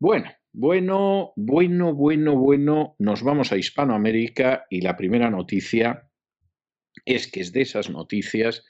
Bueno, 0.00 0.32
bueno, 0.52 1.32
bueno, 1.36 1.94
bueno, 1.94 2.34
bueno. 2.34 2.96
Nos 2.98 3.22
vamos 3.22 3.52
a 3.52 3.56
Hispanoamérica 3.56 4.66
y 4.68 4.80
la 4.80 4.96
primera 4.96 5.30
noticia 5.30 6.10
es 7.04 7.30
que 7.30 7.38
es 7.38 7.52
de 7.52 7.60
esas 7.60 7.88
noticias 7.88 8.64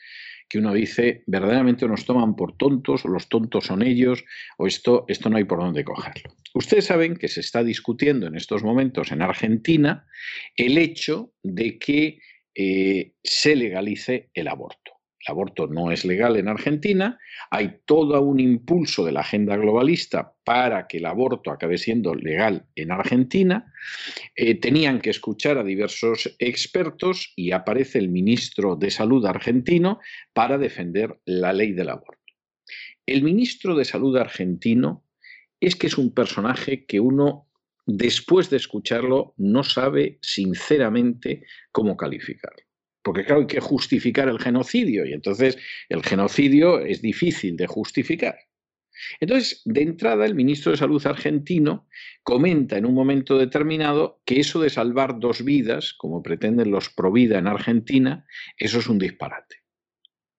que 0.51 0.59
uno 0.59 0.75
dice, 0.75 1.25
verdaderamente 1.27 1.89
nos 1.89 2.05
toman 2.05 2.37
por 2.37 2.55
tontos, 2.59 3.07
o 3.07 3.09
los 3.09 3.31
tontos 3.31 3.65
son 3.65 3.81
ellos, 3.81 4.23
o 4.59 4.67
esto, 4.67 5.07
esto 5.09 5.31
no 5.31 5.39
hay 5.39 5.45
por 5.45 5.61
dónde 5.61 5.85
cogerlo. 5.85 6.35
Ustedes 6.53 6.85
saben 6.85 7.17
que 7.17 7.29
se 7.29 7.41
está 7.41 7.65
discutiendo 7.65 8.27
en 8.27 8.37
estos 8.37 8.63
momentos 8.63 9.11
en 9.11 9.23
Argentina 9.23 10.07
el 10.55 10.77
hecho 10.77 11.33
de 11.43 11.79
que 11.79 12.19
eh, 12.55 13.15
se 13.23 13.57
legalice 13.57 14.29
el 14.35 14.49
aborto. 14.49 14.96
El 15.27 15.33
aborto 15.33 15.67
no 15.67 15.91
es 15.91 16.05
legal 16.05 16.37
en 16.37 16.47
Argentina, 16.47 17.19
hay 17.51 17.81
todo 17.85 18.21
un 18.21 18.39
impulso 18.39 19.05
de 19.05 19.11
la 19.11 19.21
agenda 19.21 19.57
globalista 19.57 20.35
para 20.45 20.87
que 20.87 20.99
el 20.99 21.07
aborto 21.07 21.51
acabe 21.51 21.79
siendo 21.79 22.15
legal 22.15 22.67
en 22.77 22.93
Argentina. 22.93 23.73
Eh, 24.37 24.55
tenían 24.55 25.01
que 25.01 25.11
escuchar 25.11 25.59
a 25.59 25.65
diversos 25.65 26.37
expertos 26.39 27.33
y 27.35 27.51
aparece 27.51 27.99
el 27.99 28.09
ministro 28.09 28.77
de 28.77 28.91
Salud 28.93 29.27
argentino 29.27 29.99
para 30.33 30.59
defender 30.59 31.19
la 31.25 31.53
ley 31.53 31.73
del 31.73 31.89
aborto. 31.89 32.23
El 33.05 33.25
ministro 33.25 33.75
de 33.75 33.85
Salud 33.85 34.17
argentino 34.17 35.05
es 35.59 35.75
que 35.75 35.89
es 35.89 35.99
un 35.99 36.15
personaje 36.15 36.87
que 36.87 37.01
uno, 37.01 37.49
después 37.85 38.49
de 38.51 38.59
escucharlo, 38.59 39.35
no 39.39 39.65
sabe 39.65 40.19
sinceramente 40.23 41.45
cómo 41.73 41.97
calificarlo 41.97 42.66
porque 43.07 43.25
claro, 43.25 43.43
hay 43.43 43.47
que 43.47 43.61
justificar 43.61 44.29
el 44.29 44.41
genocidio 44.41 45.07
y 45.07 45.13
entonces 45.13 45.57
el 45.89 46.03
genocidio 46.03 46.81
es 46.81 47.01
difícil 47.01 47.57
de 47.57 47.69
justificar. 47.69 48.37
Entonces, 49.21 49.63
de 49.65 49.83
entrada, 49.83 50.27
el 50.27 50.35
ministro 50.35 50.73
de 50.73 50.79
Salud 50.79 51.07
argentino 51.07 51.87
comenta 52.25 52.77
en 52.77 52.85
un 52.85 52.95
momento 52.95 53.39
determinado 53.39 54.21
que 54.25 54.41
eso 54.41 54.61
de 54.61 54.71
salvar 54.71 55.21
dos 55.21 55.45
vidas, 55.45 55.93
como 55.93 56.21
pretenden 56.21 56.73
los 56.73 56.91
Provida 56.91 57.39
en 57.39 57.47
Argentina, 57.47 58.27
eso 58.57 58.81
es 58.81 58.89
un 58.89 58.99
disparate. 58.99 59.63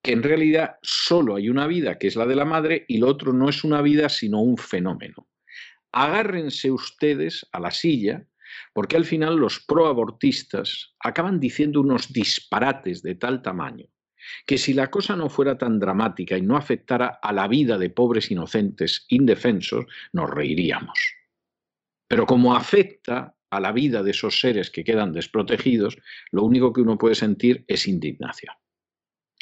Que 0.03 0.11
en 0.11 0.23
realidad 0.23 0.75
solo 0.81 1.37
hay 1.37 1.47
una 1.47 1.67
vida, 1.67 1.97
que 1.97 2.07
es 2.07 2.17
la 2.17 2.25
de 2.25 2.35
la 2.35 2.43
madre, 2.43 2.83
y 2.89 2.97
lo 2.97 3.07
otro 3.07 3.31
no 3.31 3.47
es 3.47 3.63
una 3.63 3.81
vida, 3.81 4.09
sino 4.09 4.41
un 4.41 4.57
fenómeno. 4.57 5.29
Agárrense 5.93 6.69
ustedes 6.69 7.47
a 7.53 7.61
la 7.61 7.71
silla 7.71 8.27
porque 8.73 8.97
al 8.97 9.05
final 9.05 9.37
los 9.37 9.59
proabortistas 9.59 10.95
acaban 10.99 11.39
diciendo 11.39 11.81
unos 11.81 12.11
disparates 12.11 13.01
de 13.01 13.15
tal 13.15 13.41
tamaño 13.41 13.87
que 14.45 14.57
si 14.57 14.73
la 14.73 14.89
cosa 14.89 15.15
no 15.15 15.29
fuera 15.29 15.57
tan 15.57 15.79
dramática 15.79 16.37
y 16.37 16.41
no 16.41 16.57
afectara 16.57 17.19
a 17.21 17.33
la 17.33 17.47
vida 17.47 17.77
de 17.77 17.89
pobres 17.89 18.31
inocentes 18.31 19.05
indefensos, 19.09 19.85
nos 20.11 20.29
reiríamos. 20.29 21.15
Pero 22.07 22.25
como 22.25 22.55
afecta 22.55 23.35
a 23.49 23.59
la 23.59 23.71
vida 23.71 24.03
de 24.03 24.11
esos 24.11 24.39
seres 24.39 24.69
que 24.69 24.83
quedan 24.83 25.13
desprotegidos, 25.13 25.97
lo 26.31 26.43
único 26.43 26.73
que 26.73 26.81
uno 26.81 26.97
puede 26.97 27.15
sentir 27.15 27.63
es 27.67 27.87
indignación. 27.87 28.55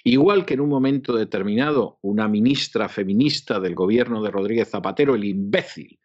Igual 0.04 0.46
que 0.46 0.54
en 0.54 0.62
un 0.62 0.70
momento 0.70 1.16
determinado 1.16 1.98
una 2.02 2.28
ministra 2.28 2.88
feminista 2.90 3.60
del 3.60 3.74
gobierno 3.74 4.22
de 4.22 4.30
Rodríguez 4.30 4.70
Zapatero, 4.70 5.16
el 5.16 5.24
imbécil, 5.24 6.00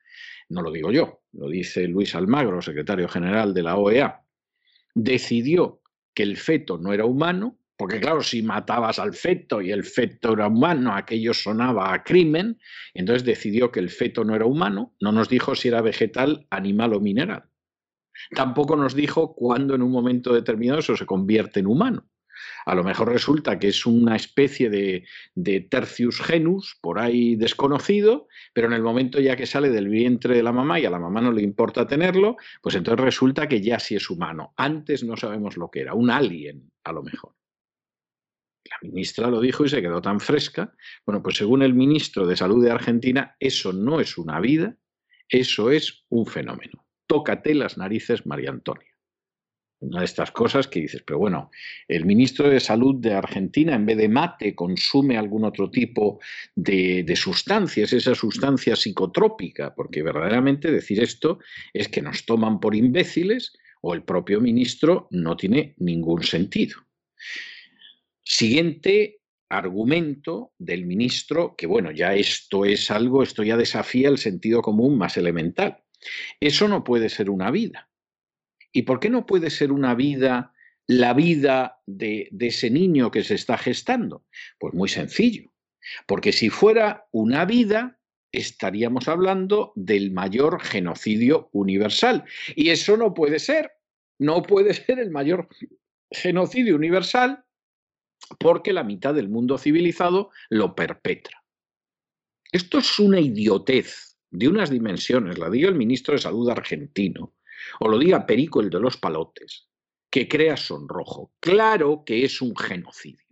no 0.50 0.62
lo 0.62 0.70
digo 0.70 0.92
yo, 0.92 1.22
lo 1.32 1.48
dice 1.48 1.86
Luis 1.86 2.14
Almagro, 2.14 2.60
secretario 2.60 3.08
general 3.08 3.54
de 3.54 3.62
la 3.62 3.76
OEA, 3.76 4.22
decidió 4.94 5.80
que 6.12 6.24
el 6.24 6.36
feto 6.36 6.76
no 6.76 6.92
era 6.92 7.04
humano, 7.04 7.58
porque 7.76 8.00
claro, 8.00 8.22
si 8.22 8.42
matabas 8.42 8.98
al 8.98 9.14
feto 9.14 9.62
y 9.62 9.70
el 9.70 9.84
feto 9.84 10.34
era 10.34 10.48
humano, 10.48 10.94
aquello 10.94 11.32
sonaba 11.32 11.94
a 11.94 12.02
crimen, 12.02 12.58
entonces 12.92 13.24
decidió 13.24 13.70
que 13.70 13.80
el 13.80 13.88
feto 13.88 14.24
no 14.24 14.34
era 14.34 14.44
humano, 14.44 14.94
no 15.00 15.12
nos 15.12 15.28
dijo 15.28 15.54
si 15.54 15.68
era 15.68 15.80
vegetal, 15.80 16.46
animal 16.50 16.94
o 16.94 17.00
mineral. 17.00 17.44
Tampoco 18.34 18.76
nos 18.76 18.94
dijo 18.94 19.34
cuándo 19.34 19.74
en 19.74 19.82
un 19.82 19.92
momento 19.92 20.34
determinado 20.34 20.80
eso 20.80 20.96
se 20.96 21.06
convierte 21.06 21.60
en 21.60 21.68
humano. 21.68 22.09
A 22.66 22.74
lo 22.74 22.84
mejor 22.84 23.08
resulta 23.08 23.58
que 23.58 23.68
es 23.68 23.86
una 23.86 24.16
especie 24.16 24.70
de, 24.70 25.04
tercius 25.70 26.20
genus 26.20 26.78
por 26.80 26.98
ahí 26.98 27.36
desconocido, 27.36 28.28
pero 28.52 28.66
en 28.66 28.74
el 28.74 28.82
momento 28.82 29.20
ya 29.20 29.36
que 29.36 29.46
sale 29.46 29.70
del 29.70 29.88
vientre 29.88 30.36
de 30.36 30.42
la 30.42 30.52
mamá 30.52 30.78
y 30.80 30.86
a 30.86 30.90
la 30.90 30.98
mamá 30.98 31.20
no 31.20 31.32
le 31.32 31.42
importa 31.42 31.86
tenerlo, 31.86 32.36
pues 32.62 32.74
entonces 32.74 33.04
resulta 33.04 33.48
que 33.48 33.60
ya 33.60 33.78
sí 33.78 33.96
es 33.96 34.10
humano. 34.10 34.54
Antes 34.56 35.04
no 35.04 35.16
sabemos 35.16 35.56
lo 35.56 35.70
que 35.70 35.80
era, 35.80 35.94
un 35.94 36.10
alien 36.10 36.70
a 36.84 36.92
lo 36.92 37.02
mejor. 37.02 37.34
La 38.64 38.76
ministra 38.82 39.28
lo 39.28 39.40
dijo 39.40 39.64
y 39.64 39.68
se 39.68 39.82
quedó 39.82 40.00
tan 40.00 40.20
fresca. 40.20 40.74
Bueno, 41.04 41.22
pues 41.22 41.36
según 41.36 41.62
el 41.62 41.74
ministro 41.74 42.26
de 42.26 42.36
Salud 42.36 42.62
de 42.62 42.70
Argentina, 42.70 43.36
eso 43.40 43.72
no 43.72 44.00
es 44.00 44.18
una 44.18 44.38
vida, 44.38 44.76
eso 45.28 45.70
es 45.70 46.04
un 46.08 46.26
fenómeno. 46.26 46.86
Tócate 47.06 47.54
las 47.54 47.78
narices, 47.78 48.26
María 48.26 48.50
Antonia 48.50 48.89
una 49.80 50.00
de 50.00 50.04
estas 50.04 50.30
cosas 50.30 50.68
que 50.68 50.80
dices, 50.80 51.02
pero 51.06 51.18
bueno, 51.18 51.50
el 51.88 52.04
ministro 52.04 52.48
de 52.48 52.60
Salud 52.60 52.96
de 52.96 53.14
Argentina 53.14 53.74
en 53.74 53.86
vez 53.86 53.96
de 53.96 54.08
mate 54.08 54.54
consume 54.54 55.16
algún 55.16 55.44
otro 55.44 55.70
tipo 55.70 56.20
de, 56.54 57.02
de, 57.02 57.16
sustancias, 57.16 57.92
esa 57.92 58.14
sustancia 58.14 58.76
psicotrópica, 58.76 59.74
porque 59.74 60.02
verdaderamente 60.02 60.70
decir 60.70 61.02
esto 61.02 61.38
es 61.72 61.88
que 61.88 62.02
nos 62.02 62.26
toman 62.26 62.60
por 62.60 62.74
imbéciles 62.74 63.52
o 63.80 63.94
el 63.94 64.02
propio 64.02 64.40
ministro 64.40 65.08
no 65.10 65.36
tiene 65.36 65.74
ningún 65.78 66.22
sentido. 66.22 66.76
Siguiente 68.22 69.20
argumento 69.48 70.52
del 70.58 70.86
ministro, 70.86 71.56
que 71.56 71.66
bueno, 71.66 71.90
ya 71.90 72.14
esto 72.14 72.64
es 72.64 72.90
algo, 72.90 73.22
esto 73.22 73.42
ya 73.42 73.56
desafía 73.56 74.08
el 74.08 74.18
sentido 74.18 74.62
común 74.62 74.96
más 74.96 75.16
elemental. 75.16 75.82
Eso 76.38 76.68
no 76.68 76.84
puede 76.84 77.08
ser 77.08 77.28
una 77.28 77.50
vida. 77.50 77.90
¿Y 78.72 78.82
por 78.82 79.00
qué 79.00 79.10
no 79.10 79.26
puede 79.26 79.50
ser 79.50 79.72
una 79.72 79.94
vida 79.94 80.52
la 80.86 81.14
vida 81.14 81.80
de, 81.86 82.28
ese 82.40 82.68
niño 82.68 83.10
que 83.10 83.22
se 83.22 83.34
está 83.34 83.56
gestando? 83.56 84.24
Pues 84.58 84.74
muy 84.74 84.88
sencillo, 84.88 85.52
porque 86.06 86.32
si 86.32 86.50
fuera 86.50 87.06
una 87.12 87.44
vida, 87.44 88.00
estaríamos 88.32 89.08
hablando 89.08 89.72
del 89.76 90.10
mayor 90.10 90.60
genocidio 90.60 91.48
universal. 91.52 92.24
Y 92.54 92.70
eso 92.70 92.96
no 92.96 93.14
puede 93.14 93.38
ser, 93.38 93.72
no 94.18 94.42
puede 94.42 94.74
ser 94.74 94.98
el 94.98 95.10
mayor 95.10 95.48
genocidio 96.10 96.74
universal 96.74 97.44
porque 98.38 98.72
la 98.72 98.84
mitad 98.84 99.14
del 99.14 99.28
mundo 99.28 99.58
civilizado 99.58 100.30
lo 100.48 100.74
perpetra. 100.74 101.42
Esto 102.52 102.78
es 102.78 102.98
una 102.98 103.20
idiotez 103.20 104.18
de 104.30 104.48
unas 104.48 104.70
dimensiones, 104.70 105.38
la 105.38 105.50
digo 105.50 105.68
el 105.68 105.74
ministro 105.74 106.14
de 106.14 106.20
Salud 106.20 106.48
argentino, 106.50 107.34
o 107.80 107.88
lo 107.88 107.98
diga 107.98 108.26
Perico 108.26 108.60
el 108.60 108.70
de 108.70 108.80
los 108.80 108.96
palotes. 108.96 109.66
que 110.12 110.26
crea 110.26 110.56
sonrojo. 110.56 111.30
Claro 111.38 112.02
que 112.04 112.24
es 112.24 112.42
un 112.42 112.56
genocidio. 112.56 113.30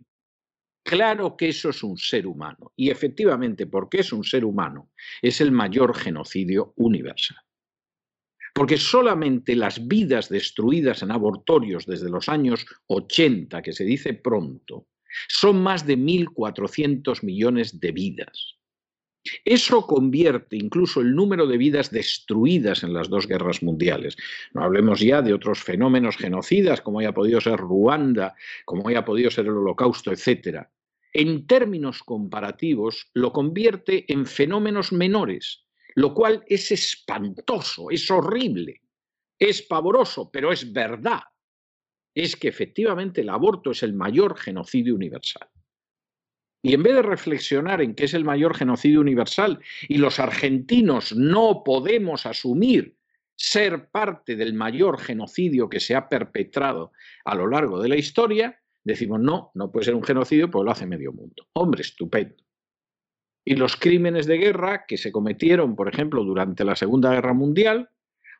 Claro 0.81 1.35
que 1.35 1.49
eso 1.49 1.69
es 1.69 1.83
un 1.83 1.97
ser 1.97 2.25
humano. 2.25 2.71
Y 2.75 2.89
efectivamente, 2.89 3.67
porque 3.67 3.99
es 3.99 4.13
un 4.13 4.23
ser 4.23 4.45
humano, 4.45 4.89
es 5.21 5.41
el 5.41 5.51
mayor 5.51 5.95
genocidio 5.95 6.73
universal. 6.77 7.37
Porque 8.53 8.77
solamente 8.77 9.55
las 9.55 9.87
vidas 9.87 10.29
destruidas 10.29 11.03
en 11.03 11.11
abortorios 11.11 11.85
desde 11.85 12.09
los 12.09 12.27
años 12.29 12.65
80, 12.87 13.61
que 13.61 13.73
se 13.73 13.83
dice 13.83 14.13
pronto, 14.13 14.87
son 15.27 15.61
más 15.61 15.85
de 15.85 15.97
1.400 15.97 17.23
millones 17.23 17.79
de 17.79 17.91
vidas. 17.91 18.58
Eso 19.45 19.85
convierte 19.85 20.55
incluso 20.55 21.01
el 21.01 21.15
número 21.15 21.47
de 21.47 21.57
vidas 21.57 21.91
destruidas 21.91 22.83
en 22.83 22.93
las 22.93 23.09
dos 23.09 23.27
guerras 23.27 23.63
mundiales. 23.63 24.17
No 24.53 24.63
hablemos 24.63 24.99
ya 24.99 25.21
de 25.21 25.33
otros 25.33 25.59
fenómenos 25.59 26.17
genocidas, 26.17 26.81
como 26.81 26.99
haya 26.99 27.13
podido 27.13 27.41
ser 27.41 27.57
Ruanda, 27.57 28.35
como 28.65 28.87
haya 28.87 29.05
podido 29.05 29.31
ser 29.31 29.45
el 29.45 29.57
Holocausto, 29.57 30.11
etc. 30.11 30.67
En 31.13 31.47
términos 31.47 32.03
comparativos, 32.03 33.09
lo 33.13 33.33
convierte 33.33 34.11
en 34.11 34.25
fenómenos 34.25 34.91
menores, 34.91 35.65
lo 35.95 36.13
cual 36.13 36.43
es 36.47 36.71
espantoso, 36.71 37.89
es 37.89 38.09
horrible, 38.11 38.81
es 39.39 39.61
pavoroso, 39.61 40.29
pero 40.31 40.51
es 40.51 40.71
verdad. 40.71 41.21
Es 42.13 42.35
que 42.35 42.49
efectivamente 42.49 43.21
el 43.21 43.29
aborto 43.29 43.71
es 43.71 43.83
el 43.83 43.93
mayor 43.93 44.37
genocidio 44.37 44.95
universal. 44.95 45.47
Y 46.61 46.73
en 46.73 46.83
vez 46.83 46.95
de 46.95 47.01
reflexionar 47.01 47.81
en 47.81 47.95
qué 47.95 48.05
es 48.05 48.13
el 48.13 48.25
mayor 48.25 48.55
genocidio 48.55 48.99
universal 48.99 49.59
y 49.87 49.97
los 49.97 50.19
argentinos 50.19 51.15
no 51.15 51.63
podemos 51.63 52.25
asumir 52.25 52.97
ser 53.35 53.89
parte 53.89 54.35
del 54.35 54.53
mayor 54.53 54.99
genocidio 54.99 55.69
que 55.69 55.79
se 55.79 55.95
ha 55.95 56.09
perpetrado 56.09 56.91
a 57.23 57.35
lo 57.35 57.47
largo 57.47 57.81
de 57.81 57.87
la 57.87 57.95
historia, 57.95 58.59
decimos 58.83 59.21
no, 59.21 59.51
no 59.53 59.71
puede 59.71 59.85
ser 59.85 59.95
un 59.95 60.03
genocidio, 60.03 60.51
pues 60.51 60.65
lo 60.65 60.71
hace 60.71 60.85
medio 60.85 61.13
mundo. 61.13 61.47
Hombre, 61.53 61.81
estupendo. 61.81 62.43
Y 63.45 63.55
los 63.55 63.77
crímenes 63.77 64.25
de 64.25 64.37
guerra 64.37 64.85
que 64.85 64.97
se 64.97 65.13
cometieron, 65.13 65.77
por 65.77 65.87
ejemplo, 65.87 66.25
durante 66.25 66.65
la 66.65 66.75
Segunda 66.75 67.13
Guerra 67.13 67.33
Mundial 67.33 67.89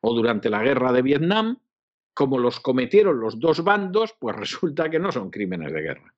o 0.01 0.13
durante 0.13 0.49
la 0.49 0.61
Guerra 0.61 0.91
de 0.91 1.01
Vietnam, 1.01 1.59
como 2.13 2.37
los 2.37 2.59
cometieron 2.59 3.21
los 3.21 3.39
dos 3.39 3.63
bandos, 3.63 4.13
pues 4.19 4.35
resulta 4.35 4.89
que 4.89 4.99
no 4.99 5.13
son 5.13 5.31
crímenes 5.31 5.71
de 5.71 5.81
guerra. 5.81 6.13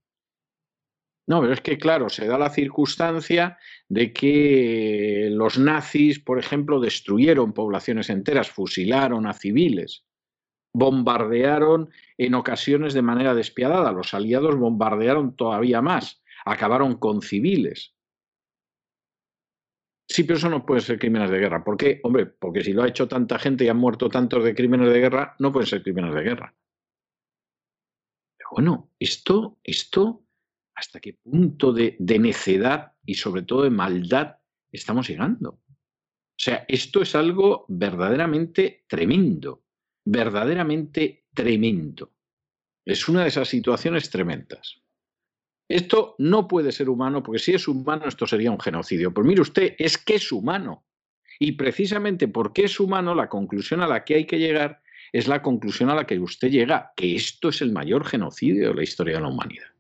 No, 1.28 1.40
pero 1.40 1.54
es 1.54 1.62
que, 1.62 1.78
claro, 1.78 2.10
se 2.10 2.26
da 2.28 2.38
la 2.38 2.50
circunstancia 2.50 3.58
de 3.88 4.12
que 4.12 5.30
los 5.32 5.58
nazis, 5.60 6.20
por 6.20 6.40
ejemplo, 6.40 6.80
destruyeron 6.80 7.54
poblaciones 7.54 8.10
enteras, 8.10 8.50
fusilaron 8.50 9.28
a 9.28 9.34
civiles, 9.34 10.04
bombardearon 10.74 11.90
en 12.18 12.34
ocasiones 12.34 12.94
de 12.94 13.02
manera 13.02 13.36
despiadada, 13.36 13.92
los 13.92 14.14
aliados 14.14 14.58
bombardearon 14.58 15.36
todavía 15.36 15.82
más, 15.82 16.24
acabaron 16.46 16.96
con 16.98 17.22
civiles. 17.22 17.96
Sí, 20.08 20.24
pero 20.24 20.38
eso 20.38 20.50
no 20.50 20.66
puede 20.66 20.82
ser 20.82 21.00
crímenes 21.00 21.30
de 21.30 21.40
guerra. 21.40 21.64
¿Por 21.64 21.78
qué? 21.78 22.02
Hombre, 22.04 22.26
porque 22.26 22.64
si 22.64 22.74
lo 22.74 22.84
ha 22.84 22.88
hecho 22.88 23.08
tanta 23.08 23.40
gente 23.40 23.64
y 23.64 23.70
han 23.70 23.78
muerto 23.78 24.10
tantos 24.10 24.44
de 24.44 24.54
crímenes 24.54 24.92
de 24.92 25.00
guerra, 25.00 25.36
no 25.40 25.54
pueden 25.54 25.68
ser 25.68 25.84
crímenes 25.84 26.14
de 26.14 26.22
guerra. 26.22 26.54
Pero 28.38 28.50
bueno, 28.52 28.92
esto, 29.00 29.58
esto 29.64 30.21
hasta 30.82 31.00
qué 31.00 31.14
punto 31.14 31.72
de, 31.72 31.96
necedad 32.00 32.94
y 33.06 33.14
sobre 33.16 33.44
todo 33.44 33.64
de 33.64 33.70
maldad 33.70 34.38
estamos 34.72 35.08
llegando. 35.08 35.62
O 35.70 36.44
sea, 36.44 36.66
esto 36.68 37.04
es 37.04 37.14
algo 37.16 37.66
verdaderamente 37.70 38.86
tremendo, 38.88 39.64
verdaderamente 40.04 41.28
tremendo. 41.34 42.12
Es 42.84 43.08
una 43.08 43.22
de 43.22 43.28
esas 43.28 43.48
situaciones 43.48 44.10
tremendas. 44.10 44.82
Esto 45.70 46.16
no 46.18 46.48
puede 46.48 46.72
ser 46.72 46.90
humano, 46.90 47.22
porque 47.22 47.40
si 47.40 47.54
es 47.54 47.68
humano 47.68 48.08
esto 48.08 48.26
sería 48.26 48.52
un 48.52 48.60
genocidio. 48.60 49.14
Pero 49.14 49.28
mire 49.28 49.42
usted, 49.42 49.76
es 49.78 50.00
que 50.00 50.16
es 50.16 50.32
humano. 50.32 50.84
Y 51.40 51.54
precisamente 51.54 52.28
porque 52.28 52.66
es 52.66 52.80
humano, 52.80 53.14
la 53.14 53.30
conclusión 53.30 53.82
a 53.82 53.88
la 53.88 54.04
que 54.04 54.16
hay 54.16 54.26
que 54.26 54.40
llegar 54.40 54.82
es 55.12 55.28
la 55.28 55.44
conclusión 55.44 55.92
a 55.92 55.96
la 55.96 56.08
que 56.08 56.20
usted 56.20 56.50
llega, 56.50 56.92
que 56.96 57.16
esto 57.16 57.50
es 57.50 57.62
el 57.62 57.72
mayor 57.72 58.04
genocidio 58.04 58.70
de 58.70 58.76
la 58.76 58.84
historia 58.84 59.16
de 59.16 59.22
la 59.22 59.28
humanidad. 59.28 59.71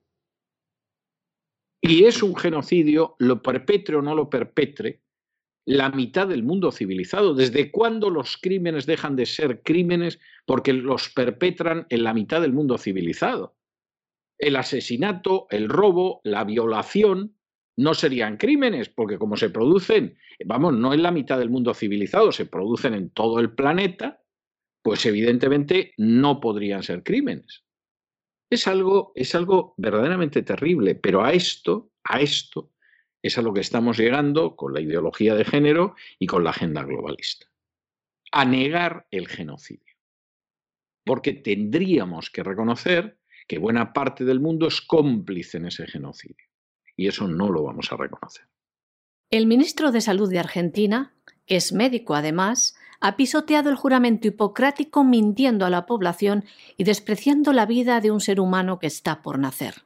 Y 1.82 2.06
es 2.06 2.22
un 2.22 2.36
genocidio, 2.36 3.16
lo 3.18 3.42
perpetre 3.42 3.96
o 3.96 4.02
no 4.04 4.14
lo 4.14 4.30
perpetre, 4.30 5.02
la 5.66 5.90
mitad 5.90 6.28
del 6.28 6.44
mundo 6.44 6.72
civilizado. 6.72 7.34
¿Desde 7.34 7.72
cuándo 7.72 8.10
los 8.10 8.38
crímenes 8.38 8.86
dejan 8.86 9.16
de 9.16 9.26
ser 9.26 9.62
crímenes 9.64 10.20
porque 10.46 10.74
los 10.74 11.10
perpetran 11.10 11.88
en 11.90 12.04
la 12.04 12.14
mitad 12.14 12.42
del 12.42 12.54
mundo 12.54 12.78
civilizado? 12.78 13.56
El 14.38 14.56
asesinato, 14.56 15.48
el 15.50 15.70
robo, 15.70 16.22
la 16.24 16.44
violación 16.44 17.36
no 17.78 17.94
serían 17.94 18.38
crímenes 18.38 18.90
porque 18.90 19.18
como 19.18 19.38
se 19.38 19.50
producen, 19.50 20.18
vamos, 20.46 20.74
no 20.74 20.94
en 20.94 21.04
la 21.04 21.12
mitad 21.12 21.40
del 21.40 21.50
mundo 21.50 21.74
civilizado, 21.74 22.32
se 22.32 22.46
producen 22.46 22.94
en 22.94 23.10
todo 23.10 23.40
el 23.40 23.54
planeta, 23.54 24.22
pues 24.84 25.06
evidentemente 25.06 25.94
no 25.98 26.40
podrían 26.40 26.84
ser 26.84 27.04
crímenes. 27.04 27.64
Es 28.52 28.68
algo, 28.68 29.14
es 29.16 29.34
algo 29.34 29.74
verdaderamente 29.78 30.44
terrible, 30.44 30.94
pero 30.94 31.24
a 31.24 31.32
esto, 31.32 31.94
a 32.04 32.20
esto, 32.20 32.74
es 33.22 33.38
a 33.38 33.42
lo 33.42 33.54
que 33.54 33.62
estamos 33.62 33.98
llegando 33.98 34.58
con 34.58 34.74
la 34.74 34.82
ideología 34.82 35.36
de 35.36 35.46
género 35.46 35.96
y 36.20 36.28
con 36.28 36.44
la 36.44 36.50
agenda 36.50 36.84
globalista. 36.84 37.48
A 38.34 38.44
negar 38.44 39.08
el 39.10 39.30
genocidio. 39.30 39.96
Porque 41.06 41.32
tendríamos 41.32 42.30
que 42.30 42.44
reconocer 42.44 43.20
que 43.48 43.58
buena 43.58 43.94
parte 43.94 44.26
del 44.26 44.42
mundo 44.42 44.68
es 44.68 44.82
cómplice 44.82 45.58
en 45.58 45.68
ese 45.68 45.88
genocidio. 45.88 46.46
Y 46.98 47.08
eso 47.08 47.30
no 47.30 47.50
lo 47.50 47.64
vamos 47.64 47.92
a 47.94 47.98
reconocer. 47.98 48.46
El 49.30 49.48
ministro 49.48 49.94
de 49.94 50.02
Salud 50.02 50.30
de 50.30 50.40
Argentina, 50.40 51.16
que 51.46 51.56
es 51.56 51.72
médico 51.72 52.16
además, 52.16 52.76
ha 53.02 53.18
pisoteado 53.18 53.70
el 53.70 53.76
juramento 53.76 54.28
hipocrático 54.28 55.04
mintiendo 55.04 55.66
a 55.66 55.70
la 55.70 55.86
población 55.86 56.46
y 56.78 56.86
despreciando 56.86 57.52
la 57.52 57.66
vida 57.66 58.00
de 58.00 58.12
un 58.12 58.22
ser 58.22 58.40
humano 58.40 58.80
que 58.80 58.88
está 58.88 59.22
por 59.22 59.40
nacer. 59.40 59.84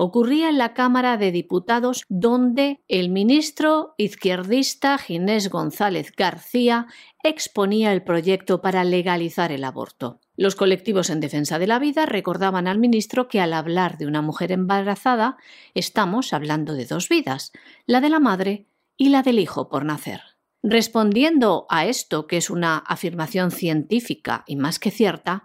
Ocurría 0.00 0.48
en 0.48 0.58
la 0.58 0.74
Cámara 0.74 1.16
de 1.16 1.32
Diputados 1.32 2.04
donde 2.08 2.80
el 2.86 3.10
ministro 3.10 3.94
izquierdista 3.96 4.96
Ginés 4.96 5.50
González 5.50 6.12
García 6.16 6.86
exponía 7.24 7.92
el 7.92 8.04
proyecto 8.04 8.60
para 8.60 8.84
legalizar 8.84 9.50
el 9.50 9.64
aborto. 9.64 10.20
Los 10.36 10.54
colectivos 10.54 11.10
en 11.10 11.18
defensa 11.18 11.58
de 11.58 11.66
la 11.66 11.80
vida 11.80 12.06
recordaban 12.06 12.68
al 12.68 12.78
ministro 12.78 13.26
que 13.26 13.40
al 13.40 13.52
hablar 13.52 13.98
de 13.98 14.06
una 14.06 14.22
mujer 14.22 14.52
embarazada 14.52 15.36
estamos 15.74 16.32
hablando 16.32 16.74
de 16.74 16.84
dos 16.84 17.08
vidas, 17.08 17.50
la 17.86 18.00
de 18.00 18.10
la 18.10 18.20
madre 18.20 18.66
y 18.96 19.08
la 19.08 19.22
del 19.22 19.40
hijo 19.40 19.68
por 19.68 19.84
nacer. 19.84 20.27
Respondiendo 20.62 21.66
a 21.68 21.86
esto, 21.86 22.26
que 22.26 22.36
es 22.36 22.50
una 22.50 22.78
afirmación 22.78 23.50
científica 23.50 24.44
y 24.46 24.56
más 24.56 24.78
que 24.78 24.90
cierta, 24.90 25.44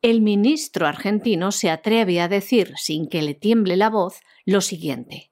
el 0.00 0.20
ministro 0.20 0.86
argentino 0.86 1.52
se 1.52 1.70
atreve 1.70 2.20
a 2.20 2.28
decir, 2.28 2.74
sin 2.76 3.08
que 3.08 3.22
le 3.22 3.34
tiemble 3.34 3.76
la 3.76 3.90
voz, 3.90 4.20
lo 4.44 4.60
siguiente. 4.60 5.30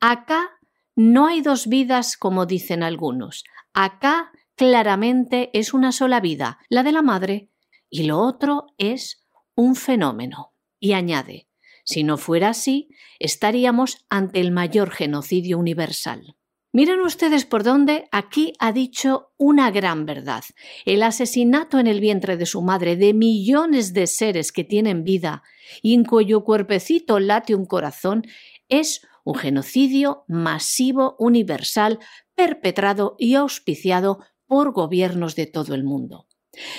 Acá 0.00 0.50
no 0.96 1.26
hay 1.26 1.42
dos 1.42 1.66
vidas 1.66 2.16
como 2.16 2.46
dicen 2.46 2.82
algunos. 2.82 3.44
Acá 3.72 4.32
claramente 4.54 5.50
es 5.52 5.74
una 5.74 5.92
sola 5.92 6.20
vida, 6.20 6.58
la 6.68 6.82
de 6.82 6.92
la 6.92 7.02
madre, 7.02 7.50
y 7.90 8.04
lo 8.04 8.18
otro 8.18 8.66
es 8.78 9.26
un 9.54 9.76
fenómeno. 9.76 10.52
Y 10.80 10.92
añade, 10.92 11.48
si 11.84 12.02
no 12.02 12.16
fuera 12.16 12.48
así, 12.48 12.88
estaríamos 13.18 14.06
ante 14.08 14.40
el 14.40 14.52
mayor 14.52 14.90
genocidio 14.90 15.58
universal. 15.58 16.37
Miren 16.70 17.00
ustedes 17.00 17.46
por 17.46 17.62
dónde 17.62 18.08
aquí 18.12 18.52
ha 18.58 18.72
dicho 18.72 19.32
una 19.38 19.70
gran 19.70 20.04
verdad. 20.04 20.44
El 20.84 21.02
asesinato 21.02 21.78
en 21.78 21.86
el 21.86 22.00
vientre 22.00 22.36
de 22.36 22.44
su 22.44 22.60
madre 22.60 22.96
de 22.96 23.14
millones 23.14 23.94
de 23.94 24.06
seres 24.06 24.52
que 24.52 24.64
tienen 24.64 25.02
vida 25.02 25.42
y 25.80 25.94
en 25.94 26.04
cuyo 26.04 26.44
cuerpecito 26.44 27.20
late 27.20 27.54
un 27.54 27.64
corazón 27.64 28.26
es 28.68 29.00
un 29.24 29.34
genocidio 29.34 30.24
masivo 30.28 31.16
universal 31.18 32.00
perpetrado 32.34 33.16
y 33.18 33.34
auspiciado 33.34 34.20
por 34.46 34.72
gobiernos 34.72 35.36
de 35.36 35.46
todo 35.46 35.74
el 35.74 35.84
mundo. 35.84 36.28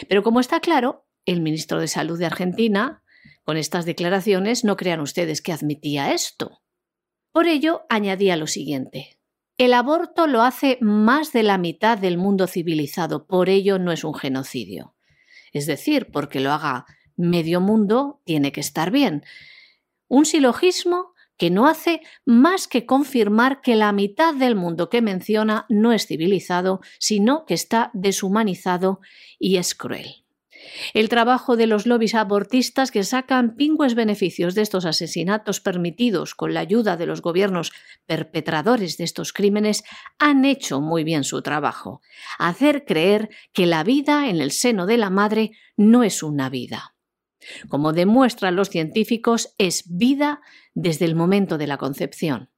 Pero 0.07 0.21
como 0.21 0.39
está 0.39 0.59
claro, 0.59 1.07
el 1.25 1.41
ministro 1.41 1.79
de 1.79 1.87
Salud 1.87 2.17
de 2.17 2.25
Argentina, 2.25 3.03
con 3.43 3.57
estas 3.57 3.85
declaraciones, 3.85 4.63
no 4.63 4.77
crean 4.77 4.99
ustedes 4.99 5.41
que 5.41 5.51
admitía 5.51 6.13
esto. 6.13 6.61
Por 7.31 7.47
ello, 7.47 7.81
añadía 7.89 8.35
lo 8.35 8.47
siguiente. 8.47 9.18
El 9.59 9.73
aborto 9.73 10.25
lo 10.25 10.41
hace 10.41 10.77
más 10.79 11.33
de 11.33 11.43
la 11.43 11.57
mitad 11.57 11.97
del 11.97 12.17
mundo 12.17 12.47
civilizado, 12.47 13.27
por 13.27 13.49
ello 13.49 13.77
no 13.77 13.91
es 13.91 14.05
un 14.05 14.13
genocidio. 14.13 14.95
Es 15.51 15.65
decir, 15.65 16.07
porque 16.13 16.39
lo 16.39 16.53
haga 16.53 16.85
medio 17.17 17.59
mundo, 17.59 18.21
tiene 18.23 18.53
que 18.53 18.61
estar 18.61 18.89
bien. 18.89 19.25
Un 20.07 20.25
silogismo 20.25 21.13
que 21.35 21.49
no 21.49 21.67
hace 21.67 21.99
más 22.23 22.69
que 22.69 22.85
confirmar 22.85 23.59
que 23.59 23.75
la 23.75 23.91
mitad 23.91 24.33
del 24.33 24.55
mundo 24.55 24.89
que 24.89 25.01
menciona 25.01 25.65
no 25.67 25.91
es 25.91 26.07
civilizado, 26.07 26.79
sino 26.97 27.45
que 27.45 27.55
está 27.55 27.91
deshumanizado 27.93 29.01
y 29.39 29.57
es 29.57 29.75
cruel. 29.75 30.23
El 30.93 31.09
trabajo 31.09 31.55
de 31.55 31.67
los 31.67 31.85
lobbies 31.85 32.15
abortistas 32.15 32.91
que 32.91 33.03
sacan 33.03 33.55
pingües 33.55 33.95
beneficios 33.95 34.55
de 34.55 34.61
estos 34.61 34.85
asesinatos 34.85 35.59
permitidos 35.59 36.35
con 36.35 36.53
la 36.53 36.61
ayuda 36.61 36.97
de 36.97 37.05
los 37.05 37.21
gobiernos 37.21 37.71
perpetradores 38.05 38.97
de 38.97 39.03
estos 39.03 39.33
crímenes 39.33 39.83
han 40.17 40.45
hecho 40.45 40.81
muy 40.81 41.03
bien 41.03 41.23
su 41.23 41.41
trabajo, 41.41 42.01
hacer 42.37 42.85
creer 42.85 43.29
que 43.53 43.65
la 43.65 43.83
vida 43.83 44.29
en 44.29 44.41
el 44.41 44.51
seno 44.51 44.85
de 44.85 44.97
la 44.97 45.09
madre 45.09 45.51
no 45.77 46.03
es 46.03 46.23
una 46.23 46.49
vida. 46.49 46.95
Como 47.69 47.93
demuestran 47.93 48.55
los 48.55 48.69
científicos, 48.69 49.55
es 49.57 49.83
vida 49.87 50.41
desde 50.73 51.05
el 51.05 51.15
momento 51.15 51.57
de 51.57 51.67
la 51.67 51.77
concepción. 51.77 52.49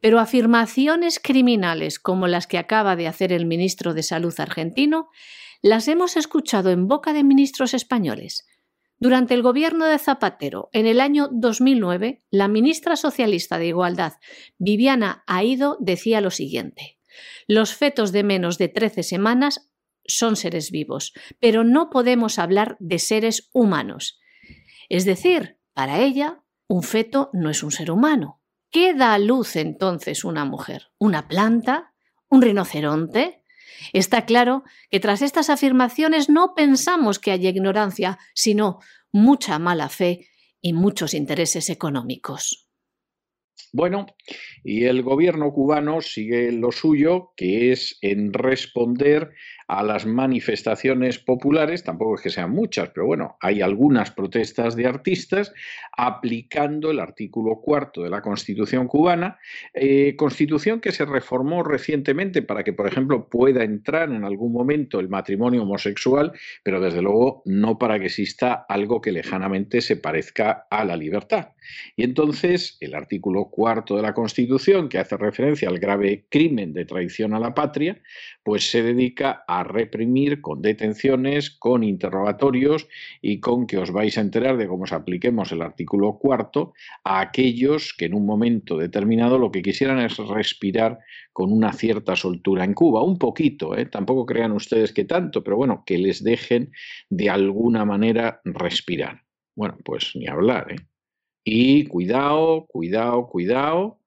Pero 0.00 0.18
afirmaciones 0.18 1.20
criminales 1.22 1.98
como 1.98 2.26
las 2.26 2.46
que 2.46 2.58
acaba 2.58 2.96
de 2.96 3.06
hacer 3.06 3.32
el 3.32 3.46
ministro 3.46 3.92
de 3.94 4.02
Salud 4.02 4.34
argentino 4.38 5.10
las 5.62 5.88
hemos 5.88 6.16
escuchado 6.16 6.70
en 6.70 6.88
boca 6.88 7.12
de 7.12 7.24
ministros 7.24 7.74
españoles. 7.74 8.46
Durante 9.00 9.34
el 9.34 9.42
gobierno 9.42 9.86
de 9.86 9.98
Zapatero, 9.98 10.70
en 10.72 10.86
el 10.86 11.00
año 11.00 11.28
2009, 11.30 12.20
la 12.30 12.48
ministra 12.48 12.96
socialista 12.96 13.58
de 13.58 13.68
Igualdad, 13.68 14.14
Viviana 14.58 15.22
Aido, 15.26 15.76
decía 15.80 16.20
lo 16.20 16.30
siguiente. 16.30 16.98
Los 17.46 17.74
fetos 17.74 18.10
de 18.10 18.24
menos 18.24 18.58
de 18.58 18.68
13 18.68 19.02
semanas 19.02 19.70
son 20.04 20.36
seres 20.36 20.70
vivos, 20.70 21.12
pero 21.38 21.62
no 21.62 21.90
podemos 21.90 22.38
hablar 22.38 22.76
de 22.80 22.98
seres 22.98 23.50
humanos. 23.52 24.18
Es 24.88 25.04
decir, 25.04 25.58
para 25.74 26.00
ella, 26.00 26.42
un 26.66 26.82
feto 26.82 27.30
no 27.32 27.50
es 27.50 27.62
un 27.62 27.70
ser 27.70 27.90
humano. 27.90 28.40
¿Qué 28.70 28.94
da 28.94 29.14
a 29.14 29.18
luz 29.18 29.56
entonces 29.56 30.24
una 30.24 30.44
mujer? 30.44 30.90
¿Una 30.98 31.28
planta? 31.28 31.94
¿Un 32.28 32.42
rinoceronte? 32.42 33.37
Está 33.92 34.24
claro 34.26 34.64
que 34.90 35.00
tras 35.00 35.22
estas 35.22 35.50
afirmaciones 35.50 36.28
no 36.28 36.54
pensamos 36.54 37.18
que 37.18 37.30
haya 37.30 37.50
ignorancia, 37.50 38.18
sino 38.34 38.80
mucha 39.12 39.58
mala 39.58 39.88
fe 39.88 40.28
y 40.60 40.72
muchos 40.72 41.14
intereses 41.14 41.70
económicos. 41.70 42.68
Bueno, 43.72 44.06
y 44.64 44.84
el 44.84 45.02
gobierno 45.02 45.52
cubano 45.52 46.00
sigue 46.00 46.52
lo 46.52 46.72
suyo, 46.72 47.32
que 47.36 47.72
es 47.72 47.98
en 48.00 48.32
responder 48.32 49.30
a 49.68 49.82
las 49.82 50.06
manifestaciones 50.06 51.18
populares, 51.18 51.84
tampoco 51.84 52.14
es 52.14 52.22
que 52.22 52.30
sean 52.30 52.50
muchas, 52.50 52.88
pero 52.88 53.06
bueno, 53.06 53.36
hay 53.40 53.60
algunas 53.60 54.10
protestas 54.10 54.74
de 54.76 54.86
artistas 54.86 55.52
aplicando 55.96 56.90
el 56.90 57.00
artículo 57.00 57.60
cuarto 57.60 58.02
de 58.02 58.08
la 58.08 58.22
Constitución 58.22 58.88
cubana, 58.88 59.38
eh, 59.74 60.16
constitución 60.16 60.80
que 60.80 60.90
se 60.90 61.04
reformó 61.04 61.62
recientemente 61.62 62.40
para 62.40 62.64
que, 62.64 62.72
por 62.72 62.86
ejemplo, 62.86 63.28
pueda 63.28 63.62
entrar 63.62 64.10
en 64.10 64.24
algún 64.24 64.52
momento 64.52 65.00
el 65.00 65.10
matrimonio 65.10 65.62
homosexual, 65.62 66.32
pero 66.62 66.80
desde 66.80 67.02
luego 67.02 67.42
no 67.44 67.78
para 67.78 67.98
que 67.98 68.06
exista 68.06 68.64
algo 68.68 69.02
que 69.02 69.12
lejanamente 69.12 69.82
se 69.82 69.96
parezca 69.96 70.66
a 70.70 70.84
la 70.84 70.96
libertad. 70.96 71.50
Y 71.94 72.04
entonces 72.04 72.78
el 72.80 72.94
artículo 72.94 73.50
cuarto 73.50 73.96
de 73.96 74.02
la 74.02 74.14
Constitución, 74.14 74.88
que 74.88 74.98
hace 74.98 75.16
referencia 75.16 75.68
al 75.68 75.78
grave 75.78 76.26
crimen 76.30 76.72
de 76.72 76.86
traición 76.86 77.34
a 77.34 77.40
la 77.40 77.54
patria, 77.54 78.00
pues 78.42 78.70
se 78.70 78.82
dedica 78.82 79.44
a 79.46 79.57
reprimir 79.64 80.40
con 80.40 80.62
detenciones, 80.62 81.50
con 81.50 81.84
interrogatorios 81.84 82.88
y 83.20 83.40
con 83.40 83.66
que 83.66 83.78
os 83.78 83.92
vais 83.92 84.16
a 84.18 84.20
enterar 84.20 84.56
de 84.56 84.68
cómo 84.68 84.86
se 84.86 84.94
apliquemos 84.94 85.52
el 85.52 85.62
artículo 85.62 86.18
cuarto 86.18 86.72
a 87.04 87.20
aquellos 87.20 87.94
que 87.96 88.06
en 88.06 88.14
un 88.14 88.26
momento 88.26 88.76
determinado 88.76 89.38
lo 89.38 89.50
que 89.50 89.62
quisieran 89.62 89.98
es 90.00 90.16
respirar 90.16 90.98
con 91.32 91.52
una 91.52 91.72
cierta 91.72 92.16
soltura 92.16 92.64
en 92.64 92.74
Cuba, 92.74 93.02
un 93.02 93.18
poquito, 93.18 93.76
¿eh? 93.76 93.86
tampoco 93.86 94.26
crean 94.26 94.52
ustedes 94.52 94.92
que 94.92 95.04
tanto, 95.04 95.44
pero 95.44 95.56
bueno, 95.56 95.84
que 95.86 95.98
les 95.98 96.24
dejen 96.24 96.72
de 97.10 97.30
alguna 97.30 97.84
manera 97.84 98.40
respirar. 98.44 99.22
Bueno, 99.54 99.76
pues 99.84 100.12
ni 100.14 100.26
hablar, 100.26 100.72
¿eh? 100.72 100.76
Y 101.44 101.84
cuidado, 101.86 102.66
cuidado, 102.66 103.26
cuidado, 103.26 103.97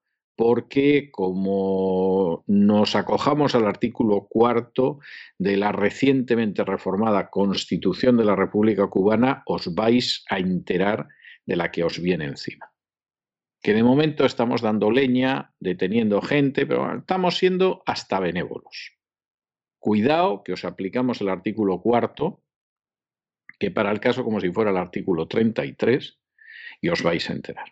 porque 0.42 1.12
como 1.12 2.42
nos 2.48 2.96
acojamos 2.96 3.54
al 3.54 3.64
artículo 3.64 4.26
cuarto 4.28 4.98
de 5.38 5.56
la 5.56 5.70
recientemente 5.70 6.64
reformada 6.64 7.30
Constitución 7.30 8.16
de 8.16 8.24
la 8.24 8.34
República 8.34 8.88
Cubana, 8.88 9.44
os 9.46 9.72
vais 9.72 10.24
a 10.28 10.40
enterar 10.40 11.06
de 11.46 11.54
la 11.54 11.70
que 11.70 11.84
os 11.84 12.00
viene 12.00 12.24
encima. 12.24 12.72
Que 13.62 13.72
de 13.72 13.84
momento 13.84 14.24
estamos 14.24 14.62
dando 14.62 14.90
leña, 14.90 15.54
deteniendo 15.60 16.20
gente, 16.20 16.66
pero 16.66 16.92
estamos 16.98 17.36
siendo 17.36 17.84
hasta 17.86 18.18
benévolos. 18.18 18.98
Cuidado 19.78 20.42
que 20.42 20.54
os 20.54 20.64
aplicamos 20.64 21.20
el 21.20 21.28
artículo 21.28 21.80
cuarto, 21.80 22.42
que 23.60 23.70
para 23.70 23.92
el 23.92 24.00
caso 24.00 24.24
como 24.24 24.40
si 24.40 24.50
fuera 24.50 24.72
el 24.72 24.76
artículo 24.76 25.28
33, 25.28 26.18
y 26.80 26.88
os 26.88 27.00
vais 27.04 27.30
a 27.30 27.32
enterar. 27.32 27.68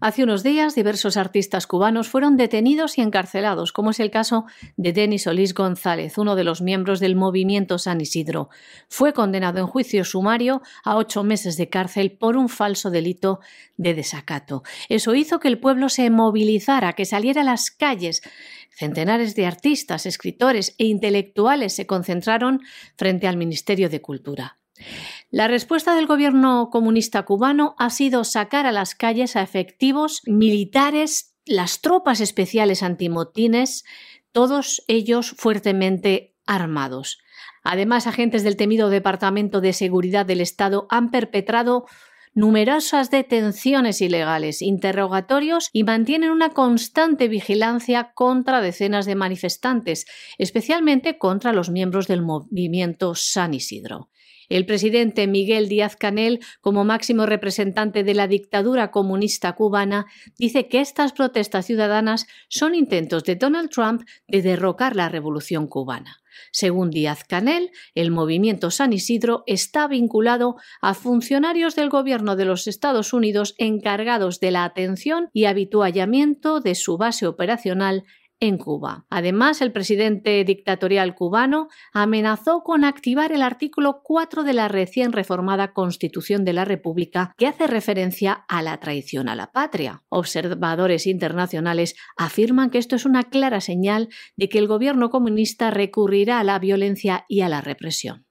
Hace 0.00 0.22
unos 0.22 0.44
días, 0.44 0.76
diversos 0.76 1.16
artistas 1.16 1.66
cubanos 1.66 2.06
fueron 2.06 2.36
detenidos 2.36 2.98
y 2.98 3.00
encarcelados, 3.00 3.72
como 3.72 3.90
es 3.90 3.98
el 3.98 4.12
caso 4.12 4.44
de 4.76 4.92
Denis 4.92 5.24
Solís 5.24 5.54
González, 5.54 6.18
uno 6.18 6.36
de 6.36 6.44
los 6.44 6.62
miembros 6.62 7.00
del 7.00 7.16
movimiento 7.16 7.78
San 7.78 8.00
Isidro. 8.00 8.48
Fue 8.88 9.12
condenado 9.12 9.58
en 9.58 9.66
juicio 9.66 10.04
sumario 10.04 10.62
a 10.84 10.94
ocho 10.94 11.24
meses 11.24 11.56
de 11.56 11.68
cárcel 11.68 12.12
por 12.12 12.36
un 12.36 12.48
falso 12.48 12.90
delito 12.90 13.40
de 13.76 13.94
desacato. 13.94 14.62
Eso 14.88 15.16
hizo 15.16 15.40
que 15.40 15.48
el 15.48 15.58
pueblo 15.58 15.88
se 15.88 16.08
movilizara, 16.10 16.92
que 16.92 17.04
saliera 17.04 17.40
a 17.40 17.44
las 17.44 17.72
calles. 17.72 18.22
Centenares 18.70 19.34
de 19.34 19.46
artistas, 19.46 20.06
escritores 20.06 20.76
e 20.78 20.84
intelectuales 20.84 21.74
se 21.74 21.88
concentraron 21.88 22.60
frente 22.96 23.26
al 23.26 23.36
Ministerio 23.36 23.88
de 23.88 24.00
Cultura. 24.00 24.58
La 25.30 25.46
respuesta 25.46 25.94
del 25.94 26.06
gobierno 26.06 26.70
comunista 26.70 27.24
cubano 27.24 27.74
ha 27.78 27.90
sido 27.90 28.24
sacar 28.24 28.64
a 28.64 28.72
las 28.72 28.94
calles 28.94 29.36
a 29.36 29.42
efectivos 29.42 30.22
militares, 30.24 31.34
las 31.44 31.82
tropas 31.82 32.22
especiales 32.22 32.82
antimotines, 32.82 33.84
todos 34.32 34.82
ellos 34.88 35.34
fuertemente 35.36 36.34
armados. 36.46 37.18
Además, 37.62 38.06
agentes 38.06 38.42
del 38.42 38.56
temido 38.56 38.88
Departamento 38.88 39.60
de 39.60 39.74
Seguridad 39.74 40.24
del 40.24 40.40
Estado 40.40 40.86
han 40.88 41.10
perpetrado 41.10 41.84
numerosas 42.32 43.10
detenciones 43.10 44.00
ilegales, 44.00 44.62
interrogatorios 44.62 45.68
y 45.74 45.84
mantienen 45.84 46.30
una 46.30 46.50
constante 46.50 47.28
vigilancia 47.28 48.12
contra 48.14 48.62
decenas 48.62 49.04
de 49.04 49.14
manifestantes, 49.14 50.06
especialmente 50.38 51.18
contra 51.18 51.52
los 51.52 51.68
miembros 51.68 52.06
del 52.06 52.22
movimiento 52.22 53.14
San 53.14 53.52
Isidro. 53.52 54.08
El 54.48 54.64
presidente 54.64 55.26
Miguel 55.26 55.68
Díaz 55.68 55.96
Canel, 55.96 56.40
como 56.60 56.84
máximo 56.84 57.26
representante 57.26 58.02
de 58.02 58.14
la 58.14 58.28
dictadura 58.28 58.90
comunista 58.90 59.54
cubana, 59.54 60.06
dice 60.38 60.68
que 60.68 60.80
estas 60.80 61.12
protestas 61.12 61.66
ciudadanas 61.66 62.26
son 62.48 62.74
intentos 62.74 63.24
de 63.24 63.36
Donald 63.36 63.70
Trump 63.70 64.02
de 64.26 64.42
derrocar 64.42 64.96
la 64.96 65.08
revolución 65.08 65.66
cubana. 65.66 66.20
Según 66.52 66.90
Díaz 66.90 67.24
Canel, 67.24 67.70
el 67.94 68.10
movimiento 68.10 68.70
San 68.70 68.92
Isidro 68.92 69.42
está 69.46 69.86
vinculado 69.88 70.56
a 70.80 70.94
funcionarios 70.94 71.74
del 71.74 71.90
gobierno 71.90 72.36
de 72.36 72.44
los 72.44 72.66
Estados 72.66 73.12
Unidos 73.12 73.54
encargados 73.58 74.40
de 74.40 74.50
la 74.50 74.64
atención 74.64 75.28
y 75.32 75.44
habituallamiento 75.44 76.60
de 76.60 76.74
su 76.74 76.96
base 76.96 77.26
operacional 77.26 78.04
en 78.40 78.58
Cuba. 78.58 79.06
Además, 79.10 79.60
el 79.60 79.72
presidente 79.72 80.44
dictatorial 80.44 81.14
cubano 81.14 81.68
amenazó 81.92 82.62
con 82.62 82.84
activar 82.84 83.32
el 83.32 83.42
artículo 83.42 84.00
4 84.02 84.44
de 84.44 84.52
la 84.52 84.68
recién 84.68 85.12
reformada 85.12 85.72
Constitución 85.72 86.44
de 86.44 86.52
la 86.52 86.64
República 86.64 87.34
que 87.36 87.46
hace 87.46 87.66
referencia 87.66 88.44
a 88.48 88.62
la 88.62 88.78
traición 88.78 89.28
a 89.28 89.34
la 89.34 89.52
patria. 89.52 90.02
Observadores 90.08 91.06
internacionales 91.06 91.96
afirman 92.16 92.70
que 92.70 92.78
esto 92.78 92.96
es 92.96 93.04
una 93.04 93.24
clara 93.24 93.60
señal 93.60 94.08
de 94.36 94.48
que 94.48 94.58
el 94.58 94.68
gobierno 94.68 95.10
comunista 95.10 95.70
recurrirá 95.70 96.40
a 96.40 96.44
la 96.44 96.58
violencia 96.58 97.24
y 97.28 97.40
a 97.40 97.48
la 97.48 97.60
represión. 97.60 98.28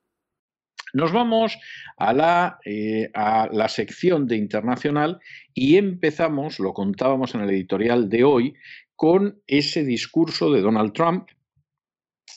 Nos 0.93 1.12
vamos 1.12 1.58
a 1.98 2.13
la, 2.13 2.60
eh, 2.65 3.10
a 3.13 3.50
la, 3.52 3.67
sección 3.67 4.26
de 4.26 4.38
internacional 4.38 5.20
y 5.53 5.76
empezamos, 5.76 6.60
lo 6.60 6.74
contábamos 6.74 7.36
en 7.36 7.41
el 7.41 7.49
editorial 7.49 8.10
de 8.10 8.24
hoy, 8.24 8.55
con 8.98 9.41
ese 9.48 9.86
discurso 9.86 10.52
de 10.52 10.62
Donald 10.62 10.91
Trump 10.91 11.30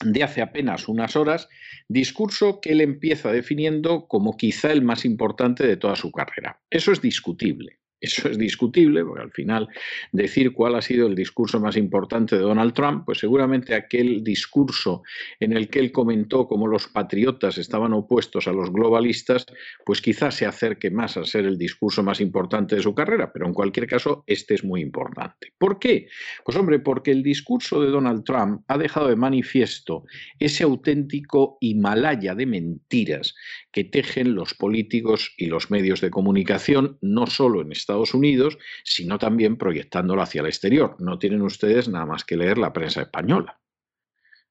de 0.05 0.23
hace 0.23 0.41
apenas 0.41 0.87
unas 0.87 1.15
horas, 1.15 1.49
discurso 1.89 2.59
que 2.61 2.71
él 2.71 2.81
empieza 2.81 3.31
definiendo 3.31 4.07
como 4.07 4.37
quizá 4.37 4.71
el 4.71 4.81
más 4.81 5.03
importante 5.03 5.67
de 5.67 5.75
toda 5.75 5.95
su 5.95 6.11
carrera. 6.11 6.61
Eso 6.69 6.91
es 6.91 7.01
discutible. 7.01 7.80
Eso 8.01 8.29
es 8.29 8.37
discutible, 8.39 9.05
porque 9.05 9.21
al 9.21 9.31
final 9.31 9.69
decir 10.11 10.53
cuál 10.53 10.73
ha 10.73 10.81
sido 10.81 11.05
el 11.05 11.13
discurso 11.13 11.59
más 11.59 11.77
importante 11.77 12.35
de 12.35 12.41
Donald 12.41 12.73
Trump, 12.73 13.05
pues 13.05 13.19
seguramente 13.19 13.75
aquel 13.75 14.23
discurso 14.23 15.03
en 15.39 15.55
el 15.55 15.69
que 15.69 15.77
él 15.77 15.91
comentó 15.91 16.47
cómo 16.47 16.65
los 16.65 16.87
patriotas 16.87 17.59
estaban 17.59 17.93
opuestos 17.93 18.47
a 18.47 18.53
los 18.53 18.73
globalistas, 18.73 19.45
pues 19.85 20.01
quizás 20.01 20.33
se 20.33 20.47
acerque 20.47 20.89
más 20.89 21.15
a 21.15 21.25
ser 21.25 21.45
el 21.45 21.59
discurso 21.59 22.01
más 22.01 22.19
importante 22.21 22.75
de 22.75 22.81
su 22.81 22.95
carrera, 22.95 23.31
pero 23.31 23.45
en 23.45 23.53
cualquier 23.53 23.85
caso 23.85 24.23
este 24.25 24.55
es 24.55 24.63
muy 24.63 24.81
importante. 24.81 25.53
¿Por 25.59 25.77
qué? 25.77 26.07
Pues 26.43 26.57
hombre, 26.57 26.79
porque 26.79 27.11
el 27.11 27.21
discurso 27.21 27.81
de 27.83 27.91
Donald 27.91 28.23
Trump 28.23 28.63
ha 28.67 28.79
dejado 28.79 29.09
de 29.09 29.15
manifiesto 29.15 30.05
ese 30.39 30.63
auténtico 30.63 31.59
Himalaya 31.61 32.33
de 32.33 32.47
mentiras 32.47 33.35
que 33.71 33.83
tejen 33.83 34.33
los 34.33 34.55
políticos 34.55 35.33
y 35.37 35.45
los 35.45 35.69
medios 35.69 36.01
de 36.01 36.09
comunicación, 36.09 36.97
no 37.01 37.27
solo 37.27 37.61
en 37.61 37.71
Estados 37.71 37.90
Estados 37.91 38.13
Unidos, 38.13 38.57
sino 38.83 39.19
también 39.19 39.57
proyectándolo 39.57 40.21
hacia 40.21 40.41
el 40.41 40.47
exterior. 40.47 40.95
No 40.99 41.19
tienen 41.19 41.41
ustedes 41.41 41.89
nada 41.89 42.05
más 42.05 42.23
que 42.23 42.37
leer 42.37 42.57
la 42.57 42.73
prensa 42.73 43.01
española. 43.01 43.59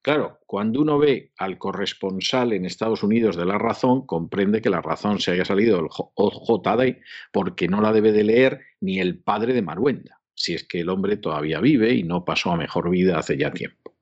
Claro, 0.03 0.39
cuando 0.47 0.81
uno 0.81 0.97
ve 0.97 1.31
al 1.37 1.59
corresponsal 1.59 2.53
en 2.53 2.65
Estados 2.65 3.03
Unidos 3.03 3.35
de 3.35 3.45
La 3.45 3.59
Razón, 3.59 4.05
comprende 4.07 4.61
que 4.61 4.71
La 4.71 4.81
Razón 4.81 5.19
se 5.19 5.31
haya 5.31 5.45
salido 5.45 5.77
del 5.77 5.89
OJD 5.89 6.97
porque 7.31 7.67
no 7.67 7.81
la 7.81 7.93
debe 7.93 8.11
de 8.11 8.23
leer 8.23 8.61
ni 8.79 8.99
el 8.99 9.19
padre 9.19 9.53
de 9.53 9.61
Maruenda, 9.61 10.21
si 10.33 10.55
es 10.55 10.63
que 10.63 10.79
el 10.79 10.89
hombre 10.89 11.17
todavía 11.17 11.59
vive 11.59 11.93
y 11.93 12.03
no 12.03 12.25
pasó 12.25 12.51
a 12.51 12.57
mejor 12.57 12.89
vida 12.89 13.19
hace 13.19 13.37
ya 13.37 13.51
tiempo. 13.51 13.95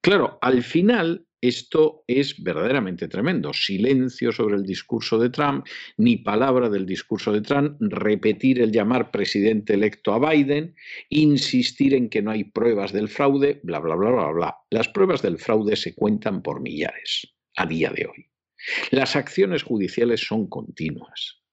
Claro, 0.00 0.38
al 0.40 0.62
final 0.62 1.26
esto 1.48 2.04
es 2.06 2.42
verdaderamente 2.42 3.06
tremendo. 3.06 3.52
Silencio 3.52 4.32
sobre 4.32 4.56
el 4.56 4.64
discurso 4.64 5.18
de 5.18 5.30
Trump, 5.30 5.66
ni 5.98 6.16
palabra 6.16 6.70
del 6.70 6.86
discurso 6.86 7.32
de 7.32 7.42
Trump, 7.42 7.76
repetir 7.80 8.60
el 8.60 8.72
llamar 8.72 9.10
presidente 9.10 9.74
electo 9.74 10.14
a 10.14 10.30
Biden, 10.30 10.74
insistir 11.10 11.94
en 11.94 12.08
que 12.08 12.22
no 12.22 12.30
hay 12.30 12.44
pruebas 12.44 12.92
del 12.92 13.08
fraude, 13.08 13.60
bla, 13.62 13.78
bla, 13.78 13.94
bla, 13.94 14.10
bla, 14.10 14.30
bla. 14.30 14.56
Las 14.70 14.88
pruebas 14.88 15.20
del 15.20 15.38
fraude 15.38 15.76
se 15.76 15.94
cuentan 15.94 16.42
por 16.42 16.62
millares 16.62 17.34
a 17.56 17.66
día 17.66 17.90
de 17.90 18.06
hoy. 18.06 18.30
Las 18.90 19.14
acciones 19.14 19.62
judiciales 19.62 20.26
son 20.26 20.48
continuas. 20.48 21.43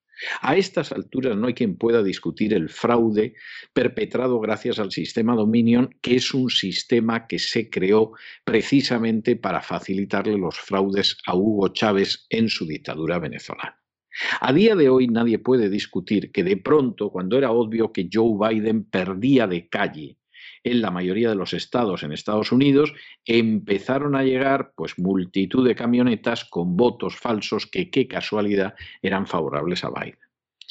A 0.42 0.56
estas 0.56 0.92
alturas 0.92 1.36
no 1.38 1.48
hay 1.48 1.54
quien 1.54 1.78
pueda 1.78 2.04
discutir 2.04 2.54
el 2.54 2.70
fraude 2.70 3.36
perpetrado 3.74 4.40
gracias 4.40 4.80
al 4.80 4.92
sistema 4.92 5.36
Dominion, 5.36 5.90
que 6.02 6.16
es 6.16 6.34
un 6.34 6.50
sistema 6.50 7.28
que 7.28 7.40
se 7.40 7.70
creó 7.70 8.14
precisamente 8.44 9.36
para 9.36 9.62
facilitarle 9.62 10.38
los 10.38 10.58
fraudes 10.58 11.18
a 11.26 11.36
Hugo 11.36 11.70
Chávez 11.70 12.26
en 12.30 12.50
su 12.50 12.66
dictadura 12.66 13.20
venezolana. 13.20 13.78
A 14.42 14.52
día 14.52 14.76
de 14.76 14.90
hoy 14.90 15.08
nadie 15.08 15.40
puede 15.40 15.70
discutir 15.70 16.32
que 16.32 16.44
de 16.44 16.58
pronto, 16.58 17.12
cuando 17.12 17.38
era 17.38 17.52
obvio 17.52 17.94
que 17.94 18.10
Joe 18.12 18.38
Biden 18.38 18.84
perdía 18.84 19.48
de 19.48 19.70
calle 19.70 20.18
en 20.64 20.82
la 20.82 20.92
mayoría 20.92 21.30
de 21.30 21.36
los 21.36 21.54
estados 21.54 22.04
en 22.04 22.12
Estados 22.12 22.52
Unidos, 22.52 22.94
empezaron 23.26 24.16
a 24.16 24.24
llegar 24.24 24.74
pues 24.76 24.98
multitud 25.00 25.68
de 25.68 25.76
camionetas 25.76 26.46
con 26.46 26.78
votos 26.78 27.16
falsos 27.16 27.66
que 27.68 27.90
qué 27.90 28.08
casualidad 28.08 28.76
eran 29.02 29.28
favorables 29.28 29.84
a 29.84 29.90
Biden. 29.90 30.20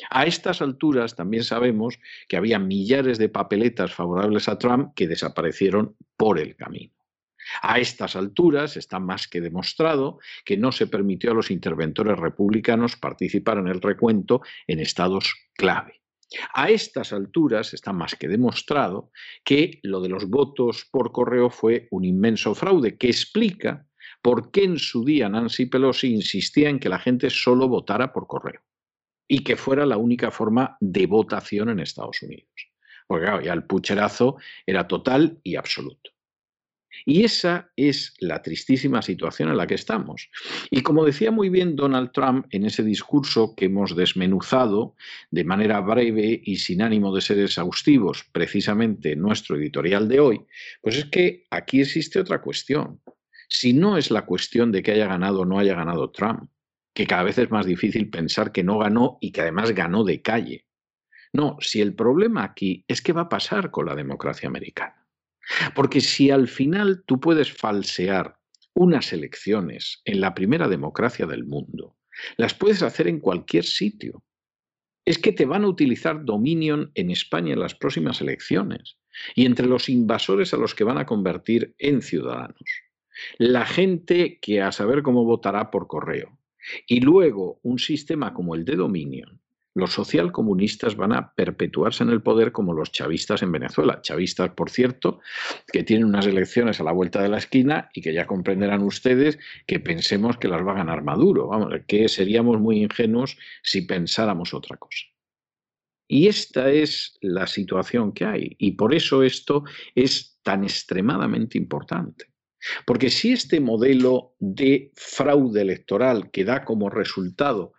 A 0.08 0.24
estas 0.24 0.62
alturas 0.62 1.14
también 1.14 1.44
sabemos 1.44 1.98
que 2.28 2.36
había 2.36 2.58
millares 2.58 3.18
de 3.18 3.28
papeletas 3.28 3.92
favorables 3.92 4.48
a 4.48 4.58
Trump 4.58 4.92
que 4.94 5.08
desaparecieron 5.08 5.96
por 6.16 6.38
el 6.38 6.56
camino. 6.56 6.94
A 7.62 7.78
estas 7.78 8.16
alturas 8.16 8.76
está 8.76 8.98
más 9.00 9.26
que 9.26 9.40
demostrado 9.40 10.18
que 10.44 10.56
no 10.56 10.72
se 10.72 10.86
permitió 10.86 11.32
a 11.32 11.34
los 11.34 11.50
interventores 11.50 12.18
republicanos 12.18 12.96
participar 12.96 13.58
en 13.58 13.68
el 13.68 13.80
recuento 13.80 14.42
en 14.66 14.80
estados 14.80 15.34
clave. 15.54 15.99
A 16.54 16.70
estas 16.70 17.12
alturas 17.12 17.74
está 17.74 17.92
más 17.92 18.14
que 18.14 18.28
demostrado 18.28 19.10
que 19.44 19.80
lo 19.82 20.00
de 20.00 20.08
los 20.08 20.28
votos 20.28 20.86
por 20.90 21.10
correo 21.10 21.50
fue 21.50 21.88
un 21.90 22.04
inmenso 22.04 22.54
fraude 22.54 22.96
que 22.96 23.08
explica 23.08 23.86
por 24.22 24.50
qué 24.50 24.64
en 24.64 24.78
su 24.78 25.04
día 25.04 25.28
Nancy 25.28 25.66
Pelosi 25.66 26.14
insistía 26.14 26.68
en 26.68 26.78
que 26.78 26.88
la 26.88 26.98
gente 26.98 27.30
solo 27.30 27.68
votara 27.68 28.12
por 28.12 28.26
correo 28.26 28.60
y 29.26 29.42
que 29.42 29.56
fuera 29.56 29.86
la 29.86 29.96
única 29.96 30.30
forma 30.30 30.76
de 30.80 31.06
votación 31.06 31.68
en 31.70 31.80
Estados 31.80 32.22
Unidos. 32.22 32.50
Porque 33.06 33.26
claro, 33.26 33.42
ya 33.42 33.52
el 33.52 33.64
pucherazo 33.64 34.36
era 34.66 34.86
total 34.86 35.40
y 35.42 35.56
absoluto. 35.56 36.10
Y 37.04 37.24
esa 37.24 37.70
es 37.76 38.14
la 38.18 38.42
tristísima 38.42 39.02
situación 39.02 39.48
en 39.48 39.56
la 39.56 39.66
que 39.66 39.74
estamos. 39.74 40.28
Y 40.70 40.82
como 40.82 41.04
decía 41.04 41.30
muy 41.30 41.48
bien 41.48 41.76
Donald 41.76 42.12
Trump 42.12 42.46
en 42.50 42.64
ese 42.64 42.82
discurso 42.82 43.54
que 43.54 43.66
hemos 43.66 43.96
desmenuzado 43.96 44.94
de 45.30 45.44
manera 45.44 45.80
breve 45.80 46.40
y 46.44 46.56
sin 46.56 46.82
ánimo 46.82 47.14
de 47.14 47.20
ser 47.20 47.38
exhaustivos, 47.38 48.24
precisamente 48.32 49.12
en 49.12 49.20
nuestro 49.20 49.56
editorial 49.56 50.08
de 50.08 50.20
hoy, 50.20 50.40
pues 50.82 50.96
es 50.96 51.06
que 51.06 51.46
aquí 51.50 51.80
existe 51.80 52.20
otra 52.20 52.40
cuestión. 52.40 53.00
Si 53.48 53.72
no 53.72 53.96
es 53.96 54.10
la 54.10 54.26
cuestión 54.26 54.70
de 54.70 54.82
que 54.82 54.92
haya 54.92 55.06
ganado 55.06 55.40
o 55.40 55.44
no 55.44 55.58
haya 55.58 55.74
ganado 55.74 56.10
Trump, 56.10 56.50
que 56.94 57.06
cada 57.06 57.22
vez 57.22 57.38
es 57.38 57.50
más 57.50 57.66
difícil 57.66 58.10
pensar 58.10 58.52
que 58.52 58.62
no 58.62 58.78
ganó 58.78 59.18
y 59.20 59.32
que 59.32 59.40
además 59.40 59.72
ganó 59.72 60.04
de 60.04 60.22
calle. 60.22 60.66
No, 61.32 61.56
si 61.60 61.80
el 61.80 61.94
problema 61.94 62.44
aquí 62.44 62.84
es 62.88 63.02
qué 63.02 63.12
va 63.12 63.22
a 63.22 63.28
pasar 63.28 63.70
con 63.70 63.86
la 63.86 63.94
democracia 63.94 64.48
americana. 64.48 65.06
Porque 65.74 66.00
si 66.00 66.30
al 66.30 66.48
final 66.48 67.02
tú 67.06 67.20
puedes 67.20 67.52
falsear 67.52 68.38
unas 68.74 69.12
elecciones 69.12 70.00
en 70.04 70.20
la 70.20 70.34
primera 70.34 70.68
democracia 70.68 71.26
del 71.26 71.44
mundo, 71.44 71.96
las 72.36 72.54
puedes 72.54 72.82
hacer 72.82 73.08
en 73.08 73.20
cualquier 73.20 73.64
sitio. 73.64 74.22
Es 75.04 75.18
que 75.18 75.32
te 75.32 75.46
van 75.46 75.64
a 75.64 75.68
utilizar 75.68 76.24
Dominion 76.24 76.92
en 76.94 77.10
España 77.10 77.54
en 77.54 77.60
las 77.60 77.74
próximas 77.74 78.20
elecciones 78.20 78.98
y 79.34 79.46
entre 79.46 79.66
los 79.66 79.88
invasores 79.88 80.54
a 80.54 80.56
los 80.56 80.74
que 80.74 80.84
van 80.84 80.98
a 80.98 81.06
convertir 81.06 81.74
en 81.78 82.02
ciudadanos. 82.02 82.64
La 83.38 83.66
gente 83.66 84.38
que 84.40 84.62
a 84.62 84.72
saber 84.72 85.02
cómo 85.02 85.24
votará 85.24 85.70
por 85.70 85.86
correo. 85.86 86.38
Y 86.86 87.00
luego 87.00 87.58
un 87.62 87.78
sistema 87.78 88.34
como 88.34 88.54
el 88.54 88.64
de 88.64 88.76
Dominion, 88.76 89.39
los 89.74 89.92
socialcomunistas 89.92 90.96
van 90.96 91.12
a 91.12 91.32
perpetuarse 91.32 92.02
en 92.02 92.10
el 92.10 92.22
poder 92.22 92.52
como 92.52 92.72
los 92.72 92.90
chavistas 92.90 93.42
en 93.42 93.52
Venezuela. 93.52 94.00
Chavistas, 94.02 94.50
por 94.50 94.70
cierto, 94.70 95.20
que 95.72 95.84
tienen 95.84 96.06
unas 96.06 96.26
elecciones 96.26 96.80
a 96.80 96.84
la 96.84 96.92
vuelta 96.92 97.22
de 97.22 97.28
la 97.28 97.38
esquina 97.38 97.90
y 97.94 98.02
que 98.02 98.12
ya 98.12 98.26
comprenderán 98.26 98.82
ustedes 98.82 99.38
que 99.66 99.80
pensemos 99.80 100.38
que 100.38 100.48
las 100.48 100.66
va 100.66 100.72
a 100.72 100.76
ganar 100.76 101.02
Maduro. 101.02 101.48
Vamos, 101.48 101.72
que 101.86 102.08
seríamos 102.08 102.60
muy 102.60 102.82
ingenuos 102.82 103.38
si 103.62 103.82
pensáramos 103.82 104.54
otra 104.54 104.76
cosa. 104.76 105.04
Y 106.08 106.26
esta 106.26 106.70
es 106.70 107.16
la 107.20 107.46
situación 107.46 108.12
que 108.12 108.24
hay. 108.24 108.56
Y 108.58 108.72
por 108.72 108.92
eso 108.92 109.22
esto 109.22 109.62
es 109.94 110.40
tan 110.42 110.64
extremadamente 110.64 111.56
importante. 111.56 112.26
Porque 112.84 113.10
si 113.10 113.32
este 113.32 113.60
modelo 113.60 114.34
de 114.38 114.92
fraude 114.94 115.62
electoral 115.62 116.30
que 116.30 116.44
da 116.44 116.64
como 116.64 116.90
resultado 116.90 117.72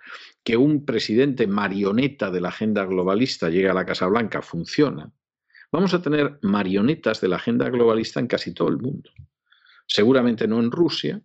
que 0.43 0.57
un 0.57 0.85
presidente 0.85 1.47
marioneta 1.47 2.31
de 2.31 2.41
la 2.41 2.49
agenda 2.49 2.85
globalista 2.85 3.49
llegue 3.49 3.69
a 3.69 3.73
la 3.73 3.85
Casa 3.85 4.07
Blanca 4.07 4.41
funciona, 4.41 5.11
vamos 5.71 5.93
a 5.93 6.01
tener 6.01 6.39
marionetas 6.41 7.21
de 7.21 7.27
la 7.27 7.35
agenda 7.37 7.69
globalista 7.69 8.19
en 8.19 8.27
casi 8.27 8.53
todo 8.53 8.69
el 8.69 8.77
mundo. 8.77 9.11
Seguramente 9.87 10.47
no 10.47 10.59
en 10.59 10.71
Rusia, 10.71 11.21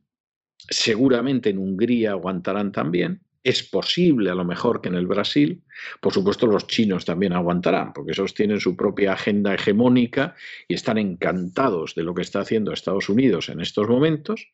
seguramente 0.57 1.51
en 1.51 1.59
Hungría 1.59 2.13
aguantarán 2.13 2.73
también, 2.73 3.26
es 3.49 3.63
posible 3.63 4.31
a 4.31 4.35
lo 4.35 4.45
mejor 4.45 4.81
que 4.81 4.89
en 4.89 4.97
el 4.97 5.07
Brasil, 5.07 5.63
por 6.01 6.13
supuesto 6.13 6.47
los 6.47 6.67
chinos 6.67 7.05
también 7.05 7.33
aguantarán, 7.33 7.93
porque 7.93 8.13
esos 8.13 8.35
tienen 8.35 8.59
su 8.59 8.77
propia 8.77 9.13
agenda 9.13 9.55
hegemónica 9.55 10.35
y 10.67 10.75
están 10.75 10.99
encantados 10.99 11.95
de 11.95 12.03
lo 12.03 12.13
que 12.13 12.23
está 12.23 12.41
haciendo 12.41 12.73
Estados 12.73 13.09
Unidos 13.09 13.49
en 13.49 13.61
estos 13.61 13.89
momentos, 13.89 14.49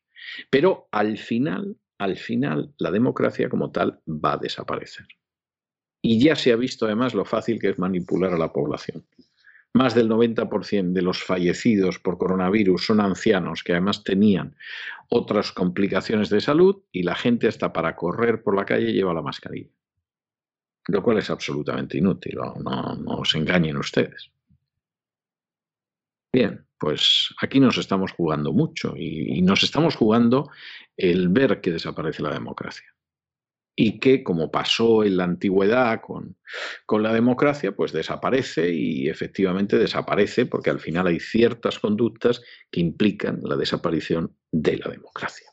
pero 0.51 0.89
al 0.93 1.17
final 1.17 1.77
al 2.03 2.17
final 2.17 2.75
la 2.79 2.91
democracia 2.91 3.49
como 3.49 3.71
tal 3.71 4.01
va 4.07 4.35
a 4.35 4.39
desaparecer. 4.39 5.07
Y 6.03 6.23
ya 6.23 6.35
se 6.35 6.53
ha 6.53 6.57
visto 6.57 6.85
además 6.85 7.15
lo 7.15 7.25
fácil 7.25 7.61
que 7.61 7.71
es 7.71 7.79
manipular 7.79 8.33
a 8.33 8.39
la 8.39 8.53
población. 8.53 9.07
Más 9.75 9.95
del 9.95 10.09
90% 10.09 10.93
de 10.93 11.03
los 11.03 11.23
fallecidos 11.23 11.99
por 11.99 12.19
coronavirus 12.19 12.87
son 12.87 13.01
ancianos 13.01 13.63
que 13.63 13.73
además 13.73 14.05
tenían 14.05 14.55
otras 15.09 15.53
complicaciones 15.53 16.29
de 16.29 16.41
salud 16.41 16.83
y 16.93 17.03
la 17.03 17.15
gente 17.15 17.49
hasta 17.49 17.73
para 17.73 17.97
correr 17.97 18.43
por 18.43 18.55
la 18.55 18.67
calle 18.67 18.93
lleva 18.93 19.15
la 19.15 19.23
mascarilla. 19.23 19.71
Lo 20.89 21.03
cual 21.03 21.19
es 21.19 21.31
absolutamente 21.31 21.97
inútil, 21.97 22.37
no, 22.37 22.97
no, 22.97 23.25
se 23.25 23.39
engañen 23.39 23.77
ustedes. 23.77 24.31
Bien, 26.35 26.67
pues 26.79 27.35
aquí 27.41 27.61
nos 27.61 27.79
estamos 27.79 28.13
jugando 28.13 28.53
mucho 28.53 28.95
y, 28.97 29.41
nos 29.43 29.63
estamos 29.63 29.97
jugando 29.97 30.51
el 30.97 31.29
ver 31.29 31.61
que 31.61 31.71
desaparece 31.71 32.23
la 32.23 32.33
democracia. 32.33 32.93
Y 33.75 34.01
que, 34.01 34.23
como 34.23 34.51
pasó 34.51 35.03
en 35.03 35.17
la 35.17 35.25
antigüedad 35.25 36.01
con, 36.03 36.37
con 36.85 37.03
la 37.03 37.13
democracia, 37.13 37.73
pues 37.73 37.93
desaparece 37.93 38.71
y 38.73 39.09
efectivamente 39.09 39.79
desaparece 39.79 40.45
porque 40.45 40.71
al 40.71 40.79
final 40.79 41.07
hay 41.07 41.21
ciertas 41.21 41.79
conductas 41.79 42.43
que 42.71 42.81
implican 42.81 43.41
la 43.43 43.57
desaparición 43.57 44.37
de 44.51 44.77
la 44.77 44.91
democracia. 44.91 45.53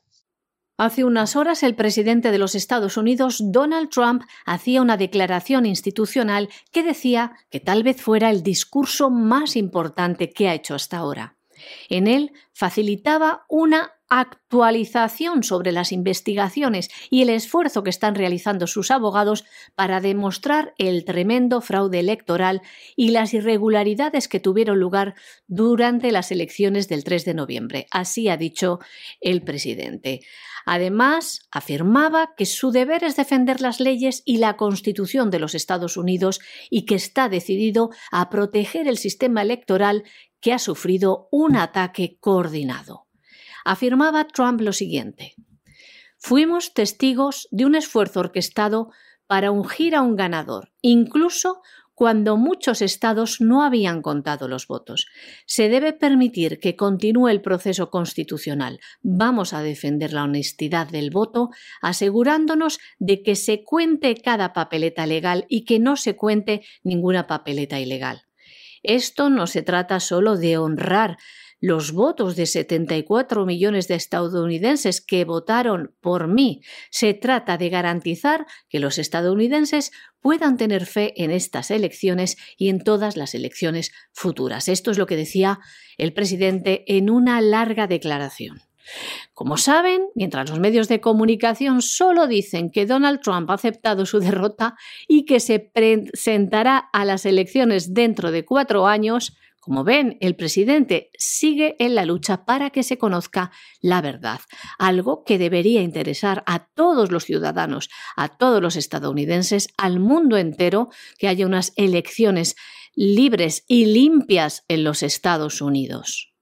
Hace 0.79 1.03
unas 1.03 1.35
horas 1.35 1.61
el 1.63 1.75
presidente 1.75 2.31
de 2.31 2.37
los 2.37 2.55
Estados 2.55 2.95
Unidos, 2.95 3.41
Donald 3.51 3.89
Trump, 3.89 4.23
hacía 4.45 4.81
una 4.81 4.95
declaración 4.95 5.65
institucional 5.65 6.47
que 6.71 6.83
decía 6.83 7.33
que 7.49 7.59
tal 7.59 7.83
vez 7.83 8.01
fuera 8.01 8.29
el 8.29 8.43
discurso 8.43 9.09
más 9.09 9.57
importante 9.57 10.29
que 10.29 10.47
ha 10.47 10.53
hecho 10.53 10.75
hasta 10.75 10.97
ahora. 10.97 11.35
En 11.89 12.07
él 12.07 12.31
facilitaba 12.53 13.43
una 13.49 13.91
actualización 14.09 15.43
sobre 15.43 15.71
las 15.71 15.91
investigaciones 15.91 16.89
y 17.11 17.21
el 17.21 17.29
esfuerzo 17.29 17.83
que 17.83 17.91
están 17.91 18.15
realizando 18.15 18.65
sus 18.65 18.89
abogados 18.89 19.45
para 19.75 20.01
demostrar 20.01 20.73
el 20.77 21.05
tremendo 21.05 21.61
fraude 21.61 21.99
electoral 21.99 22.61
y 22.95 23.11
las 23.11 23.33
irregularidades 23.33 24.27
que 24.27 24.39
tuvieron 24.39 24.79
lugar 24.79 25.13
durante 25.47 26.11
las 26.11 26.31
elecciones 26.31 26.87
del 26.87 27.03
3 27.03 27.25
de 27.25 27.33
noviembre. 27.35 27.87
Así 27.91 28.29
ha 28.29 28.37
dicho 28.37 28.79
el 29.21 29.43
presidente. 29.43 30.21
Además, 30.65 31.47
afirmaba 31.51 32.35
que 32.35 32.45
su 32.45 32.71
deber 32.71 33.03
es 33.03 33.15
defender 33.15 33.61
las 33.61 33.79
leyes 33.79 34.21
y 34.25 34.37
la 34.37 34.57
Constitución 34.57 35.29
de 35.31 35.39
los 35.39 35.55
Estados 35.55 35.97
Unidos 35.97 36.39
y 36.69 36.85
que 36.85 36.95
está 36.95 37.29
decidido 37.29 37.89
a 38.11 38.29
proteger 38.29 38.87
el 38.87 38.97
sistema 38.97 39.41
electoral 39.41 40.03
que 40.41 40.53
ha 40.53 40.59
sufrido 40.59 41.27
un 41.31 41.55
ataque 41.55 42.17
coordinado. 42.19 43.08
Afirmaba 43.65 44.25
Trump 44.27 44.61
lo 44.61 44.73
siguiente. 44.73 45.35
Fuimos 46.17 46.73
testigos 46.73 47.47
de 47.51 47.65
un 47.65 47.75
esfuerzo 47.75 48.19
orquestado 48.19 48.91
para 49.25 49.51
ungir 49.51 49.95
a 49.95 50.01
un 50.01 50.15
ganador, 50.15 50.71
incluso 50.81 51.61
cuando 51.99 52.37
muchos 52.37 52.81
estados 52.81 53.41
no 53.41 53.61
habían 53.61 54.01
contado 54.01 54.47
los 54.47 54.67
votos. 54.67 55.07
Se 55.45 55.67
debe 55.67 55.91
permitir 55.91 56.61
que 56.61 56.77
continúe 56.77 57.27
el 57.27 57.41
proceso 57.41 57.89
constitucional. 57.89 58.79
Vamos 59.01 59.51
a 59.51 59.61
defender 59.61 60.13
la 60.13 60.23
honestidad 60.23 60.87
del 60.87 61.09
voto, 61.09 61.49
asegurándonos 61.81 62.79
de 62.99 63.21
que 63.21 63.35
se 63.35 63.65
cuente 63.65 64.15
cada 64.15 64.53
papeleta 64.53 65.05
legal 65.05 65.45
y 65.49 65.65
que 65.65 65.79
no 65.79 65.97
se 65.97 66.15
cuente 66.15 66.61
ninguna 66.83 67.27
papeleta 67.27 67.81
ilegal. 67.81 68.23
Esto 68.81 69.29
no 69.29 69.45
se 69.45 69.61
trata 69.61 69.99
solo 69.99 70.37
de 70.37 70.57
honrar 70.57 71.17
los 71.59 71.91
votos 71.91 72.35
de 72.35 72.45
74 72.45 73.45
millones 73.45 73.87
de 73.87 73.95
estadounidenses 73.95 75.01
que 75.01 75.25
votaron 75.25 75.93
por 76.01 76.27
mí. 76.27 76.61
Se 76.89 77.13
trata 77.13 77.57
de 77.57 77.69
garantizar 77.69 78.45
que 78.69 78.79
los 78.79 78.97
estadounidenses 78.97 79.91
puedan 80.21 80.57
tener 80.57 80.85
fe 80.85 81.13
en 81.21 81.31
estas 81.31 81.71
elecciones 81.71 82.37
y 82.57 82.69
en 82.69 82.83
todas 82.83 83.17
las 83.17 83.35
elecciones 83.35 83.91
futuras. 84.13 84.67
Esto 84.67 84.91
es 84.91 84.97
lo 84.97 85.05
que 85.05 85.15
decía 85.15 85.59
el 85.97 86.13
presidente 86.13 86.83
en 86.87 87.09
una 87.09 87.41
larga 87.41 87.87
declaración. 87.87 88.61
Como 89.33 89.57
saben, 89.57 90.07
mientras 90.15 90.49
los 90.49 90.59
medios 90.59 90.87
de 90.87 90.99
comunicación 90.99 91.81
solo 91.81 92.27
dicen 92.27 92.71
que 92.71 92.85
Donald 92.85 93.21
Trump 93.21 93.49
ha 93.49 93.53
aceptado 93.53 94.05
su 94.05 94.19
derrota 94.19 94.75
y 95.07 95.25
que 95.25 95.39
se 95.39 95.59
presentará 95.59 96.77
a 96.77 97.05
las 97.05 97.25
elecciones 97.25 97.93
dentro 97.93 98.31
de 98.31 98.45
cuatro 98.45 98.87
años, 98.87 99.37
como 99.59 99.83
ven, 99.83 100.17
el 100.21 100.35
presidente 100.35 101.11
sigue 101.17 101.75
en 101.79 101.95
la 101.95 102.05
lucha 102.05 102.45
para 102.45 102.69
que 102.69 102.83
se 102.83 102.97
conozca 102.97 103.51
la 103.81 104.01
verdad, 104.01 104.39
algo 104.77 105.23
que 105.23 105.37
debería 105.37 105.81
interesar 105.81 106.43
a 106.45 106.67
todos 106.67 107.11
los 107.11 107.25
ciudadanos, 107.25 107.89
a 108.15 108.29
todos 108.29 108.61
los 108.61 108.75
estadounidenses, 108.75 109.67
al 109.77 109.99
mundo 109.99 110.37
entero, 110.37 110.89
que 111.17 111.27
haya 111.27 111.45
unas 111.45 111.73
elecciones 111.75 112.55
libres 112.95 113.65
y 113.67 113.85
limpias 113.85 114.63
en 114.67 114.83
los 114.83 115.03
Estados 115.03 115.61
Unidos. 115.61 116.33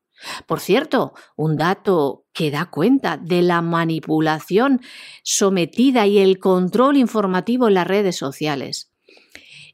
Por 0.48 0.60
cierto, 0.60 1.14
un 1.36 1.58
dato 1.58 2.26
que 2.34 2.50
da 2.50 2.70
cuenta 2.70 3.18
de 3.18 3.42
la 3.42 3.62
manipulación 3.62 4.82
sometida 5.24 6.08
y 6.08 6.20
el 6.20 6.40
control 6.40 6.98
informativo 6.98 7.68
en 7.68 7.76
las 7.76 7.88
redes 7.88 8.16
sociales. 8.16 8.92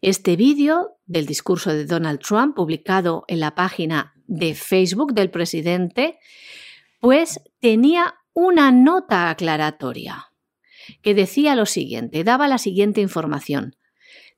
Este 0.04 0.36
vídeo 0.36 0.98
del 1.06 1.26
discurso 1.26 1.74
de 1.74 1.86
Donald 1.86 2.20
Trump, 2.20 2.58
publicado 2.58 3.24
en 3.30 3.40
la 3.40 3.56
página 3.56 4.14
de 4.28 4.54
Facebook 4.54 5.14
del 5.14 5.30
presidente, 5.30 6.20
pues 7.00 7.40
tenía 7.62 8.16
una 8.34 8.74
nota 8.74 9.30
aclaratoria 9.30 10.34
que 11.02 11.14
decía 11.14 11.56
lo 11.56 11.66
siguiente, 11.66 12.26
daba 12.26 12.50
la 12.50 12.58
siguiente 12.58 13.00
información. 13.00 13.78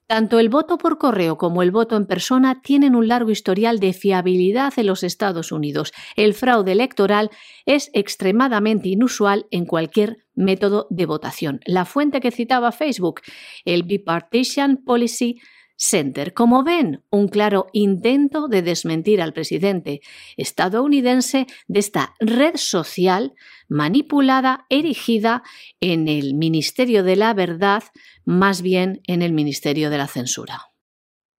Tanto 0.07 0.37
el 0.37 0.49
voto 0.49 0.77
por 0.77 0.99
correo 0.99 1.35
como 1.35 1.63
el 1.63 1.71
voto 1.71 1.95
en 1.95 2.05
persona 2.05 2.61
tienen 2.61 2.95
un 2.95 3.07
largo 3.07 3.31
historial 3.31 3.79
de 3.79 3.91
fiabilidad 3.91 4.71
en 4.77 4.85
los 4.85 5.01
Estados 5.03 5.51
Unidos. 5.51 5.93
El 6.15 6.35
fraude 6.35 6.73
electoral 6.73 7.31
es 7.65 7.89
extremadamente 7.93 8.89
inusual 8.89 9.47
en 9.49 9.65
cualquier 9.65 10.17
método 10.35 10.85
de 10.91 11.07
votación. 11.07 11.59
La 11.65 11.85
fuente 11.85 12.19
que 12.19 12.29
citaba 12.29 12.71
Facebook, 12.71 13.21
el 13.65 13.81
Bipartisan 13.81 14.77
Policy 14.77 15.39
Center. 15.77 16.33
Como 16.33 16.63
ven, 16.63 17.03
un 17.09 17.27
claro 17.27 17.67
intento 17.73 18.47
de 18.47 18.61
desmentir 18.61 19.21
al 19.21 19.33
presidente 19.33 20.01
estadounidense 20.37 21.47
de 21.67 21.79
esta 21.79 22.13
red 22.19 22.55
social 22.55 23.33
manipulada, 23.67 24.65
erigida 24.69 25.43
en 25.81 26.07
el 26.07 26.33
Ministerio 26.33 27.03
de 27.03 27.15
la 27.15 27.33
Verdad, 27.33 27.83
más 28.25 28.61
bien 28.61 29.01
en 29.07 29.21
el 29.21 29.33
Ministerio 29.33 29.89
de 29.89 29.97
la 29.97 30.07
Censura. 30.07 30.61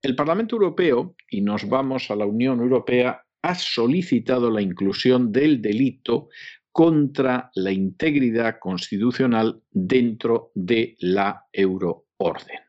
El 0.03 0.15
Parlamento 0.15 0.57
Europeo, 0.57 1.17
y 1.31 1.41
nos 1.41 1.69
vamos 1.69 2.11
a 2.11 2.17
la 2.17 2.27
Unión 2.27 2.61
Europea, 2.61 3.23
ha 3.43 3.55
solicitado 3.55 4.51
la 4.51 4.61
inclusión 4.61 5.33
del 5.33 5.63
delito 5.63 6.29
contra 6.73 7.51
la 7.55 7.73
integridad 7.73 8.57
constitucional 8.61 9.63
dentro 9.71 10.51
de 10.55 10.97
la 11.01 11.47
euroorden. 11.53 12.66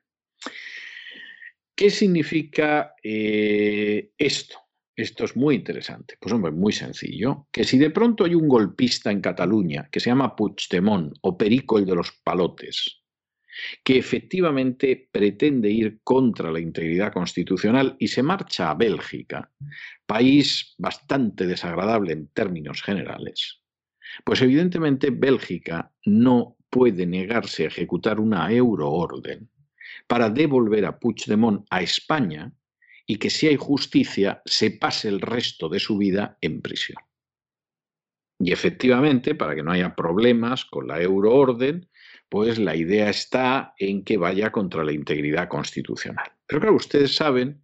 ¿Qué 1.78 1.92
significa 1.92 2.96
eh, 3.04 4.10
esto? 4.18 4.58
Esto 4.96 5.26
es 5.26 5.36
muy 5.36 5.54
interesante. 5.54 6.18
Pues 6.20 6.34
hombre, 6.34 6.52
muy 6.52 6.74
sencillo. 6.74 7.48
Que 7.52 7.64
si 7.64 7.78
de 7.78 7.92
pronto 7.92 8.26
hay 8.26 8.34
un 8.34 8.48
golpista 8.48 9.12
en 9.12 9.22
Cataluña 9.22 9.88
que 9.92 10.00
se 10.00 10.10
llama 10.10 10.36
Puigdemont 10.36 11.14
o 11.22 11.38
Perico 11.38 11.78
el 11.78 11.86
de 11.86 11.94
los 11.94 12.12
palotes, 12.24 13.04
que 13.84 14.00
efectivamente 14.00 15.08
pretende 15.12 15.70
ir 15.70 16.00
contra 16.04 16.52
la 16.52 16.60
integridad 16.60 17.14
constitucional 17.14 17.96
y 18.00 18.08
se 18.08 18.24
marcha 18.24 18.72
a 18.72 18.74
Bélgica, 18.74 19.52
país 20.08 20.74
bastante 20.80 21.46
desagradable 21.46 22.14
en 22.14 22.30
términos 22.30 22.82
generales, 22.82 23.62
pues 24.26 24.42
evidentemente 24.42 25.12
Bélgica 25.12 25.94
no 26.06 26.58
puede 26.72 27.06
negarse 27.06 27.66
a 27.66 27.68
ejecutar 27.68 28.20
una 28.20 28.52
euroorden 28.52 29.52
para 30.06 30.30
devolver 30.30 30.86
a 30.86 31.00
Puigdemont 31.00 31.66
a 31.70 31.82
España 31.82 32.54
y 33.06 33.18
que 33.18 33.30
si 33.30 33.48
hay 33.48 33.56
justicia 33.56 34.42
se 34.46 34.72
pase 34.72 35.08
el 35.08 35.22
resto 35.22 35.70
de 35.70 35.80
su 35.80 35.98
vida 35.98 36.38
en 36.42 36.62
prisión. 36.62 36.98
Y 38.40 38.52
efectivamente, 38.52 39.34
para 39.34 39.56
que 39.56 39.64
no 39.64 39.72
haya 39.72 39.96
problemas 39.96 40.66
con 40.66 40.88
la 40.88 41.02
euroorden, 41.02 41.90
pues 42.30 42.60
la 42.60 42.76
idea 42.76 43.10
está 43.10 43.74
en 43.80 44.04
que 44.04 44.18
vaya 44.18 44.52
contra 44.52 44.84
la 44.84 44.92
integridad 44.92 45.48
constitucional. 45.48 46.32
Pero 46.46 46.62
claro, 46.62 46.76
ustedes 46.76 47.16
saben 47.16 47.64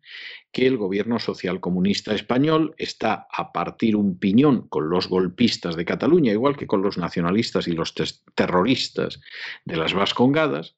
que 0.52 0.68
el 0.68 0.78
gobierno 0.78 1.20
social 1.20 1.60
comunista 1.60 2.14
español 2.14 2.74
está 2.78 3.28
a 3.32 3.52
partir 3.52 3.96
un 3.96 4.18
piñón 4.18 4.68
con 4.68 4.90
los 4.90 5.10
golpistas 5.10 5.76
de 5.76 5.86
Cataluña, 5.86 6.32
igual 6.32 6.56
que 6.56 6.68
con 6.68 6.82
los 6.82 6.98
nacionalistas 6.98 7.68
y 7.68 7.74
los 7.74 7.94
terroristas 8.36 9.20
de 9.66 9.78
las 9.78 9.94
Vascongadas, 9.94 10.76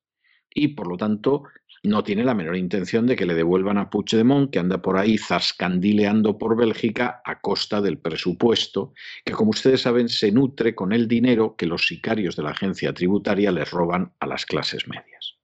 y 0.55 0.69
por 0.69 0.87
lo 0.87 0.97
tanto 0.97 1.43
no 1.83 2.03
tiene 2.03 2.23
la 2.23 2.33
menor 2.33 2.55
intención 2.55 3.05
de 3.05 3.15
que 3.15 3.27
le 3.27 3.35
devuelvan 3.35 3.77
a 3.77 3.91
Puigdemont, 3.91 4.49
que 4.49 4.57
anda 4.57 4.81
por 4.81 4.97
ahí 4.97 5.19
zascandileando 5.19 6.39
por 6.39 6.57
Bélgica 6.57 7.21
a 7.23 7.41
costa 7.41 7.81
del 7.81 7.99
presupuesto, 7.99 8.93
que 9.23 9.33
como 9.33 9.51
ustedes 9.51 9.81
saben 9.81 10.09
se 10.09 10.31
nutre 10.31 10.73
con 10.73 10.93
el 10.93 11.07
dinero 11.07 11.55
que 11.55 11.67
los 11.67 11.85
sicarios 11.85 12.35
de 12.35 12.43
la 12.43 12.51
agencia 12.51 12.93
tributaria 12.93 13.51
les 13.51 13.69
roban 13.69 14.13
a 14.19 14.25
las 14.25 14.47
clases 14.47 14.87
medias. 14.87 15.35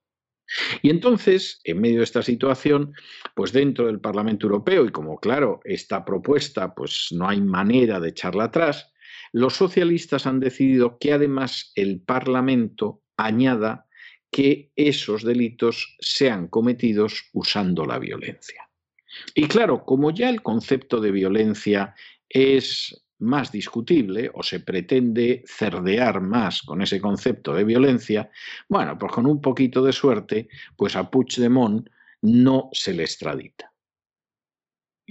Y 0.82 0.90
entonces, 0.90 1.62
en 1.64 1.80
medio 1.80 2.00
de 2.00 2.04
esta 2.04 2.24
situación, 2.24 2.94
pues 3.36 3.54
dentro 3.54 3.86
del 3.86 4.00
Parlamento 4.00 4.48
Europeo, 4.48 4.86
y 4.86 4.90
como 4.90 5.20
claro, 5.20 5.60
esta 5.64 6.04
propuesta 6.04 6.74
pues 6.74 7.10
no 7.12 7.30
hay 7.30 7.42
manera 7.42 8.00
de 8.00 8.10
echarla 8.10 8.46
atrás, 8.46 8.92
los 9.32 9.56
socialistas 9.56 10.26
han 10.26 10.40
decidido 10.40 10.98
que 10.98 11.14
además 11.14 11.72
el 11.76 12.02
Parlamento 12.02 13.02
añada 13.16 13.86
que 14.32 14.72
esos 14.76 15.24
delitos 15.24 15.98
sean 16.00 16.48
cometidos 16.48 17.26
usando 17.34 17.86
la 17.86 18.00
violencia. 18.00 18.70
Y 19.36 19.48
claro, 19.48 19.84
como 19.84 20.12
ya 20.12 20.30
el 20.30 20.42
concepto 20.42 21.02
de 21.02 21.12
violencia 21.12 21.94
es 22.30 23.04
más 23.20 23.52
discutible 23.52 24.32
o 24.34 24.42
se 24.42 24.62
pretende 24.62 25.44
cerdear 25.46 26.22
más 26.22 26.62
con 26.64 26.82
ese 26.82 27.00
concepto 27.00 27.54
de 27.54 27.64
violencia, 27.64 28.32
bueno, 28.68 28.98
pues 28.98 29.12
con 29.12 29.28
un 29.28 29.42
poquito 29.42 29.84
de 29.84 29.94
suerte, 29.94 30.48
pues 30.76 30.96
a 30.96 31.10
Puigdemont 31.10 31.88
no 32.22 32.70
se 32.72 32.94
le 32.94 33.04
extradita. 33.04 33.71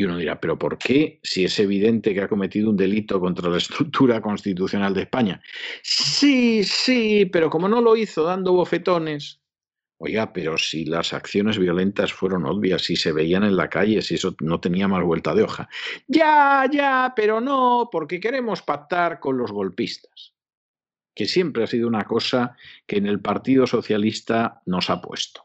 Y 0.01 0.05
uno 0.05 0.17
dirá, 0.17 0.41
¿pero 0.41 0.59
por 0.59 0.79
qué 0.79 1.21
si 1.23 1.45
es 1.45 1.59
evidente 1.59 2.15
que 2.15 2.23
ha 2.23 2.29
cometido 2.29 2.71
un 2.71 2.77
delito 2.79 3.21
contra 3.21 3.51
la 3.51 3.59
estructura 3.59 4.23
constitucional 4.23 4.95
de 4.95 5.03
España? 5.03 5.43
Sí, 5.83 6.65
sí, 6.65 7.27
pero 7.27 7.51
como 7.51 7.69
no 7.69 7.83
lo 7.83 7.95
hizo 7.95 8.23
dando 8.25 8.55
bofetones, 8.55 9.43
oiga, 9.99 10.33
pero 10.33 10.57
si 10.57 10.87
las 10.87 11.13
acciones 11.13 11.59
violentas 11.59 12.15
fueron 12.15 12.47
obvias, 12.47 12.81
si 12.81 12.97
se 12.97 13.13
veían 13.13 13.45
en 13.45 13.59
la 13.59 13.69
calle, 13.69 14.01
si 14.01 14.15
eso 14.15 14.35
no 14.41 14.59
tenía 14.59 14.89
más 14.89 15.05
vuelta 15.05 15.35
de 15.35 15.43
hoja. 15.43 15.69
Ya, 16.09 16.65
ya, 16.73 17.13
pero 17.15 17.43
no, 17.43 17.91
porque 17.93 18.21
queremos 18.21 18.63
pactar 18.63 19.21
con 19.21 19.37
los 19.37 19.53
golpistas, 19.53 20.33
que 21.15 21.27
siempre 21.27 21.65
ha 21.65 21.67
sido 21.67 21.87
una 21.87 22.05
cosa 22.05 22.57
que 22.87 22.97
en 22.97 23.05
el 23.05 23.21
Partido 23.21 23.67
Socialista 23.67 24.63
nos 24.65 24.89
ha 24.89 25.03
puesto. 25.03 25.45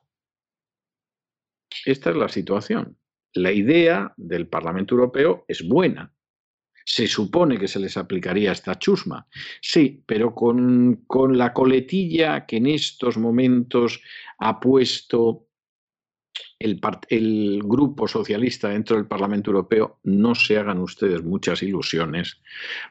Esta 1.85 2.11
es 2.11 2.15
la 2.15 2.29
situación 2.29 2.97
la 3.35 3.51
idea 3.51 4.13
del 4.17 4.47
Parlamento 4.47 4.95
Europeo 4.95 5.45
es 5.47 5.67
buena. 5.67 6.11
Se 6.85 7.07
supone 7.07 7.57
que 7.57 7.67
se 7.67 7.79
les 7.79 7.97
aplicaría 7.97 8.51
esta 8.51 8.77
chusma. 8.79 9.27
Sí, 9.61 10.03
pero 10.05 10.33
con, 10.33 11.05
la 11.31 11.53
coletilla 11.53 12.45
que 12.45 12.57
en 12.57 12.67
estos 12.67 13.17
momentos 13.17 14.01
ha 14.37 14.59
puesto 14.59 15.47
el, 16.59 16.79
el, 17.09 17.61
grupo 17.63 18.07
socialista 18.07 18.69
dentro 18.69 18.95
del 18.95 19.07
Parlamento 19.07 19.51
Europeo, 19.51 19.99
no 20.03 20.35
se 20.35 20.57
hagan 20.57 20.79
ustedes 20.79 21.23
muchas 21.23 21.63
ilusiones, 21.63 22.39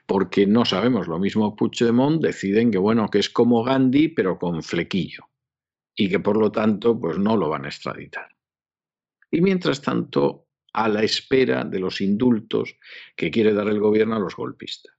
porque 0.06 0.46
no 0.46 0.64
sabemos. 0.64 1.08
Lo 1.08 1.18
mismo 1.18 1.56
Puigdemont 1.56 2.22
deciden 2.22 2.70
que, 2.70 2.78
bueno, 2.78 3.08
que 3.08 3.20
es 3.20 3.30
como 3.30 3.62
Gandhi, 3.62 4.08
pero 4.08 4.38
con 4.38 4.62
flequillo, 4.62 5.28
y 5.94 6.10
que 6.10 6.20
por 6.20 6.36
lo 6.36 6.50
tanto, 6.52 6.98
pues 6.98 7.18
no 7.18 7.36
lo 7.36 7.48
van 7.48 7.64
a 7.64 7.68
extraditar. 7.68 8.33
Y 9.34 9.40
mientras 9.40 9.82
tanto, 9.82 10.46
a 10.72 10.88
la 10.88 11.02
espera 11.02 11.64
de 11.64 11.80
los 11.80 12.00
indultos 12.00 12.76
que 13.16 13.32
quiere 13.32 13.52
dar 13.52 13.66
el 13.66 13.80
gobierno 13.80 14.14
a 14.14 14.20
los 14.20 14.36
golpistas. 14.36 14.94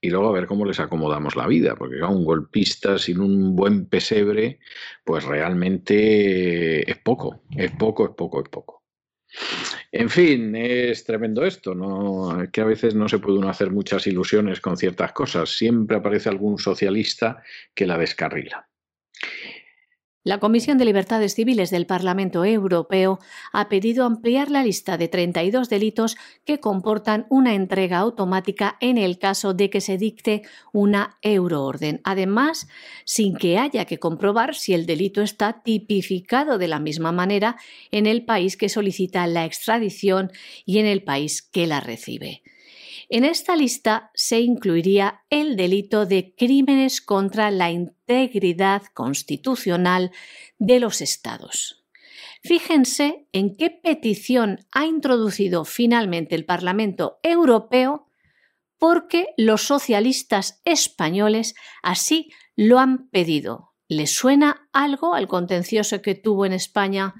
Y 0.00 0.08
luego 0.08 0.28
a 0.28 0.32
ver 0.32 0.46
cómo 0.46 0.64
les 0.64 0.80
acomodamos 0.80 1.36
la 1.36 1.46
vida, 1.46 1.74
porque 1.74 2.02
un 2.02 2.24
golpista 2.24 2.96
sin 2.96 3.20
un 3.20 3.54
buen 3.54 3.84
pesebre, 3.84 4.60
pues 5.04 5.24
realmente 5.24 6.90
es 6.90 6.98
poco, 7.00 7.42
es 7.54 7.70
poco, 7.72 8.06
es 8.06 8.14
poco, 8.14 8.42
es 8.42 8.48
poco. 8.48 8.84
En 9.92 10.08
fin, 10.08 10.56
es 10.56 11.04
tremendo 11.04 11.44
esto, 11.44 11.74
¿no? 11.74 12.48
que 12.50 12.62
a 12.62 12.64
veces 12.64 12.94
no 12.94 13.10
se 13.10 13.18
puede 13.18 13.38
uno 13.38 13.50
hacer 13.50 13.70
muchas 13.70 14.06
ilusiones 14.06 14.62
con 14.62 14.78
ciertas 14.78 15.12
cosas. 15.12 15.50
Siempre 15.50 15.98
aparece 15.98 16.30
algún 16.30 16.56
socialista 16.56 17.42
que 17.74 17.86
la 17.86 17.98
descarrila. 17.98 18.70
La 20.26 20.40
Comisión 20.40 20.76
de 20.76 20.84
Libertades 20.84 21.36
Civiles 21.36 21.70
del 21.70 21.86
Parlamento 21.86 22.44
Europeo 22.44 23.20
ha 23.52 23.68
pedido 23.68 24.04
ampliar 24.04 24.50
la 24.50 24.64
lista 24.64 24.98
de 24.98 25.06
32 25.06 25.68
delitos 25.68 26.16
que 26.44 26.58
comportan 26.58 27.26
una 27.30 27.54
entrega 27.54 27.98
automática 27.98 28.76
en 28.80 28.98
el 28.98 29.20
caso 29.20 29.54
de 29.54 29.70
que 29.70 29.80
se 29.80 29.98
dicte 29.98 30.42
una 30.72 31.16
euroorden. 31.22 32.00
Además, 32.02 32.66
sin 33.04 33.36
que 33.36 33.56
haya 33.56 33.84
que 33.84 34.00
comprobar 34.00 34.56
si 34.56 34.74
el 34.74 34.84
delito 34.84 35.22
está 35.22 35.62
tipificado 35.62 36.58
de 36.58 36.66
la 36.66 36.80
misma 36.80 37.12
manera 37.12 37.54
en 37.92 38.06
el 38.06 38.24
país 38.24 38.56
que 38.56 38.68
solicita 38.68 39.28
la 39.28 39.44
extradición 39.44 40.32
y 40.64 40.80
en 40.80 40.86
el 40.86 41.04
país 41.04 41.40
que 41.40 41.68
la 41.68 41.78
recibe. 41.78 42.42
En 43.08 43.24
esta 43.24 43.54
lista 43.54 44.10
se 44.14 44.40
incluiría 44.40 45.22
el 45.30 45.56
delito 45.56 46.06
de 46.06 46.34
crímenes 46.36 47.00
contra 47.00 47.50
la 47.52 47.70
integridad 47.70 48.82
constitucional 48.94 50.10
de 50.58 50.80
los 50.80 51.00
Estados. 51.00 51.84
Fíjense 52.42 53.28
en 53.32 53.56
qué 53.56 53.70
petición 53.70 54.66
ha 54.72 54.86
introducido 54.86 55.64
finalmente 55.64 56.34
el 56.34 56.44
Parlamento 56.44 57.18
Europeo 57.22 58.08
porque 58.78 59.28
los 59.36 59.62
socialistas 59.62 60.60
españoles 60.64 61.54
así 61.82 62.30
lo 62.56 62.78
han 62.78 63.08
pedido. 63.08 63.72
¿Les 63.88 64.14
suena 64.14 64.68
algo 64.72 65.14
al 65.14 65.28
contencioso 65.28 66.02
que 66.02 66.16
tuvo 66.16 66.44
en 66.44 66.52
España 66.52 67.14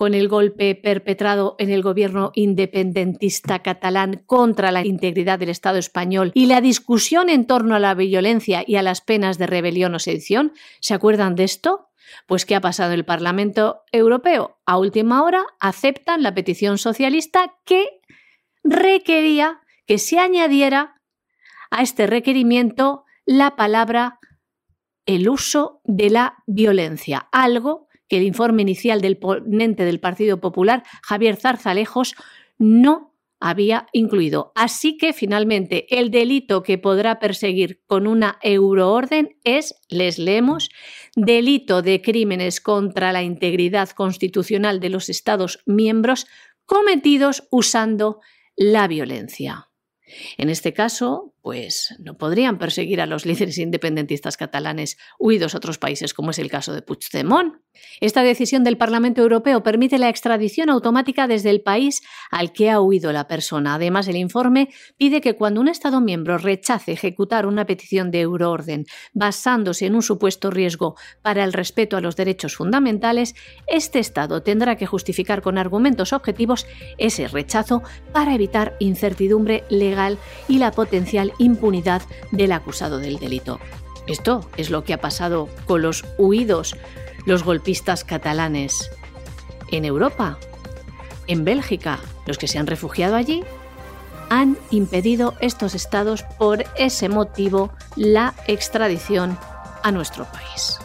con 0.00 0.14
el 0.14 0.28
golpe 0.28 0.74
perpetrado 0.76 1.56
en 1.58 1.68
el 1.68 1.82
gobierno 1.82 2.32
independentista 2.34 3.58
catalán 3.58 4.22
contra 4.24 4.72
la 4.72 4.82
integridad 4.86 5.38
del 5.38 5.50
Estado 5.50 5.76
español 5.76 6.32
y 6.32 6.46
la 6.46 6.62
discusión 6.62 7.28
en 7.28 7.46
torno 7.46 7.74
a 7.74 7.80
la 7.80 7.92
violencia 7.92 8.64
y 8.66 8.76
a 8.76 8.82
las 8.82 9.02
penas 9.02 9.36
de 9.36 9.46
rebelión 9.46 9.94
o 9.94 9.98
sedición. 9.98 10.54
¿Se 10.80 10.94
acuerdan 10.94 11.34
de 11.34 11.44
esto? 11.44 11.90
Pues 12.26 12.46
¿qué 12.46 12.54
ha 12.54 12.62
pasado 12.62 12.94
el 12.94 13.04
Parlamento 13.04 13.82
Europeo? 13.92 14.58
A 14.64 14.78
última 14.78 15.22
hora 15.22 15.44
aceptan 15.60 16.22
la 16.22 16.32
petición 16.32 16.78
socialista 16.78 17.56
que 17.66 17.84
requería 18.64 19.60
que 19.84 19.98
se 19.98 20.18
añadiera 20.18 20.94
a 21.70 21.82
este 21.82 22.06
requerimiento 22.06 23.04
la 23.26 23.54
palabra 23.54 24.18
el 25.04 25.28
uso 25.28 25.82
de 25.84 26.08
la 26.08 26.38
violencia, 26.46 27.28
algo 27.32 27.89
que 28.10 28.18
el 28.18 28.24
informe 28.24 28.62
inicial 28.62 29.00
del 29.00 29.16
ponente 29.16 29.84
del 29.84 30.00
Partido 30.00 30.40
Popular, 30.40 30.82
Javier 31.02 31.36
Zarzalejos, 31.36 32.16
no 32.58 33.14
había 33.38 33.86
incluido. 33.92 34.52
Así 34.56 34.98
que 34.98 35.12
finalmente 35.12 35.86
el 35.96 36.10
delito 36.10 36.62
que 36.64 36.76
podrá 36.76 37.20
perseguir 37.20 37.80
con 37.86 38.08
una 38.08 38.38
euroorden 38.42 39.38
es, 39.44 39.76
les 39.88 40.18
leemos, 40.18 40.70
delito 41.14 41.82
de 41.82 42.02
crímenes 42.02 42.60
contra 42.60 43.12
la 43.12 43.22
integridad 43.22 43.88
constitucional 43.90 44.80
de 44.80 44.90
los 44.90 45.08
Estados 45.08 45.62
miembros 45.64 46.26
cometidos 46.66 47.46
usando 47.50 48.20
la 48.56 48.88
violencia. 48.88 49.68
En 50.36 50.50
este 50.50 50.72
caso, 50.72 51.34
pues 51.42 51.94
no 51.98 52.16
podrían 52.16 52.58
perseguir 52.58 53.00
a 53.00 53.06
los 53.06 53.24
líderes 53.26 53.58
independentistas 53.58 54.36
catalanes 54.36 54.98
huidos 55.18 55.54
a 55.54 55.58
otros 55.58 55.78
países, 55.78 56.14
como 56.14 56.30
es 56.30 56.38
el 56.38 56.50
caso 56.50 56.72
de 56.72 56.82
Puigdemont. 56.82 57.54
Esta 58.00 58.22
decisión 58.22 58.62
del 58.64 58.76
Parlamento 58.76 59.22
Europeo 59.22 59.62
permite 59.62 59.98
la 59.98 60.08
extradición 60.08 60.70
automática 60.70 61.26
desde 61.26 61.50
el 61.50 61.62
país 61.62 62.02
al 62.30 62.52
que 62.52 62.70
ha 62.70 62.80
huido 62.80 63.12
la 63.12 63.26
persona. 63.26 63.74
Además, 63.74 64.08
el 64.08 64.16
informe 64.16 64.68
pide 64.96 65.20
que 65.20 65.34
cuando 65.34 65.60
un 65.60 65.68
Estado 65.68 66.00
miembro 66.00 66.36
rechace 66.38 66.92
ejecutar 66.92 67.46
una 67.46 67.66
petición 67.66 68.10
de 68.10 68.20
euroorden 68.20 68.84
basándose 69.12 69.86
en 69.86 69.94
un 69.94 70.02
supuesto 70.02 70.50
riesgo 70.50 70.96
para 71.22 71.44
el 71.44 71.52
respeto 71.52 71.96
a 71.96 72.00
los 72.00 72.16
derechos 72.16 72.56
fundamentales, 72.56 73.34
este 73.66 73.98
Estado 73.98 74.42
tendrá 74.42 74.76
que 74.76 74.86
justificar 74.86 75.42
con 75.42 75.58
argumentos 75.58 76.12
objetivos 76.12 76.66
ese 76.98 77.28
rechazo 77.28 77.82
para 78.12 78.34
evitar 78.34 78.76
incertidumbre 78.78 79.64
legal 79.70 80.18
y 80.48 80.58
la 80.58 80.72
potencial 80.72 81.29
impunidad 81.38 82.02
del 82.30 82.52
acusado 82.52 82.98
del 82.98 83.18
delito. 83.18 83.60
Esto 84.06 84.48
es 84.56 84.70
lo 84.70 84.84
que 84.84 84.94
ha 84.94 85.00
pasado 85.00 85.48
con 85.66 85.82
los 85.82 86.04
huidos, 86.18 86.76
los 87.26 87.44
golpistas 87.44 88.04
catalanes. 88.04 88.90
En 89.70 89.84
Europa, 89.84 90.38
en 91.26 91.44
Bélgica, 91.44 92.00
los 92.26 92.38
que 92.38 92.48
se 92.48 92.58
han 92.58 92.66
refugiado 92.66 93.14
allí 93.16 93.44
han 94.30 94.56
impedido 94.70 95.34
estos 95.40 95.74
estados 95.74 96.22
por 96.38 96.64
ese 96.76 97.08
motivo 97.08 97.72
la 97.96 98.34
extradición 98.46 99.36
a 99.82 99.92
nuestro 99.92 100.24
país. 100.24 100.78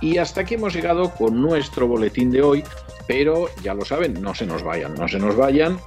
Y 0.00 0.18
hasta 0.18 0.42
aquí 0.42 0.54
hemos 0.54 0.74
llegado 0.74 1.10
con 1.10 1.40
nuestro 1.40 1.86
boletín 1.86 2.30
de 2.30 2.42
hoy, 2.42 2.64
pero 3.06 3.48
ya 3.62 3.72
lo 3.74 3.84
saben, 3.84 4.20
no 4.20 4.34
se 4.34 4.46
nos 4.46 4.62
vayan, 4.62 4.94
no 4.94 5.08
se 5.08 5.18
nos 5.18 5.36
vayan, 5.36 5.78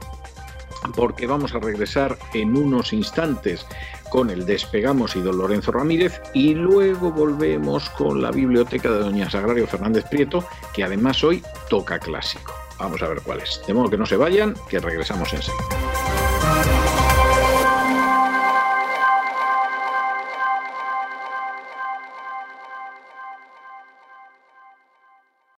porque 0.95 1.28
vamos 1.28 1.53
a 1.53 1.60
regresar 1.60 2.18
en 2.34 2.56
unos 2.56 2.93
instantes 2.93 3.66
con 4.16 4.30
el 4.30 4.45
Despegamos 4.45 5.18
y 5.18 5.20
don 5.20 5.38
Lorenzo 5.38 5.74
Ramírez 5.74 6.22
y 6.34 6.53
luego 6.53 7.11
volvemos 7.11 7.89
con 7.89 8.22
la 8.22 8.32
biblioteca 8.32 8.89
de 8.89 8.99
doña 8.99 9.30
Sagrario 9.30 9.68
Fernández 9.68 10.05
Prieto, 10.09 10.47
que 10.74 10.86
además 10.86 11.22
hoy 11.22 11.43
toca 11.70 11.99
clásico. 11.99 12.53
Vamos 12.80 13.01
a 13.03 13.09
ver 13.09 13.20
cuál 13.22 13.41
es. 13.41 13.61
De 13.68 13.74
modo 13.74 13.89
que 13.89 13.97
no 13.97 14.05
se 14.05 14.16
vayan, 14.16 14.55
que 14.70 14.80
regresamos 14.80 15.34
enseguida. 15.34 16.14